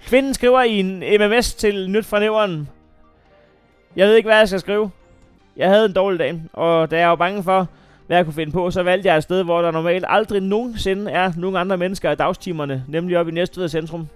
Kvinden 0.02 0.34
skriver 0.34 0.62
i 0.62 0.80
en 0.80 1.04
MMS 1.20 1.54
til 1.54 1.90
Nyt 1.90 2.06
fra 2.06 2.20
Nævren. 2.20 2.70
Jeg 3.96 4.08
ved 4.08 4.16
ikke, 4.16 4.28
hvad 4.28 4.38
jeg 4.38 4.48
skal 4.48 4.60
skrive. 4.60 4.92
Jeg 5.58 5.70
havde 5.70 5.86
en 5.86 5.94
dårlig 5.94 6.20
dag, 6.20 6.42
og 6.54 6.92
da 6.92 7.00
jeg 7.00 7.10
var 7.10 7.16
bange 7.16 7.44
for, 7.44 7.68
hvad 8.12 8.18
jeg 8.18 8.26
kunne 8.26 8.34
finde 8.34 8.52
på, 8.52 8.72
så 8.72 8.84
valgte 8.84 9.10
jeg 9.10 9.18
et 9.18 9.24
sted, 9.24 9.44
hvor 9.44 9.62
der 9.62 9.72
normalt 9.72 10.06
aldrig 10.08 10.42
nogensinde 10.42 11.12
er 11.12 11.32
nogen 11.38 11.56
andre 11.56 11.78
mennesker 11.78 12.12
i 12.12 12.16
dagstimerne, 12.16 12.84
nemlig 12.88 13.18
oppe 13.18 13.32
i 13.32 13.36
Næstved 13.36 13.70
centrum. 13.70 14.08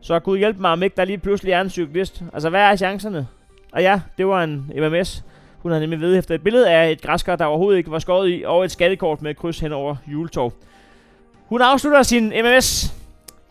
Så 0.00 0.18
Gud 0.18 0.38
hjælpe 0.38 0.60
mig, 0.60 0.70
om 0.70 0.82
ikke 0.82 0.96
der 0.96 1.04
lige 1.04 1.18
pludselig 1.18 1.52
er 1.52 1.60
en 1.60 1.70
cyklist. 1.70 2.22
Altså, 2.32 2.50
hvad 2.50 2.60
er 2.60 2.76
chancerne? 2.76 3.26
Og 3.72 3.82
ja, 3.82 4.00
det 4.18 4.26
var 4.26 4.44
en 4.44 4.72
MMS. 4.76 5.24
Hun 5.58 5.72
havde 5.72 5.80
nemlig 5.80 6.00
vedhæftet 6.00 6.34
et 6.34 6.42
billede 6.42 6.70
af 6.70 6.90
et 6.90 7.02
græskar, 7.02 7.36
der 7.36 7.44
overhovedet 7.44 7.78
ikke 7.78 7.90
var 7.90 7.98
skåret 7.98 8.30
i, 8.30 8.42
og 8.46 8.64
et 8.64 8.70
skattekort 8.70 9.22
med 9.22 9.30
et 9.30 9.36
kryds 9.36 9.60
hen 9.60 9.72
over 9.72 9.96
juletog. 10.06 10.52
Hun 11.46 11.62
afslutter 11.62 12.02
sin 12.02 12.32
MMS. 12.44 12.94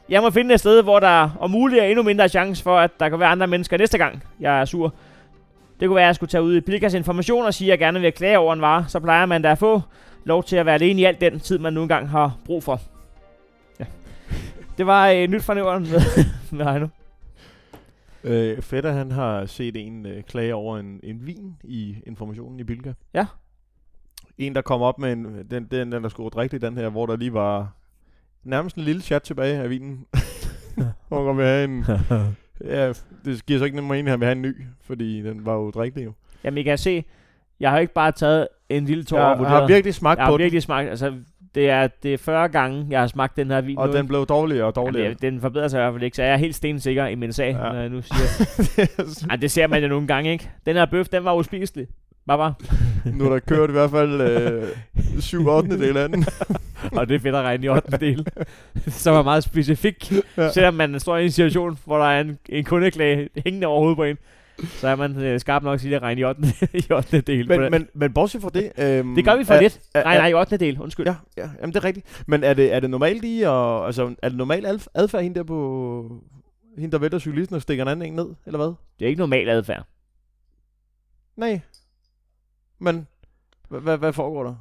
Jeg 0.09 0.21
må 0.21 0.29
finde 0.29 0.53
et 0.53 0.59
sted, 0.59 0.83
hvor 0.83 0.99
der 0.99 1.29
om 1.39 1.51
muligt 1.51 1.81
er 1.81 1.85
endnu 1.85 2.03
mindre 2.03 2.29
chance 2.29 2.63
for, 2.63 2.77
at 2.77 2.99
der 2.99 3.09
kan 3.09 3.19
være 3.19 3.29
andre 3.29 3.47
mennesker 3.47 3.77
næste 3.77 3.97
gang, 3.97 4.23
jeg 4.39 4.61
er 4.61 4.65
sur. 4.65 4.93
Det 5.79 5.87
kunne 5.87 5.95
være, 5.95 6.03
at 6.03 6.07
jeg 6.07 6.15
skulle 6.15 6.29
tage 6.29 6.41
ud 6.41 6.55
i 6.55 6.61
Pilkas 6.61 6.93
information 6.93 7.45
og 7.45 7.53
sige, 7.53 7.67
at 7.67 7.71
jeg 7.71 7.79
gerne 7.79 7.99
vil 7.99 8.11
klage 8.11 8.37
over 8.37 8.53
en 8.53 8.61
vare. 8.61 8.85
Så 8.87 8.99
plejer 8.99 9.25
man 9.25 9.41
da 9.41 9.51
at 9.51 9.57
få 9.57 9.81
lov 10.23 10.43
til 10.43 10.55
at 10.55 10.65
være 10.65 10.75
alene 10.75 11.01
i 11.01 11.03
alt 11.03 11.21
den 11.21 11.39
tid, 11.39 11.57
man 11.57 11.73
nu 11.73 11.81
engang 11.81 12.09
har 12.09 12.37
brug 12.45 12.63
for. 12.63 12.81
Ja. 13.79 13.85
Det 14.77 14.87
var 14.87 15.09
øh, 15.09 15.27
nyt 15.27 15.43
fra 15.43 15.53
nævren 15.53 15.83
med, 15.83 16.01
med 16.57 16.65
Heino. 16.65 16.87
Øh, 18.23 18.61
Fætter, 18.61 18.91
han 18.91 19.11
har 19.11 19.45
set 19.45 19.75
en 19.75 20.05
øh, 20.05 20.23
klage 20.23 20.55
over 20.55 20.77
en, 20.77 20.99
en 21.03 21.25
vin 21.25 21.55
i 21.63 21.95
informationen 22.07 22.59
i 22.59 22.63
Bilka. 22.63 22.93
Ja. 23.13 23.25
En, 24.37 24.55
der 24.55 24.61
kom 24.61 24.81
op 24.81 24.99
med 24.99 25.13
en, 25.13 25.25
den, 25.51 25.67
den, 25.71 25.91
den 25.91 26.03
der 26.03 26.09
skulle 26.09 26.37
rigtigt, 26.37 26.61
den 26.61 26.77
her, 26.77 26.89
hvor 26.89 27.05
der 27.05 27.15
lige 27.15 27.33
var 27.33 27.75
nærmest 28.43 28.75
en 28.75 28.83
lille 28.83 29.01
chat 29.01 29.23
tilbage 29.23 29.57
af 29.57 29.69
vinen. 29.69 30.05
man 31.11 31.37
vil 31.37 31.45
have 31.45 31.63
en... 31.63 31.85
ja, 32.63 32.87
det 33.25 33.45
giver 33.45 33.59
så 33.59 33.65
ikke 33.65 33.77
nogen 33.77 33.89
mening, 33.89 34.07
at 34.07 34.11
han 34.11 34.19
vil 34.19 34.25
have 34.25 34.35
en 34.35 34.41
ny, 34.41 34.55
fordi 34.85 35.21
den 35.21 35.45
var 35.45 35.53
jo 35.55 35.69
drikkelig 35.71 36.05
jo. 36.05 36.13
Jamen, 36.43 36.57
I 36.57 36.63
kan 36.63 36.77
se, 36.77 37.03
jeg 37.59 37.71
har 37.71 37.79
ikke 37.79 37.93
bare 37.93 38.11
taget 38.11 38.47
en 38.69 38.85
lille 38.85 39.03
tår 39.03 39.17
og 39.19 39.29
Jeg 39.29 39.37
vurderet. 39.37 39.59
har 39.61 39.67
virkelig 39.67 39.93
smagt 39.93 40.17
jeg 40.19 40.25
på 40.27 40.31
har 40.31 40.37
virkelig 40.37 40.63
smagt, 40.63 40.89
altså, 40.89 41.13
det 41.55 41.69
er, 41.69 41.87
det 42.03 42.13
er 42.13 42.17
40 42.17 42.49
gange, 42.49 42.87
jeg 42.89 42.99
har 42.99 43.07
smagt 43.07 43.35
den 43.37 43.47
her 43.51 43.61
vin 43.61 43.69
den, 43.69 43.77
og 43.77 43.87
nu. 43.87 43.93
den 43.93 44.07
blev 44.07 44.25
dårligere 44.25 44.65
og 44.67 44.75
dårligere. 44.75 45.03
Jamen, 45.05 45.17
den 45.21 45.41
forbedrer 45.41 45.67
sig 45.67 45.77
i 45.77 45.81
hvert 45.81 45.93
fald 45.93 46.03
ikke, 46.03 46.15
så 46.15 46.23
jeg 46.23 46.33
er 46.33 46.37
helt 46.37 46.55
stensikker 46.55 47.05
i 47.05 47.15
min 47.15 47.33
sag, 47.33 47.51
ja. 47.51 47.65
Ja. 47.65 47.71
når 47.73 47.79
jeg 47.79 47.89
nu 47.89 48.01
siger. 48.01 49.27
Ej, 49.29 49.35
det 49.35 49.51
ser 49.51 49.67
man 49.67 49.81
jo 49.81 49.87
nogle 49.87 50.07
gange, 50.07 50.31
ikke? 50.31 50.49
Den 50.65 50.75
her 50.75 50.85
bøf, 50.85 51.07
den 51.07 51.23
var 51.23 51.33
uspiselig. 51.35 51.87
Bare 52.27 52.37
bare. 52.37 52.53
nu 53.13 53.25
er 53.25 53.29
der 53.29 53.39
kørt 53.39 53.69
i 53.69 53.71
hvert 53.71 53.91
fald 53.91 54.21
øh, 54.21 54.67
7 55.19 55.47
8 55.47 55.79
del 55.79 55.97
af 55.97 56.09
den. 56.09 56.25
Og 56.97 57.09
det 57.09 57.15
er 57.15 57.19
fedt 57.19 57.35
at 57.35 57.41
regne 57.43 57.65
i 57.65 57.69
8. 57.69 57.97
del. 57.97 58.27
Som 58.87 59.15
er 59.15 59.23
meget 59.23 59.43
specifik. 59.43 60.11
Ja. 60.37 60.51
Selvom 60.51 60.73
man 60.73 60.99
står 60.99 61.17
i 61.17 61.25
en 61.25 61.31
situation, 61.31 61.79
hvor 61.85 61.97
der 61.97 62.05
er 62.05 62.21
en, 62.21 62.37
en 62.49 62.63
kundeklage 62.63 63.29
hængende 63.45 63.67
over 63.67 63.79
hovedet 63.79 63.97
på 63.97 64.03
en, 64.03 64.17
så 64.69 64.87
er 64.87 64.95
man 64.95 65.17
øh, 65.17 65.39
skarp 65.39 65.63
nok 65.63 65.79
til 65.79 65.89
at 65.93 66.01
regne 66.01 66.21
i 66.21 66.23
8. 66.25 66.41
i 66.73 66.83
8. 66.93 67.21
del. 67.21 67.47
men, 67.47 67.71
men, 67.71 67.87
men 67.93 68.13
bortset 68.13 68.41
fra 68.41 68.49
det... 68.53 68.71
Øhm, 68.77 69.15
det 69.15 69.25
gør 69.25 69.35
vi 69.35 69.43
for 69.43 69.53
er- 69.53 69.61
lidt. 69.61 69.79
er- 69.93 70.03
Nej, 70.03 70.17
nej, 70.17 70.27
i 70.27 70.33
8. 70.33 70.57
del. 70.57 70.81
Undskyld. 70.81 71.05
Ja, 71.05 71.15
ja, 71.37 71.49
jamen 71.61 71.73
det 71.73 71.79
er 71.79 71.83
rigtigt. 71.83 72.23
Men 72.27 72.43
er 72.43 72.53
det, 72.53 72.73
er 72.73 72.79
det 72.79 72.89
normalt 72.89 73.21
lige 73.21 73.47
at, 73.49 73.85
altså, 73.85 74.15
er 74.23 74.29
det 74.29 74.37
normalt 74.37 74.65
adf- 74.67 74.87
adfærd 74.95 75.21
hende 75.23 75.37
der 75.37 75.43
på, 75.43 76.21
hende 76.77 76.91
der 76.91 76.97
vælter 76.97 77.19
cyklisten 77.19 77.55
og 77.55 77.61
stikker 77.61 77.83
en 77.83 77.87
anden 77.89 78.05
en 78.07 78.13
ned, 78.13 78.27
eller 78.45 78.57
hvad? 78.57 78.73
Det 78.99 79.05
er 79.05 79.09
ikke 79.09 79.19
normal 79.19 79.49
adfærd. 79.49 79.85
Nej. 81.37 81.59
Men, 82.79 83.07
hvad, 83.69 83.97
hvad, 83.97 84.13
foregår 84.13 84.43
der? 84.43 84.55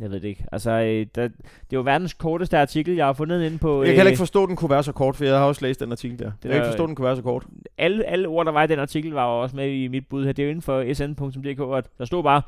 Jeg 0.00 0.10
ved 0.10 0.20
det 0.20 0.28
ikke. 0.28 0.44
Altså, 0.52 0.70
øh, 0.70 1.06
der, 1.14 1.28
det 1.28 1.32
er 1.72 1.76
jo 1.76 1.80
verdens 1.80 2.14
korteste 2.14 2.58
artikel, 2.58 2.94
jeg 2.94 3.06
har 3.06 3.12
fundet 3.12 3.42
inde 3.46 3.58
på... 3.58 3.82
Jeg 3.82 3.86
kan 3.86 3.96
heller 3.96 4.10
ikke 4.10 4.14
øh, 4.16 4.18
forstå, 4.18 4.42
at 4.42 4.48
den 4.48 4.56
kunne 4.56 4.70
være 4.70 4.82
så 4.82 4.92
kort, 4.92 5.16
for 5.16 5.24
jeg 5.24 5.38
har 5.38 5.44
også 5.44 5.64
læst 5.66 5.80
den 5.80 5.92
artikel 5.92 6.18
der. 6.18 6.24
Jeg 6.24 6.32
kan 6.42 6.52
ikke 6.54 6.66
forstå, 6.66 6.82
at 6.82 6.88
den 6.88 6.94
kunne 6.96 7.04
være 7.06 7.16
så 7.16 7.22
kort. 7.22 7.46
alle, 7.78 8.04
alle 8.04 8.28
ord, 8.28 8.46
der 8.46 8.52
var 8.52 8.62
i 8.62 8.66
den 8.66 8.78
artikel, 8.78 9.12
var 9.12 9.24
også 9.24 9.56
med 9.56 9.72
i 9.72 9.88
mit 9.88 10.06
bud 10.08 10.24
her. 10.24 10.32
Det 10.32 10.42
er 10.42 10.46
jo 10.46 10.50
inden 10.50 10.62
for 10.62 10.94
sn.dk, 10.94 11.76
at 11.78 11.90
der 11.98 12.04
stod 12.04 12.22
bare, 12.22 12.42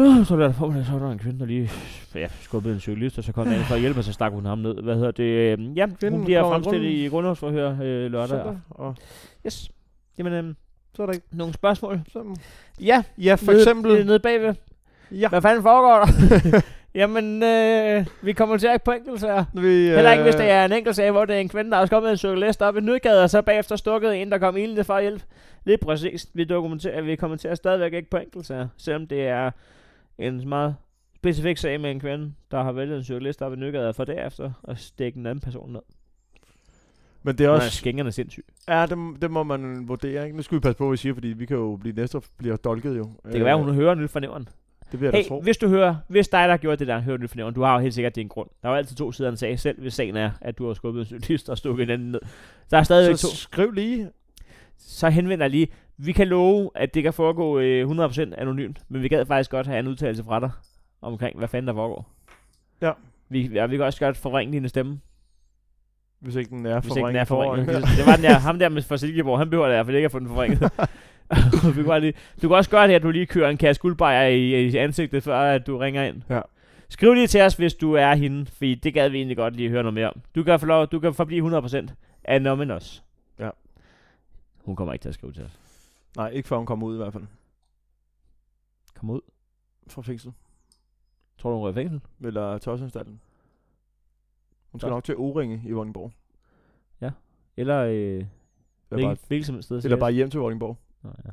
"Øh, 0.00 0.24
så, 0.26 0.36
der, 0.36 0.52
så 0.84 0.92
var 0.92 0.98
der 0.98 1.10
en 1.10 1.18
kvinde, 1.18 1.38
der 1.40 1.46
lige 1.46 1.70
ja, 2.14 2.28
skubbede 2.40 2.74
en 2.74 2.80
cyklist, 2.80 3.18
og 3.18 3.24
så 3.24 3.32
kom 3.32 3.46
der 3.46 3.54
en 3.58 3.64
for 3.64 3.74
at 3.74 3.80
hjælpe, 3.80 4.00
og 4.00 4.04
så 4.04 4.12
stak 4.12 4.32
hun 4.32 4.44
ham 4.44 4.58
ned. 4.58 4.82
Hvad 4.82 4.94
hedder 4.94 5.10
det? 5.10 5.24
Øh, 5.58 5.78
Ja, 5.78 5.86
Kvinden 5.86 6.18
hun 6.18 6.24
bliver 6.24 6.42
fremstillet 6.42 6.90
i 6.90 7.06
grundlovsforhør 7.08 7.70
øh, 7.82 8.10
lørdag. 8.12 8.28
Søndag, 8.28 8.58
og 8.70 8.94
Yes. 9.46 9.70
Jamen, 10.18 10.32
øh, 10.32 10.54
så 10.96 11.02
er 11.02 11.06
der 11.06 11.12
ikke... 11.12 11.26
nogle 11.32 11.54
spørgsmål? 11.54 12.00
Så, 12.12 12.36
Ja, 12.80 13.02
ja, 13.18 13.34
for 13.34 13.46
nede, 13.46 13.62
eksempel... 13.62 14.06
Nede 14.06 14.20
bagved. 14.20 14.54
Ja, 15.10 15.28
Hvad 15.28 15.42
fanden 15.42 15.62
foregår 15.62 16.04
der? 16.04 16.60
Jamen, 17.00 17.42
øh, 17.42 18.06
vi 18.22 18.32
kommer 18.32 18.56
til 18.56 18.66
at 18.66 18.82
på 18.82 18.92
enkeltsager. 18.92 19.44
vi, 19.54 19.68
Heller 19.68 20.12
ikke, 20.12 20.24
hvis 20.24 20.34
øh, 20.34 20.40
det 20.40 20.50
er 20.50 20.64
en 20.64 20.72
enkelt 20.72 20.96
sag, 20.96 21.10
hvor 21.10 21.24
det 21.24 21.36
er 21.36 21.40
en 21.40 21.48
kvinde, 21.48 21.70
der 21.70 21.76
har 21.76 21.86
kommet 21.86 22.10
en 22.10 22.16
cyklist 22.16 22.62
op 22.62 22.76
i 22.76 22.80
nødgade, 22.80 23.22
og 23.22 23.30
så 23.30 23.42
bagefter 23.42 23.76
stukket 23.76 24.22
en, 24.22 24.30
der 24.30 24.38
kom 24.38 24.56
ilende 24.56 24.84
for 24.84 24.94
at 24.94 25.02
hjælpe. 25.02 25.24
Er 25.66 25.76
præcis. 25.82 26.28
Vi, 26.34 26.44
dokumenterer, 26.44 27.02
vi 27.02 27.16
kommenterer 27.16 27.54
stadigvæk 27.54 27.92
ikke 27.92 28.10
på 28.10 28.16
enkeltsager, 28.16 28.68
selvom 28.76 29.06
det 29.06 29.26
er 29.26 29.50
en 30.18 30.48
meget 30.48 30.76
specifik 31.16 31.56
sag 31.56 31.80
med 31.80 31.90
en 31.90 32.00
kvinde, 32.00 32.32
der 32.50 32.62
har 32.62 32.72
væltet 32.72 32.96
en 32.96 33.04
cyklist 33.04 33.42
op 33.42 33.52
i 33.52 33.56
nødgade, 33.56 33.94
for 33.94 34.04
derefter 34.04 34.50
at 34.68 34.78
stikke 34.78 35.18
en 35.18 35.26
anden 35.26 35.40
person 35.40 35.72
ned. 35.72 35.80
Men 37.26 37.38
det 37.38 37.46
er 37.46 37.50
Også, 37.50 37.66
også... 37.66 37.78
skængerne 37.78 38.12
sindssyg. 38.12 38.44
Ja, 38.68 38.86
det, 38.86 39.22
det 39.22 39.30
må 39.30 39.42
man 39.42 39.88
vurdere, 39.88 40.24
ikke? 40.24 40.36
Nu 40.36 40.42
skal 40.42 40.54
vi 40.54 40.60
passe 40.60 40.78
på, 40.78 40.84
hvad 40.84 40.92
vi 40.92 40.96
siger, 40.96 41.14
fordi 41.14 41.28
vi 41.28 41.46
kan 41.46 41.56
jo 41.56 41.76
blive 41.76 41.94
næste 41.94 42.20
bliver 42.38 42.56
dolket 42.56 42.96
jo. 42.96 43.10
Det 43.24 43.32
kan 43.32 43.44
være, 43.44 43.56
hun 43.56 43.74
hører 43.74 43.94
nyt 43.94 44.10
fra 44.10 44.20
nævren. 44.20 44.48
Det 44.92 45.02
jeg 45.02 45.10
Hey, 45.10 45.22
da 45.22 45.28
tro. 45.28 45.40
hvis 45.40 45.56
du 45.56 45.68
hører, 45.68 45.96
hvis 46.08 46.28
dig, 46.28 46.48
der 46.48 46.56
gjort 46.56 46.78
det 46.78 46.88
der, 46.88 47.00
hører 47.00 47.18
nyt 47.18 47.30
fra 47.30 47.36
nævren, 47.36 47.54
du 47.54 47.62
har 47.62 47.72
jo 47.74 47.78
helt 47.78 47.94
sikkert 47.94 48.16
din 48.16 48.28
grund. 48.28 48.48
Der 48.62 48.68
er 48.68 48.72
jo 48.72 48.76
altid 48.78 48.96
to 48.96 49.12
sider 49.12 49.28
af 49.28 49.32
en 49.32 49.36
sag, 49.36 49.58
selv 49.60 49.80
hvis 49.80 49.94
sagen 49.94 50.16
er, 50.16 50.30
at 50.40 50.58
du 50.58 50.66
har 50.66 50.74
skubbet 50.74 51.00
en 51.00 51.06
cyklist 51.06 51.48
og 51.48 51.58
stukket 51.58 51.82
en 51.82 51.90
anden 51.90 52.10
ned. 52.12 52.20
Der 52.70 52.78
er 52.78 52.82
stadigvæk 52.82 53.16
to. 53.16 53.28
Så 53.28 53.36
skriv 53.36 53.70
lige. 53.70 54.10
så 54.78 55.08
henvender 55.08 55.44
jeg 55.44 55.50
lige. 55.50 55.68
Vi 55.96 56.12
kan 56.12 56.28
love, 56.28 56.70
at 56.74 56.94
det 56.94 57.02
kan 57.02 57.12
foregå 57.12 57.58
øh, 57.58 57.90
100% 57.90 58.20
anonymt, 58.38 58.82
men 58.88 59.02
vi 59.02 59.08
gad 59.08 59.26
faktisk 59.26 59.50
godt 59.50 59.66
have 59.66 59.78
en 59.78 59.86
udtalelse 59.88 60.24
fra 60.24 60.40
dig 60.40 60.50
omkring, 61.02 61.38
hvad 61.38 61.48
fanden 61.48 61.66
der 61.68 61.74
foregår. 61.74 62.10
Ja. 62.80 62.92
Vi, 63.28 63.50
ja, 63.54 63.66
vi 63.66 63.76
kan 63.76 63.84
også 63.84 64.00
godt 64.04 64.16
forringe 64.16 64.52
din 64.52 64.68
stemme, 64.68 65.00
Hvis 66.26 66.36
ikke 66.36 66.50
den 66.50 66.66
er 66.66 66.80
hvis 66.80 66.96
ikke 66.96 67.08
den 67.08 67.16
er 67.16 67.24
forvrænget 67.24 67.66
det 67.98 68.06
var 68.06 68.16
den 68.16 68.24
der, 68.24 68.38
ham 68.38 68.58
der 68.58 68.68
med 68.68 68.82
fra 68.82 68.96
Silkeborg, 68.96 69.38
han 69.38 69.50
behøver 69.50 69.66
det 69.66 69.74
i 69.74 69.76
hvert 69.76 69.86
fald 69.86 69.96
ikke 69.96 70.04
at 70.04 70.12
få 70.12 70.18
den 70.18 70.28
forringet. 70.28 70.60
vi 71.76 71.82
kan 71.88 72.00
lige, 72.00 72.14
du 72.42 72.48
kan 72.48 72.56
også 72.56 72.70
gøre 72.70 72.88
det, 72.88 72.94
at 72.94 73.02
du 73.02 73.10
lige 73.10 73.26
kører 73.26 73.50
en 73.50 73.56
kasse 73.56 73.82
guldbejer 73.82 74.26
i, 74.26 74.66
i 74.66 74.76
ansigtet, 74.76 75.22
før 75.22 75.38
at 75.38 75.66
du 75.66 75.78
ringer 75.78 76.02
ind. 76.04 76.22
Ja. 76.30 76.40
Skriv 76.88 77.14
lige 77.14 77.26
til 77.26 77.40
os, 77.40 77.54
hvis 77.54 77.74
du 77.74 77.92
er 77.92 78.14
hende, 78.14 78.46
fordi 78.46 78.74
det 78.74 78.94
gad 78.94 79.08
vi 79.08 79.16
egentlig 79.16 79.36
godt 79.36 79.56
lige 79.56 79.68
høre 79.68 79.82
noget 79.82 79.94
mere 79.94 80.10
om. 80.10 80.20
Du 80.34 80.42
kan, 80.42 80.60
få 80.60 80.66
lov, 80.66 80.86
du 80.86 81.00
kan 81.00 81.14
forblive 81.14 81.58
100% 81.58 81.86
anonymous. 82.24 83.02
Ja. 83.38 83.50
Hun 84.64 84.76
kommer 84.76 84.92
ikke 84.92 85.02
til 85.02 85.08
at 85.08 85.14
skrive 85.14 85.32
til 85.32 85.44
os. 85.44 85.58
Nej, 86.16 86.28
ikke 86.28 86.48
før 86.48 86.56
hun 86.56 86.66
kommer 86.66 86.86
ud 86.86 86.94
i 86.94 86.98
hvert 86.98 87.12
fald. 87.12 87.24
Kom 88.94 89.10
ud. 89.10 89.20
Fra 89.88 90.02
fængsel. 90.02 90.32
Tror 91.38 91.50
du, 91.50 91.56
hun 91.56 91.62
går 91.64 91.70
i 91.70 91.74
fængsel? 91.74 92.00
Eller 92.24 92.58
tøjsanstalten. 92.58 93.20
Hun 94.76 94.80
skal 94.80 94.90
nok 94.90 95.04
til 95.04 95.14
O-ringe 95.16 95.62
i 95.66 95.72
Vordingborg. 95.72 96.12
Eller 97.58 97.78
øh, 97.80 97.92
Eller 97.92 98.24
hvilket, 98.88 99.06
bare, 99.08 99.16
hvilket 99.28 99.46
som 99.46 99.62
sted. 99.62 99.84
eller 99.84 99.96
bare 99.96 100.12
hjem 100.12 100.30
til 100.30 100.40
Vordingborg. 100.40 100.78
Nå, 101.02 101.10
ja. 101.24 101.30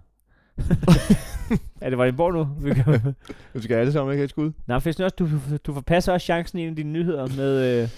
er 1.85 1.89
det 1.89 1.97
Vordingborg 1.97 2.33
nu? 2.33 2.43
Vi 2.67 2.73
kan... 2.73 3.15
Vi 3.53 3.61
skal 3.61 3.75
alle 3.75 3.91
sammen 3.91 4.13
ikke 4.13 4.23
et 4.23 4.29
skud. 4.29 4.51
Nej, 4.67 4.79
for 4.79 4.89
også, 4.89 5.15
du, 5.19 5.29
du 5.57 5.73
forpasser 5.73 6.13
også 6.13 6.25
chancen 6.25 6.59
i 6.59 6.63
en 6.63 6.69
af 6.69 6.75
dine 6.75 6.91
nyheder 6.91 7.27
med... 7.37 7.81
Øh, 7.83 7.89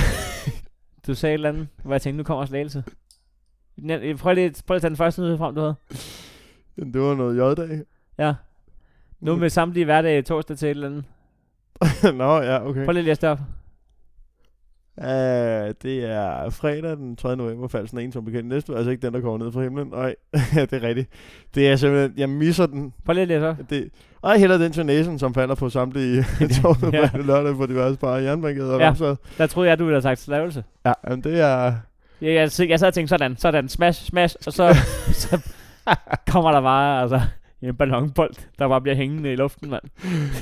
du 1.06 1.14
sagde 1.14 1.32
et 1.32 1.34
eller 1.34 1.48
andet, 1.48 1.68
hvor 1.82 1.94
jeg 1.94 2.02
tænkte, 2.02 2.16
nu 2.16 2.22
kommer 2.22 2.44
slagelse. 2.46 2.84
Næ- 3.76 4.12
Prøv 4.16 4.34
lige, 4.34 4.54
prøv 4.66 4.74
lige 4.74 4.76
at 4.76 4.80
tage 4.82 4.88
den 4.88 4.96
første 4.96 5.22
nyhed 5.22 5.36
frem, 5.38 5.54
du 5.54 5.60
havde. 5.60 5.74
Det 6.76 7.00
var 7.00 7.14
noget 7.14 7.36
J-dag. 7.36 7.82
Ja. 8.18 8.34
Nu 9.20 9.36
med 9.36 9.48
samtlige 9.50 9.84
hverdag 9.84 10.24
torsdag 10.24 10.58
til 10.58 10.66
et 10.66 10.70
eller 10.70 10.86
andet. 10.86 11.04
Nå, 12.18 12.40
ja, 12.40 12.66
okay. 12.66 12.84
Prøv 12.84 12.92
lige 12.92 13.00
at 13.00 13.04
læse 13.04 13.20
det 13.20 13.28
op. 13.28 13.38
Uh, 14.96 15.04
det 15.82 16.04
er 16.04 16.50
fredag 16.50 16.96
den 16.96 17.16
3. 17.16 17.36
november, 17.36 17.68
faldt 17.68 17.90
sådan 17.90 18.04
en 18.04 18.12
som 18.12 18.24
bekendt 18.24 18.48
næste, 18.48 18.76
altså 18.76 18.90
ikke 18.90 19.06
den, 19.06 19.14
der 19.14 19.20
kommer 19.20 19.38
ned 19.44 19.52
fra 19.52 19.62
himlen. 19.62 19.88
Nej, 19.88 20.14
det 20.70 20.72
er 20.72 20.82
rigtigt. 20.82 21.08
Det 21.54 21.68
er 21.68 21.76
simpelthen, 21.76 22.12
jeg 22.16 22.28
misser 22.28 22.66
den. 22.66 22.92
Prøv 23.04 23.14
lige 23.14 23.48
op. 23.48 23.56
Det, 23.70 23.88
ej, 24.24 24.36
heller 24.38 24.58
den 24.58 24.72
til 24.72 24.86
næsen, 24.86 25.18
som 25.18 25.34
falder 25.34 25.54
på 25.54 25.68
samtlige 25.68 26.24
torsdag, 26.62 26.92
Ja. 26.92 27.10
ja. 27.14 27.18
lørdag 27.18 27.56
på 27.56 27.66
diverse 27.66 27.98
bare 27.98 28.22
jernbankeder 28.22 28.72
og 28.74 28.80
Ja. 28.80 28.94
ja. 29.00 29.14
Der 29.38 29.46
troede 29.46 29.68
jeg, 29.70 29.78
du 29.78 29.84
ville 29.84 29.94
have 29.96 30.02
sagt 30.02 30.20
slavelse. 30.20 30.64
Ja, 30.86 30.92
men 31.08 31.20
det 31.24 31.40
er... 31.40 31.72
Jeg, 32.20 32.50
jeg, 32.58 32.68
jeg 32.68 32.78
sad 32.80 32.88
og 32.88 32.94
tænkte 32.94 33.08
sådan, 33.08 33.36
sådan, 33.36 33.68
smash, 33.68 34.04
smash, 34.04 34.36
og 34.46 34.52
så, 34.52 34.76
så 35.12 35.40
kommer 36.28 36.52
der 36.52 36.60
bare 36.60 37.02
altså, 37.02 37.20
en 37.68 37.76
ballonbold, 37.76 38.34
der 38.58 38.68
bare 38.68 38.80
bliver 38.80 38.94
hængende 38.94 39.32
i 39.32 39.36
luften, 39.36 39.70
mand. 39.70 39.82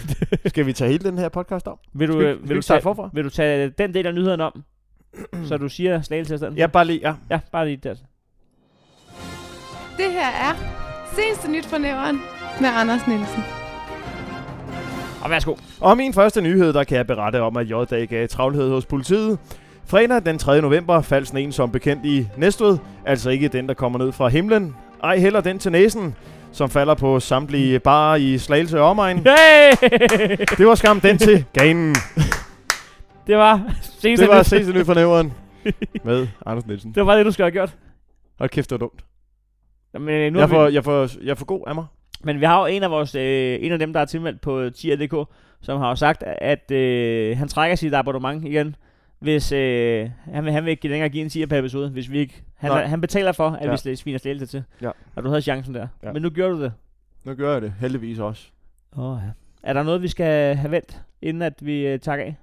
Skal 0.51 0.67
vi 0.67 0.73
tage 0.73 0.91
hele 0.91 1.11
den 1.11 1.19
her 1.19 1.29
podcast 1.29 1.69
om? 1.69 1.79
Vil 1.93 2.09
du, 2.09 2.13
Skal 2.13 2.25
vi- 2.27 2.31
øh, 2.33 2.49
vil, 2.49 2.57
du 2.57 2.63
tage, 2.63 2.81
forfra? 2.81 3.11
vil 3.13 3.25
du 3.25 3.31
tage 3.31 3.69
den 3.79 3.95
del 3.95 4.07
af 4.07 4.15
nyheden 4.15 4.41
om, 4.41 4.63
så 5.49 5.57
du 5.57 5.69
siger 5.69 6.03
slagelse 6.03 6.35
i 6.35 6.37
stedet? 6.39 6.57
Ja, 6.57 6.67
bare 6.67 6.85
lige, 6.85 7.01
ja. 7.03 7.15
Ja, 7.31 7.41
bare 7.53 7.65
lige 7.67 7.77
der. 7.77 7.95
Det 9.97 10.13
her 10.13 10.27
er 10.51 10.55
seneste 11.17 11.51
nyt 11.51 11.67
fra 11.67 11.79
nævren 11.79 12.17
med 12.61 12.69
Anders 12.77 13.07
Nielsen. 13.09 13.43
Og 15.25 15.31
værsgo. 15.31 15.55
Og 15.81 15.97
min 15.97 16.13
første 16.15 16.41
nyhed, 16.41 16.73
der 16.73 16.85
kan 16.85 16.97
jeg 16.97 17.07
berette 17.07 17.41
om, 17.43 17.57
at 17.57 17.71
J-dag 17.71 18.09
gav 18.09 18.29
travlhed 18.29 18.71
hos 18.71 18.87
politiet. 18.87 19.39
Fredag 19.85 20.25
den 20.27 20.39
3. 20.39 20.61
november 20.61 21.01
faldt 21.01 21.27
sådan 21.29 21.45
en 21.45 21.53
som 21.53 21.73
bekendt 21.73 22.05
i 22.05 22.29
Næstved, 22.37 22.79
altså 23.07 23.31
ikke 23.31 23.49
den, 23.49 23.69
der 23.69 23.75
kommer 23.75 23.99
ned 23.99 24.13
fra 24.13 24.29
himlen. 24.29 24.75
Ej, 25.03 25.17
heller 25.19 25.41
den 25.41 25.59
til 25.59 25.73
næsen, 25.73 26.15
som 26.53 26.71
falder 26.71 26.95
på 26.95 27.21
samtlige 27.21 27.79
barer 27.81 28.17
i 28.17 28.39
Slagelse 28.39 28.81
og 28.81 28.91
omegn. 28.91 29.19
Hey! 29.27 30.37
Det 30.59 30.67
var 30.67 30.75
skam 30.75 31.01
den 31.01 31.19
til 31.19 31.45
ganen. 31.53 31.95
det 33.27 33.37
var 33.37 33.61
seneste 33.83 34.27
Det 34.27 34.35
var 34.35 34.43
seneste 34.43 34.73
nyt 34.73 34.87
fra 34.87 34.95
nævren 34.95 35.33
med 36.05 36.29
Anders 36.47 36.67
Nielsen. 36.67 36.93
Det 36.95 37.07
var 37.07 37.17
det, 37.17 37.27
du 37.27 37.31
skulle 37.33 37.45
have 37.45 37.53
gjort. 37.53 37.77
Hold 38.39 38.51
kæft, 38.51 38.71
det 38.71 38.81
var 38.81 38.87
dumt. 38.87 39.05
Men, 39.95 40.09
øh, 40.09 40.33
nu 40.33 40.39
Jeg 40.39 40.49
får, 40.49 40.69
vi, 40.69 40.75
jeg, 40.75 40.85
får, 40.85 41.09
jeg 41.25 41.39
får 41.39 41.45
god 41.45 41.65
af 41.67 41.75
mig. 41.75 41.85
men 42.25 42.41
vi 42.41 42.45
har 42.45 42.61
jo 42.61 42.67
en 42.67 42.83
af, 42.83 42.91
vores, 42.91 43.15
øh, 43.15 43.59
en 43.61 43.73
af 43.73 43.79
dem, 43.79 43.93
der 43.93 44.01
er 44.01 44.05
tilmeldt 44.05 44.41
på 44.41 44.71
tier.dk, 44.71 45.29
som 45.63 45.81
har 45.81 45.89
jo 45.89 45.97
sagt, 45.97 46.23
at 46.23 46.71
øh, 46.71 47.39
han 47.39 47.49
trækker 47.49 47.77
sit 47.77 47.95
abonnement 47.95 48.45
igen, 48.45 48.77
hvis 49.23 49.53
øh, 49.53 50.11
han, 50.25 50.45
vil, 50.45 50.53
han 50.53 50.65
vil 50.65 50.71
ikke 50.71 50.89
længere 50.89 51.09
give 51.09 51.23
en 51.23 51.29
tier 51.29 51.47
per 51.47 51.59
episode, 51.59 51.91
hvis 51.91 52.11
vi 52.11 52.19
ikke... 52.19 52.43
Han, 52.55 52.71
Nej. 52.71 52.87
han 52.87 53.01
betaler 53.01 53.33
for, 53.33 53.49
at 53.51 53.67
Ja. 53.67 53.71
vi 53.71 53.77
sl- 53.77 53.95
sviner 53.95 54.19
slagelse 54.19 54.47
til. 54.47 54.65
Ja. 54.83 54.91
Og 55.15 55.23
du 55.23 55.29
havde 55.29 55.43
chancen 55.43 55.75
der. 55.75 55.89
Ja. 56.03 56.13
Men 56.13 56.23
nu 56.23 56.31
gjorde 56.31 56.53
du 56.55 56.63
det. 56.63 56.73
Nu 57.25 57.35
gør 57.35 57.53
jeg 57.53 57.63
det 57.63 57.75
heldigvis 57.81 58.19
også. 58.19 58.49
Åh 58.97 59.05
oh, 59.05 59.19
ja. 59.25 59.31
Er 59.63 59.73
der 59.73 59.83
noget, 59.83 60.03
vi 60.03 60.09
skal 60.09 60.57
have 60.57 60.71
vendt, 60.71 61.03
inden 61.23 61.43
at 61.43 61.55
vi 61.67 61.87
øh, 61.87 61.99
takker 61.99 62.25
af? 62.25 62.37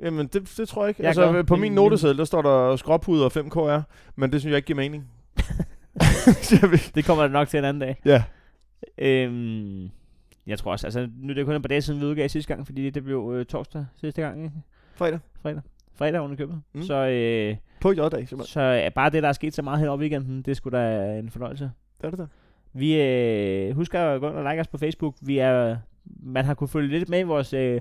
Jamen, 0.00 0.26
det, 0.26 0.54
det 0.56 0.68
tror 0.68 0.82
jeg 0.84 0.88
ikke. 0.88 1.02
Jeg 1.02 1.08
altså, 1.08 1.32
gør. 1.32 1.42
på 1.42 1.56
Min- 1.56 1.72
noteseddel, 1.72 2.18
der 2.18 2.24
står 2.24 2.42
der 2.42 2.76
skråpuder 2.76 3.24
og 3.24 3.32
5KR, 3.36 3.82
men 4.16 4.32
det 4.32 4.40
synes 4.40 4.50
jeg 4.50 4.56
ikke 4.56 4.66
giver 4.66 4.76
mening. 4.76 5.08
Det 6.94 7.04
kommer 7.04 7.28
nok 7.28 7.48
til 7.48 7.58
en 7.58 7.64
anden 7.64 7.80
dag. 7.80 7.96
ja. 8.04 8.22
Øhm, 8.98 9.90
jeg 10.46 10.58
tror 10.58 10.72
også, 10.72 10.86
altså 10.86 11.08
nu 11.16 11.30
er 11.30 11.34
det 11.34 11.46
kun 11.46 11.54
et 11.54 11.62
par 11.62 11.68
dage 11.68 11.82
siden, 11.82 12.00
vi 12.00 12.06
udgav 12.06 12.28
sidste 12.28 12.54
gang, 12.54 12.66
fordi 12.66 12.90
det 12.90 13.04
blev 13.04 13.32
øh, 13.36 13.46
torsdag 13.46 13.86
sidste 14.00 14.22
gang, 14.22 14.44
ikke? 14.44 14.56
Fredag. 14.94 15.18
Fredag. 15.42 15.60
Fredag 15.94 16.20
under 16.20 16.36
købet. 16.36 16.62
Mm. 16.72 16.82
Så, 16.82 16.94
øh, 16.94 17.56
På 17.80 17.90
J-dag, 17.92 18.10
simpelthen. 18.10 18.44
så 18.46 18.60
er 18.60 18.90
bare 18.90 19.10
det, 19.10 19.22
der 19.22 19.28
er 19.28 19.32
sket 19.32 19.54
så 19.54 19.62
meget 19.62 19.78
hen 19.78 19.88
over 19.88 19.98
weekenden, 19.98 20.42
det 20.42 20.56
skulle 20.56 20.78
da 20.78 21.18
en 21.18 21.30
fornøjelse. 21.30 21.70
Det 22.00 22.06
er 22.06 22.10
det 22.10 22.18
der. 22.18 22.26
Vi 22.72 23.00
øh, 23.02 23.74
husker 23.74 24.00
at 24.00 24.20
gå 24.20 24.28
ind 24.28 24.36
og 24.36 24.44
like 24.50 24.60
os 24.60 24.68
på 24.68 24.78
Facebook. 24.78 25.16
Vi 25.20 25.38
er, 25.38 25.76
man 26.22 26.44
har 26.44 26.54
kunne 26.54 26.68
følge 26.68 26.98
lidt 26.98 27.08
med 27.08 27.18
i 27.20 27.22
vores, 27.22 27.52
øh, 27.52 27.80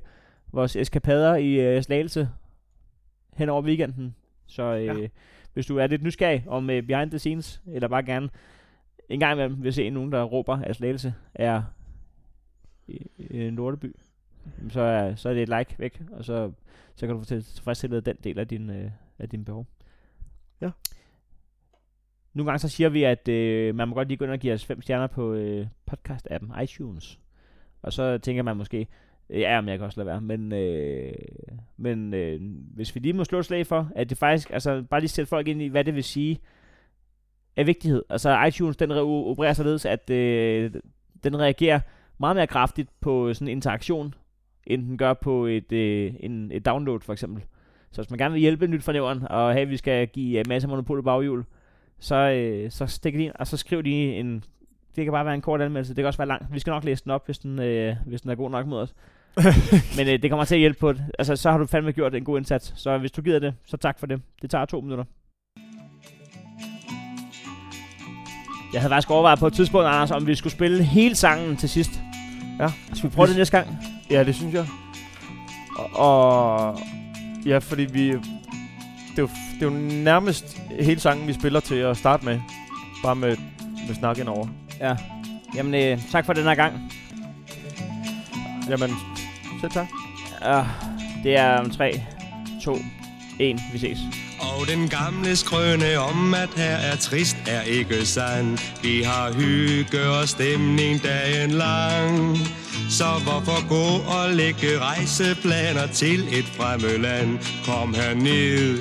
vores 0.51 0.75
eskapader 0.75 1.35
i 1.35 1.75
øh, 1.75 1.83
Slagelse 1.83 2.29
hen 3.35 3.49
over 3.49 3.61
weekenden. 3.61 4.15
Så 4.47 4.63
øh, 4.63 4.85
ja. 4.85 5.07
Hvis 5.53 5.65
du 5.65 5.77
er 5.77 5.87
lidt 5.87 6.03
nysgerrig 6.03 6.43
om 6.47 6.69
øh, 6.69 6.83
behind 6.83 7.09
the 7.11 7.19
scenes, 7.19 7.61
eller 7.67 7.87
bare 7.87 8.03
gerne 8.03 8.29
en 9.09 9.19
gang 9.19 9.33
imellem 9.33 9.63
vil 9.63 9.73
se 9.73 9.89
nogen, 9.89 10.11
der 10.11 10.23
råber, 10.23 10.57
at 10.57 10.75
Slagelse 10.75 11.13
er 11.35 11.61
i- 12.87 13.07
i 13.17 13.41
en 13.47 13.55
lorteby, 13.55 13.85
jamen, 13.85 13.95
så 14.69 14.81
er, 14.81 15.15
så 15.15 15.29
er 15.29 15.33
det 15.33 15.43
et 15.43 15.49
like 15.49 15.75
væk, 15.79 16.01
og 16.11 16.25
så, 16.25 16.51
så 16.95 17.05
kan 17.07 17.15
du 17.15 17.19
få 17.21 17.25
til- 17.25 17.43
tilfredsstillet 17.43 18.05
den 18.05 18.15
del 18.23 18.39
af 18.39 18.47
din, 18.47 18.69
øh, 18.69 18.91
af 19.19 19.29
din 19.29 19.45
behov. 19.45 19.67
Ja. 20.61 20.69
Nogle 22.33 22.51
gange 22.51 22.59
så 22.59 22.69
siger 22.69 22.89
vi, 22.89 23.03
at 23.03 23.27
øh, 23.27 23.75
man 23.75 23.87
må 23.87 23.95
godt 23.95 24.07
lige 24.07 24.17
gå 24.17 24.25
ind 24.25 24.31
og 24.31 24.39
give 24.39 24.53
os 24.53 24.65
fem 24.65 24.81
stjerner 24.81 25.07
på 25.07 25.33
øh, 25.33 25.67
podcast-appen 25.91 26.61
iTunes. 26.63 27.19
Og 27.81 27.93
så 27.93 28.17
tænker 28.17 28.43
man 28.43 28.57
måske, 28.57 28.87
øh, 29.29 29.39
ja, 29.39 29.61
men 29.61 29.69
jeg 29.69 29.77
kan 29.77 29.85
også 29.85 29.99
lade 29.99 30.07
være. 30.07 30.21
Men, 30.21 30.51
øh, 30.51 31.13
men 31.77 32.13
øh, 32.13 32.41
hvis 32.75 32.95
vi 32.95 32.99
lige 32.99 33.13
må 33.13 33.23
slå 33.23 33.39
et 33.39 33.45
slag 33.45 33.67
for, 33.67 33.91
at 33.95 34.09
det 34.09 34.17
faktisk, 34.17 34.49
altså 34.51 34.83
bare 34.89 34.99
lige 34.99 35.09
sætte 35.09 35.29
folk 35.29 35.47
ind 35.47 35.61
i, 35.61 35.67
hvad 35.67 35.83
det 35.83 35.95
vil 35.95 36.03
sige, 36.03 36.39
af 37.57 37.67
vigtighed. 37.67 38.03
Altså 38.09 38.43
iTunes, 38.45 38.77
den 38.77 38.91
re- 38.91 38.95
opererer 38.99 39.53
således, 39.53 39.85
at 39.85 40.09
øh, 40.09 40.73
den 41.23 41.39
reagerer 41.39 41.79
meget 42.17 42.35
mere 42.35 42.47
kraftigt 42.47 42.89
på 42.99 43.33
sådan 43.33 43.47
en 43.47 43.51
interaktion, 43.57 44.13
end 44.67 44.87
den 44.87 44.97
gør 44.97 45.13
på 45.13 45.45
et, 45.45 45.71
øh, 45.71 46.13
en, 46.19 46.51
et 46.51 46.65
download 46.65 46.99
for 46.99 47.13
eksempel. 47.13 47.43
Så 47.91 48.01
hvis 48.01 48.09
man 48.09 48.17
gerne 48.17 48.33
vil 48.33 48.41
hjælpe 48.41 48.67
nyt 48.67 48.83
fornævren, 48.83 49.27
og 49.29 49.59
at 49.59 49.69
vi 49.69 49.77
skal 49.77 50.07
give 50.07 50.39
øh, 50.39 50.45
masser 50.47 50.67
af 50.67 50.69
monopol 50.69 51.03
baghjul, 51.03 51.43
så, 51.99 52.15
øh, 52.15 52.71
så 52.71 52.87
stik 52.87 53.13
det 53.13 53.19
ind, 53.19 53.33
og 53.35 53.47
så 53.47 53.57
skriv 53.57 53.83
de 53.83 53.91
en... 53.91 54.43
Det 54.95 55.03
kan 55.03 55.11
bare 55.11 55.25
være 55.25 55.35
en 55.35 55.41
kort 55.41 55.61
anmeldelse, 55.61 55.95
det 55.95 56.01
kan 56.01 56.07
også 56.07 56.17
være 56.17 56.27
lang. 56.27 56.53
Vi 56.53 56.59
skal 56.59 56.71
nok 56.71 56.83
læse 56.83 57.03
den 57.03 57.11
op, 57.11 57.25
hvis 57.25 57.39
den, 57.39 57.59
øh, 57.59 57.95
hvis 58.05 58.21
den 58.21 58.31
er 58.31 58.35
god 58.35 58.51
nok 58.51 58.67
mod 58.67 58.79
os. 58.81 58.93
Men 59.97 60.07
øh, 60.07 60.21
det 60.21 60.29
kommer 60.29 60.45
til 60.45 60.55
at 60.55 60.59
hjælpe 60.59 60.79
på 60.79 60.93
det. 60.93 61.03
Altså, 61.19 61.35
så 61.35 61.51
har 61.51 61.57
du 61.57 61.65
fandme 61.65 61.91
gjort 61.91 62.15
en 62.15 62.23
god 62.23 62.37
indsats. 62.37 62.73
Så 62.75 62.97
hvis 62.97 63.11
du 63.11 63.21
gider 63.21 63.39
det, 63.39 63.53
så 63.65 63.77
tak 63.77 63.99
for 63.99 64.07
det. 64.07 64.21
Det 64.41 64.49
tager 64.49 64.65
to 64.65 64.81
minutter. 64.81 65.03
Jeg 68.73 68.81
havde 68.81 68.91
faktisk 68.91 69.11
overvejet 69.11 69.39
på 69.39 69.47
et 69.47 69.53
tidspunkt, 69.53 69.87
Anders, 69.87 70.11
om 70.11 70.27
vi 70.27 70.35
skulle 70.35 70.53
spille 70.53 70.83
hele 70.83 71.15
sangen 71.15 71.57
til 71.57 71.69
sidst. 71.69 71.91
Ja. 72.59 72.67
Skal 72.93 73.09
vi 73.09 73.15
prøve 73.15 73.27
det 73.27 73.37
næste 73.37 73.57
gang? 73.57 73.90
Ja, 74.11 74.23
det 74.23 74.35
synes 74.35 74.53
jeg. 74.53 74.65
Og, 75.77 75.89
og 75.95 76.79
ja, 77.45 77.57
fordi 77.57 77.83
vi... 77.83 78.07
Det 78.07 79.17
er, 79.17 79.21
jo, 79.21 79.29
det 79.53 79.61
er 79.61 79.65
jo 79.65 79.69
nærmest 80.03 80.57
hele 80.79 80.99
sangen, 80.99 81.27
vi 81.27 81.33
spiller 81.33 81.59
til 81.59 81.75
at 81.75 81.97
starte 81.97 82.25
med. 82.25 82.39
Bare 83.03 83.15
med, 83.15 83.37
med 83.87 83.95
snak 83.95 84.17
ind 84.17 84.27
over. 84.27 84.47
Ja. 84.79 84.95
Jamen, 85.55 85.73
øh, 85.73 85.99
tak 86.11 86.25
for 86.25 86.33
den 86.33 86.43
her 86.43 86.55
gang. 86.55 86.91
Jamen, 88.69 88.89
selv 89.61 89.71
tak. 89.71 89.87
Uh, 90.41 90.67
det 91.23 91.37
er 91.37 91.57
om 91.57 91.69
3, 91.69 92.03
2, 92.63 92.77
1. 93.39 93.59
Vi 93.73 93.79
ses. 93.79 93.97
Og 94.39 94.67
den 94.67 94.89
gamle 94.89 95.35
skrøne 95.35 95.97
om, 95.97 96.33
at 96.33 96.49
her 96.55 96.75
er 96.75 96.95
trist, 96.95 97.37
er 97.47 97.61
ikke 97.61 98.05
sand. 98.05 98.57
Vi 98.81 99.01
har 99.01 99.33
hygge 99.33 100.09
og 100.09 100.27
stemning 100.27 101.03
dagen 101.03 101.51
lang. 101.51 102.37
Så 102.89 103.05
hvorfor 103.23 103.67
gå 103.67 104.03
og 104.11 104.33
lægge 104.33 104.79
rejseplaner 104.79 105.87
til 105.87 106.27
et 106.31 106.45
fremmed 106.57 106.97
land? 106.97 107.39
Kom 107.65 107.93
herned 107.93 108.77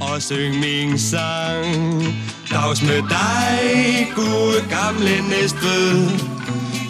og 0.00 0.22
syng 0.22 0.58
min 0.60 0.98
sang. 0.98 2.04
Dags 2.50 2.82
med 2.82 3.02
dig, 3.18 4.12
gode 4.14 4.60
gamle 4.70 5.28
Næstved. 5.28 6.10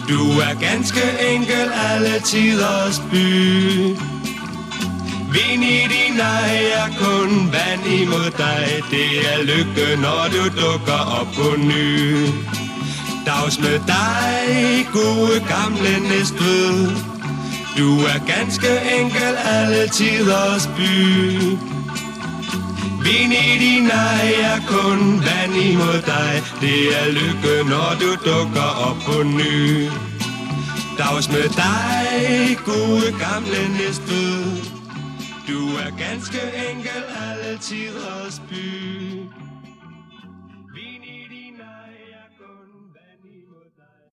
Du 0.09 0.21
er 0.39 0.59
ganske 0.59 1.03
enkel 1.33 1.71
alle 1.91 2.19
tiders 2.19 3.01
by. 3.11 4.11
Vind 5.33 5.63
i 5.63 5.81
din 5.93 6.19
ej 6.19 6.65
er 6.73 6.89
kun 6.99 7.51
vand 7.53 7.85
imod 8.01 8.31
dig 8.37 8.67
Det 8.91 9.09
er 9.33 9.43
lykke, 9.43 10.01
når 10.01 10.23
du 10.33 10.43
dukker 10.61 11.01
op 11.19 11.27
på 11.35 11.55
ny 11.57 12.27
Dags 13.25 13.59
med 13.59 13.79
dig, 13.79 14.87
gode 14.93 15.39
gamle 15.53 16.09
Næstved. 16.09 16.91
Du 17.77 17.99
er 17.99 18.19
ganske 18.35 18.71
enkel 18.99 19.35
alle 19.45 19.87
tiders 19.87 20.67
by. 20.77 20.91
Vin 23.03 23.31
i 23.31 23.57
din 23.59 23.89
ej 23.91 24.33
er 24.41 24.59
kun 24.67 25.23
vand 25.25 25.55
imod 25.55 26.01
dig. 26.05 26.43
Det 26.61 26.79
er 26.99 27.11
lykke, 27.11 27.69
når 27.69 27.89
du 28.01 28.09
dukker 28.29 28.69
op 28.87 28.97
på 29.05 29.23
ny. 29.23 29.89
Dags 30.97 31.29
med 31.29 31.49
dig, 31.63 32.57
gode 32.65 33.15
gamle 33.19 33.77
Næstved. 33.77 34.71
Du 35.47 35.75
er 35.75 35.89
ganske 35.97 36.41
enkel 36.69 37.03
alle 37.21 37.57
tiders 37.57 38.41
by. 38.49 39.40